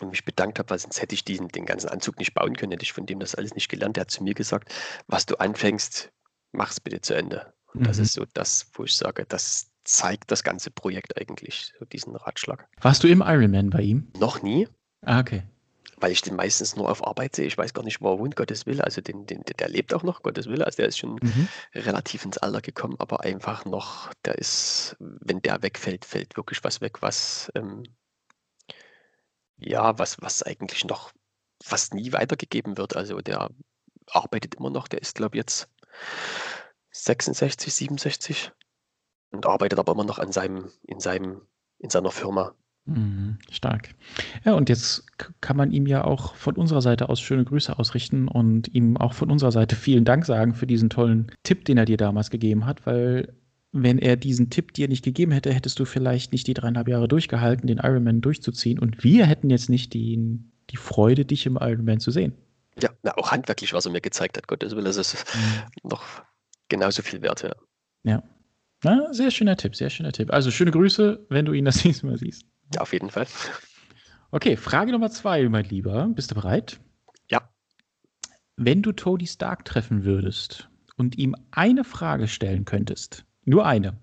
[0.00, 2.72] und mich bedankt habe, weil sonst hätte ich diesen, den ganzen Anzug nicht bauen können,
[2.72, 3.96] hätte ich von dem das alles nicht gelernt.
[3.96, 4.72] Der hat zu mir gesagt,
[5.06, 6.12] was du anfängst,
[6.52, 7.52] mach es bitte zu Ende.
[7.72, 7.84] Und mhm.
[7.84, 12.16] das ist so das, wo ich sage, das zeigt das ganze Projekt eigentlich, so diesen
[12.16, 12.66] Ratschlag.
[12.80, 14.08] Warst du im Ironman bei ihm?
[14.18, 14.68] Noch nie.
[15.02, 15.42] Ah, okay.
[15.98, 17.46] Weil ich den meistens nur auf Arbeit sehe.
[17.46, 18.82] Ich weiß gar nicht, wo er wohnt, Gottes Wille.
[18.82, 20.66] Also den, den, der lebt auch noch, Gottes Wille.
[20.66, 21.48] Also der ist schon mhm.
[21.74, 26.80] relativ ins Alter gekommen, aber einfach noch, der ist, wenn der wegfällt, fällt wirklich was
[26.80, 27.84] weg, was ähm,
[29.58, 31.12] ja, was was eigentlich noch
[31.62, 32.96] fast nie weitergegeben wird.
[32.96, 33.50] Also, der
[34.06, 34.88] arbeitet immer noch.
[34.88, 35.68] Der ist, glaube ich, jetzt
[36.90, 38.52] 66, 67
[39.30, 41.42] und arbeitet aber immer noch an seinem in seinem
[41.78, 42.54] in seiner Firma.
[42.86, 43.94] Mhm, stark.
[44.44, 45.06] Ja, und jetzt
[45.40, 49.14] kann man ihm ja auch von unserer Seite aus schöne Grüße ausrichten und ihm auch
[49.14, 52.66] von unserer Seite vielen Dank sagen für diesen tollen Tipp, den er dir damals gegeben
[52.66, 53.34] hat, weil
[53.76, 57.08] wenn er diesen Tipp dir nicht gegeben hätte, hättest du vielleicht nicht die dreieinhalb Jahre
[57.08, 58.78] durchgehalten, den Ironman durchzuziehen.
[58.78, 60.38] Und wir hätten jetzt nicht die,
[60.70, 62.34] die Freude, dich im Ironman zu sehen.
[62.80, 65.90] Ja, na, auch handwerklich, was er mir gezeigt hat, Gottes Willen, das ist mhm.
[65.90, 66.04] noch
[66.68, 67.54] genauso viel wert, ja.
[68.04, 68.22] Ja.
[68.84, 70.32] Na, sehr schöner Tipp, sehr schöner Tipp.
[70.32, 72.46] Also schöne Grüße, wenn du ihn das nächste Mal siehst.
[72.74, 73.26] Ja, auf jeden Fall.
[74.30, 76.08] Okay, Frage Nummer zwei, mein Lieber.
[76.14, 76.78] Bist du bereit?
[77.28, 77.48] Ja.
[78.56, 83.96] Wenn du Tony Stark treffen würdest und ihm eine Frage stellen könntest, nur eine.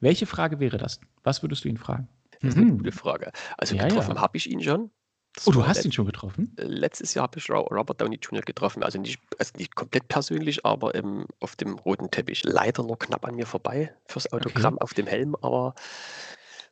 [0.00, 1.00] Welche Frage wäre das?
[1.22, 2.08] Was würdest du ihn fragen?
[2.40, 3.32] Das ist eine gute Frage.
[3.56, 4.20] Also Ja, getroffen ja.
[4.20, 4.90] habe ich ihn schon.
[5.34, 6.52] Das Oh, du hast ihn schon getroffen?
[6.58, 8.42] äh, Letztes Jahr habe ich Ro- Robert Downey Jr.
[8.42, 8.82] getroffen.
[8.84, 12.44] Also nicht, also nicht komplett persönlich, aber ähm, auf dem roten Teppich.
[12.44, 15.34] Leider nur knapp an mir vorbei fürs Autogramm auf dem Helm.
[15.40, 15.74] Aber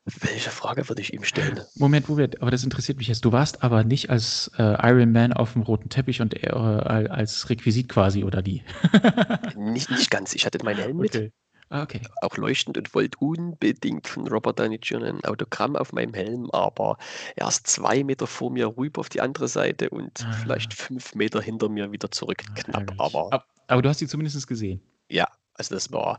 [0.05, 1.61] welche Frage würde ich ihm stellen?
[1.77, 3.25] Moment, wo wir, aber das interessiert mich jetzt.
[3.25, 7.49] Du warst aber nicht als äh, Iron Man auf dem roten Teppich und äh, als
[7.51, 8.63] Requisit quasi, oder wie?
[9.57, 10.35] Nicht, nicht ganz.
[10.35, 11.15] Ich hatte meinen Helm mit.
[11.15, 11.33] Okay.
[11.33, 11.42] Ah,
[11.73, 12.03] okay.
[12.21, 15.09] auch leuchtend und wollte unbedingt von Robert Downey Jr.
[15.09, 16.99] ein Autogramm auf meinem Helm, aber
[17.37, 20.33] er ist zwei Meter vor mir rüber auf die andere Seite und Ah.
[20.33, 22.43] vielleicht fünf Meter hinter mir wieder zurück.
[22.51, 24.83] Ah, Knapp, aber Ab- aber du hast ihn zumindest gesehen.
[25.09, 26.19] ja, also das war,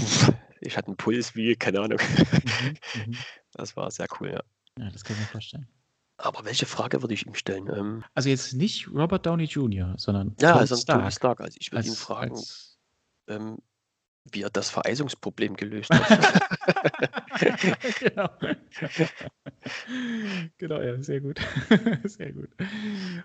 [0.00, 1.98] pff, ich hatte einen Puls wie, keine Ahnung.
[2.32, 2.76] Mhm,
[3.06, 3.16] mhm.
[3.54, 4.40] Das war sehr cool, ja.
[4.78, 5.68] Ja, das kann ich mir vorstellen.
[6.16, 7.68] Aber welche Frage würde ich ihm stellen?
[7.74, 11.12] Ähm, Also jetzt nicht Robert Downey Jr., sondern ja, Tony also Tony Stark.
[11.12, 11.40] Stark.
[11.42, 12.78] Also ich würde ihn fragen, als,
[13.28, 13.58] ähm,
[14.30, 16.42] wie er das Vereisungsproblem gelöst hat.
[18.00, 18.28] genau.
[20.58, 21.40] genau, ja, sehr gut.
[22.04, 22.48] sehr gut.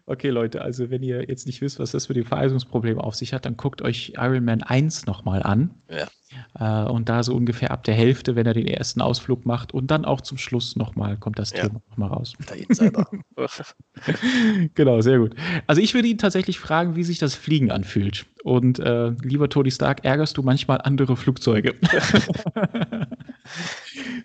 [0.06, 3.34] Okay, Leute, also wenn ihr jetzt nicht wisst, was das mit dem Vereisungsproblem auf sich
[3.34, 5.76] hat, dann guckt euch Iron Man 1 nochmal an.
[5.90, 6.08] Ja.
[6.60, 9.92] Äh, und da so ungefähr ab der Hälfte, wenn er den ersten Ausflug macht und
[9.92, 11.68] dann auch zum Schluss nochmal kommt das Ja.
[11.68, 12.34] Thema nochmal raus.
[12.50, 13.08] Der Insider.
[14.76, 15.36] genau, sehr gut.
[15.68, 18.26] Also ich würde ihn tatsächlich fragen, wie sich das Fliegen anfühlt.
[18.44, 21.76] Und äh, lieber Tony Stark, ärgerst du manchmal andere Flugzeuge?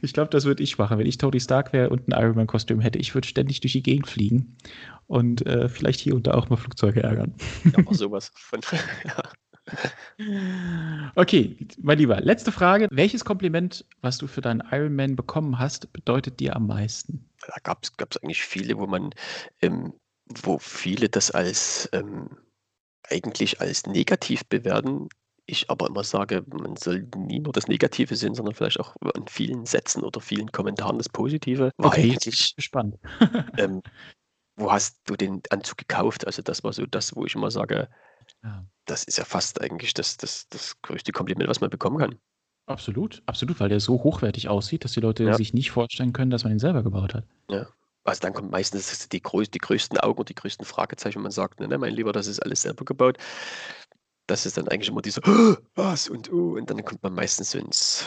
[0.03, 0.99] ich glaube, das würde ich machen.
[0.99, 3.83] Wenn ich Tony Stark wäre und ein Iron Man-Kostüm hätte, ich würde ständig durch die
[3.83, 4.57] Gegend fliegen
[5.07, 7.35] und äh, vielleicht hier und da auch mal Flugzeuge ärgern.
[7.65, 8.61] ja, aber sowas von.
[9.05, 9.23] ja.
[11.17, 12.89] Okay, mein Lieber, letzte Frage.
[12.91, 17.29] Welches Kompliment, was du für deinen Iron Man bekommen hast, bedeutet dir am meisten?
[17.47, 19.11] da gab es eigentlich viele, wo man,
[19.61, 19.95] ähm,
[20.43, 22.29] wo viele das als ähm,
[23.11, 25.09] eigentlich als negativ bewerten.
[25.47, 29.27] Ich aber immer sage, man soll nie nur das Negative sehen, sondern vielleicht auch an
[29.29, 31.73] vielen Sätzen oder vielen Kommentaren das Positive.
[31.79, 32.97] War Okay, eigentlich, ich gespannt.
[33.59, 33.83] ähm,
[34.57, 36.27] wo hast du den Anzug gekauft?
[36.27, 37.89] Also das war so das, wo ich immer sage,
[38.43, 38.65] Ja.
[38.87, 42.19] das ist ja fast eigentlich das, das, das größte Kompliment, was man bekommen kann.
[42.67, 45.35] Absolut, absolut, weil der so hochwertig aussieht, dass die Leute Ja.
[45.35, 47.25] sich nicht vorstellen können, dass man ihn selber gebaut hat.
[48.05, 51.31] Also dann kommt meistens die, größ die größten Augen und die größten Fragezeichen, wenn man
[51.33, 53.17] sagt, ne, mein Lieber, das ist alles selber gebaut.
[54.27, 57.51] Das ist dann eigentlich immer dieser, "Oh, was und uh, und dann kommt man meistens
[57.53, 58.07] so ins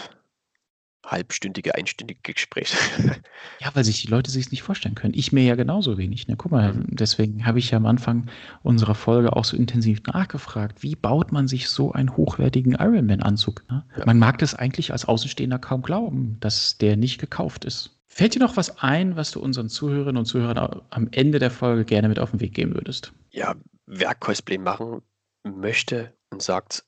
[1.05, 2.73] halbstündige, einstündige Gespräch.
[3.61, 5.13] Ja, weil sich die Leute sich nicht vorstellen können.
[5.15, 6.27] Ich mir ja genauso wenig.
[6.27, 6.35] Ne?
[6.37, 6.87] Guck mal, Mhm.
[6.89, 8.27] deswegen habe ich ja am Anfang
[8.63, 13.63] unserer Folge auch so intensiv nachgefragt, wie baut man sich so einen hochwertigen Ironman-Anzug?
[13.69, 13.85] Ne?
[13.97, 14.05] Ja.
[14.05, 17.97] Man mag das eigentlich als Außenstehender kaum glauben, dass der nicht gekauft ist.
[18.07, 21.85] Fällt dir noch was ein, was du unseren Zuhörerinnen und Zuhörern am Ende der Folge
[21.85, 23.13] gerne mit auf den Weg geben würdest?
[23.31, 23.55] ja,
[23.87, 25.01] wer Cosplay machen
[25.43, 26.83] möchte und sagt,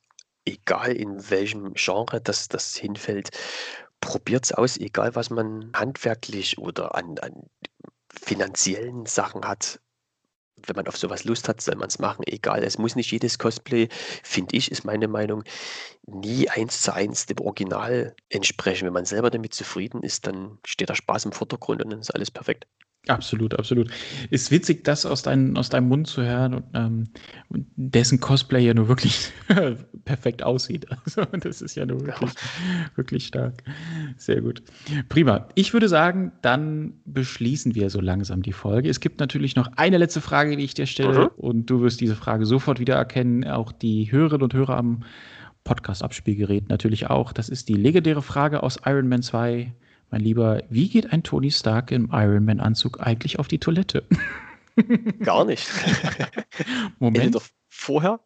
[0.45, 3.29] egal in welchem Genre das, das hinfällt,
[4.01, 7.49] probiert es aus, egal was man handwerklich oder an, an
[8.09, 9.79] finanziellen Sachen hat.
[10.65, 12.63] Wenn man auf sowas Lust hat, soll man es machen, egal.
[12.63, 13.89] Es muss nicht jedes Cosplay,
[14.23, 15.43] finde ich, ist meine Meinung,
[16.07, 18.87] nie eins zu eins dem Original entsprechen.
[18.87, 22.13] Wenn man selber damit zufrieden ist, dann steht der Spaß im Vordergrund und dann ist
[22.13, 22.65] alles perfekt.
[23.07, 23.89] Absolut, absolut.
[24.31, 27.07] Ist witzig, das aus, dein, aus deinem Mund zu hören und ähm,
[27.77, 29.31] dessen Cosplay ja nur wirklich
[30.03, 30.87] perfekt aussieht.
[31.05, 32.31] Also das ist ja nur wirklich,
[32.95, 33.63] wirklich stark.
[34.17, 34.61] Sehr gut.
[35.07, 35.47] Prima.
[35.55, 38.89] Ich würde sagen, dann beschließen wir so langsam die Folge.
[38.89, 41.27] Es gibt natürlich noch eine letzte Frage, die ich dir stelle Mhm.
[41.37, 43.45] und du wirst diese Frage sofort wiedererkennen.
[43.49, 45.03] Auch die Hörerinnen und Hörer am
[45.63, 47.31] Podcast-Abspielgerät natürlich auch.
[47.31, 49.73] Das ist die legendäre Frage aus Iron Man 2.
[50.09, 54.03] Mein Lieber, wie geht ein Tony Stark im Iron Man-Anzug eigentlich auf die Toilette?
[55.23, 55.67] Gar nicht.
[56.99, 57.25] Moment.
[57.25, 58.19] Entweder vorher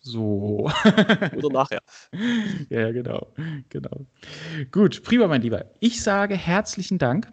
[0.00, 0.70] So.
[1.36, 1.80] oder nachher.
[2.68, 3.32] ja, ja, genau.
[3.70, 4.06] genau.
[4.72, 5.64] Gut, prima, mein Lieber.
[5.80, 7.32] Ich sage herzlichen Dank.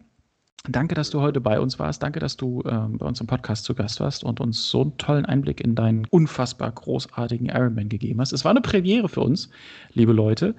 [0.69, 2.03] Danke, dass du heute bei uns warst.
[2.03, 4.97] Danke, dass du ähm, bei uns im Podcast zu Gast warst und uns so einen
[4.97, 8.31] tollen Einblick in deinen unfassbar großartigen Ironman gegeben hast.
[8.31, 9.49] Es war eine Premiere für uns,
[9.93, 10.53] liebe Leute.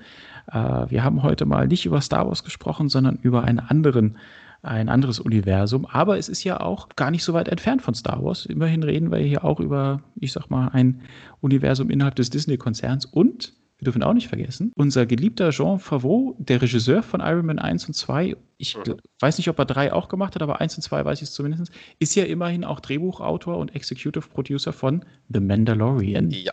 [0.50, 4.16] Äh, wir haben heute mal nicht über Star Wars gesprochen, sondern über einen anderen,
[4.62, 5.86] ein anderes Universum.
[5.86, 8.46] Aber es ist ja auch gar nicht so weit entfernt von Star Wars.
[8.46, 11.00] Immerhin reden wir hier auch über, ich sag mal, ein
[11.40, 16.62] Universum innerhalb des Disney-Konzerns und wir dürfen auch nicht vergessen, unser geliebter Jean Favreau, der
[16.62, 18.94] Regisseur von Iron Man 1 und 2, ich Mhm.
[19.18, 21.34] weiß nicht, ob er 3 auch gemacht hat, aber 1 und 2 weiß ich es
[21.34, 26.30] zumindest, ist ja immerhin auch Drehbuchautor und Executive Producer von The Mandalorian.
[26.30, 26.52] Ja,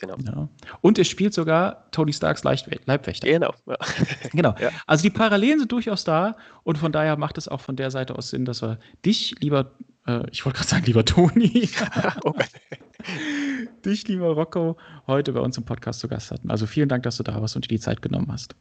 [0.00, 0.16] genau.
[0.24, 0.48] Ja.
[0.80, 3.28] Und er spielt sogar Tony Starks Leibwächter.
[3.28, 3.54] Genau.
[3.66, 3.76] Ja.
[4.32, 4.54] Genau.
[4.58, 4.70] Ja.
[4.86, 8.16] Also die Parallelen sind durchaus da und von daher macht es auch von der Seite
[8.16, 9.70] aus Sinn, dass wir dich, lieber,
[10.06, 11.68] äh, ich wollte gerade sagen, lieber Toni,
[12.24, 12.32] Oh
[13.84, 16.50] dich, lieber Rocco, heute bei uns im Podcast zu Gast hatten.
[16.50, 18.54] Also vielen Dank, dass du da warst und dir die Zeit genommen hast.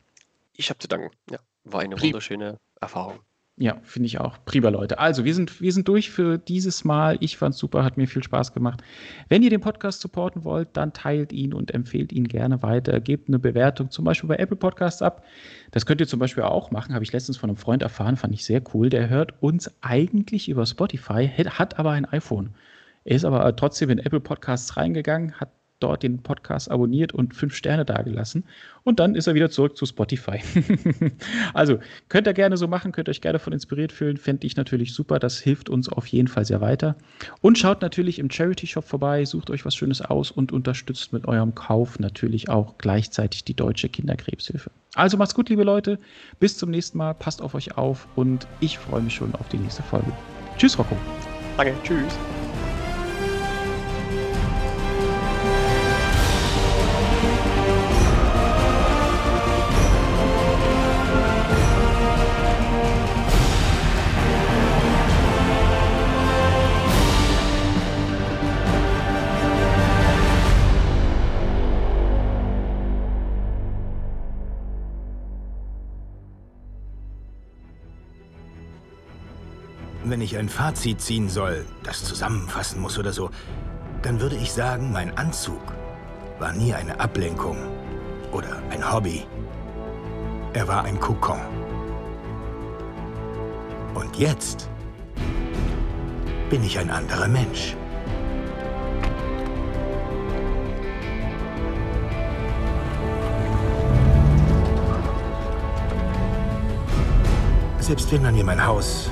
[0.54, 1.10] Ich habe zu danken.
[1.30, 3.20] Ja, war eine Pri- wunderschöne Erfahrung.
[3.62, 4.38] Ja, finde ich auch.
[4.46, 5.00] Prima, Leute.
[5.00, 7.18] Also, wir sind, wir sind durch für dieses Mal.
[7.20, 8.82] Ich fand's super, hat mir viel Spaß gemacht.
[9.28, 13.02] Wenn ihr den Podcast supporten wollt, dann teilt ihn und empfehlt ihn gerne weiter.
[13.02, 15.26] Gebt eine Bewertung, zum Beispiel bei Apple Podcasts ab.
[15.72, 18.34] Das könnt ihr zum Beispiel auch machen, habe ich letztens von einem Freund erfahren, fand
[18.34, 18.90] ich sehr cool.
[18.90, 22.52] Der hört uns eigentlich über Spotify, hat hat aber ein iPhone.
[23.04, 25.50] Er ist aber trotzdem in Apple Podcasts reingegangen, hat
[25.80, 28.44] dort den Podcast abonniert und fünf Sterne dagelassen.
[28.84, 30.40] Und dann ist er wieder zurück zu Spotify.
[31.54, 34.18] also könnt ihr gerne so machen, könnt euch gerne von inspiriert fühlen.
[34.18, 35.20] Fände ich natürlich super.
[35.20, 36.96] Das hilft uns auf jeden Fall sehr weiter.
[37.42, 41.28] Und schaut natürlich im Charity Shop vorbei, sucht euch was Schönes aus und unterstützt mit
[41.28, 44.72] eurem Kauf natürlich auch gleichzeitig die Deutsche Kinderkrebshilfe.
[44.96, 46.00] Also macht's gut, liebe Leute.
[46.40, 47.14] Bis zum nächsten Mal.
[47.14, 50.12] Passt auf euch auf und ich freue mich schon auf die nächste Folge.
[50.58, 50.96] Tschüss, Rocco.
[51.58, 52.18] Danke, tschüss.
[80.10, 83.30] Wenn ich ein Fazit ziehen soll, das zusammenfassen muss oder so,
[84.02, 85.62] dann würde ich sagen, mein Anzug
[86.40, 87.58] war nie eine Ablenkung
[88.32, 89.28] oder ein Hobby.
[90.54, 91.40] Er war ein Kokon.
[93.94, 94.68] Und jetzt
[96.50, 97.76] bin ich ein anderer Mensch.
[107.80, 109.12] Selbst wenn man mir mein Haus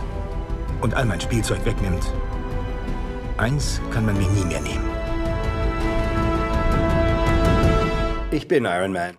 [0.81, 2.13] und all mein Spielzeug wegnimmt,
[3.37, 4.89] eins kann man mir nie mehr nehmen.
[8.31, 9.17] Ich bin Iron Man.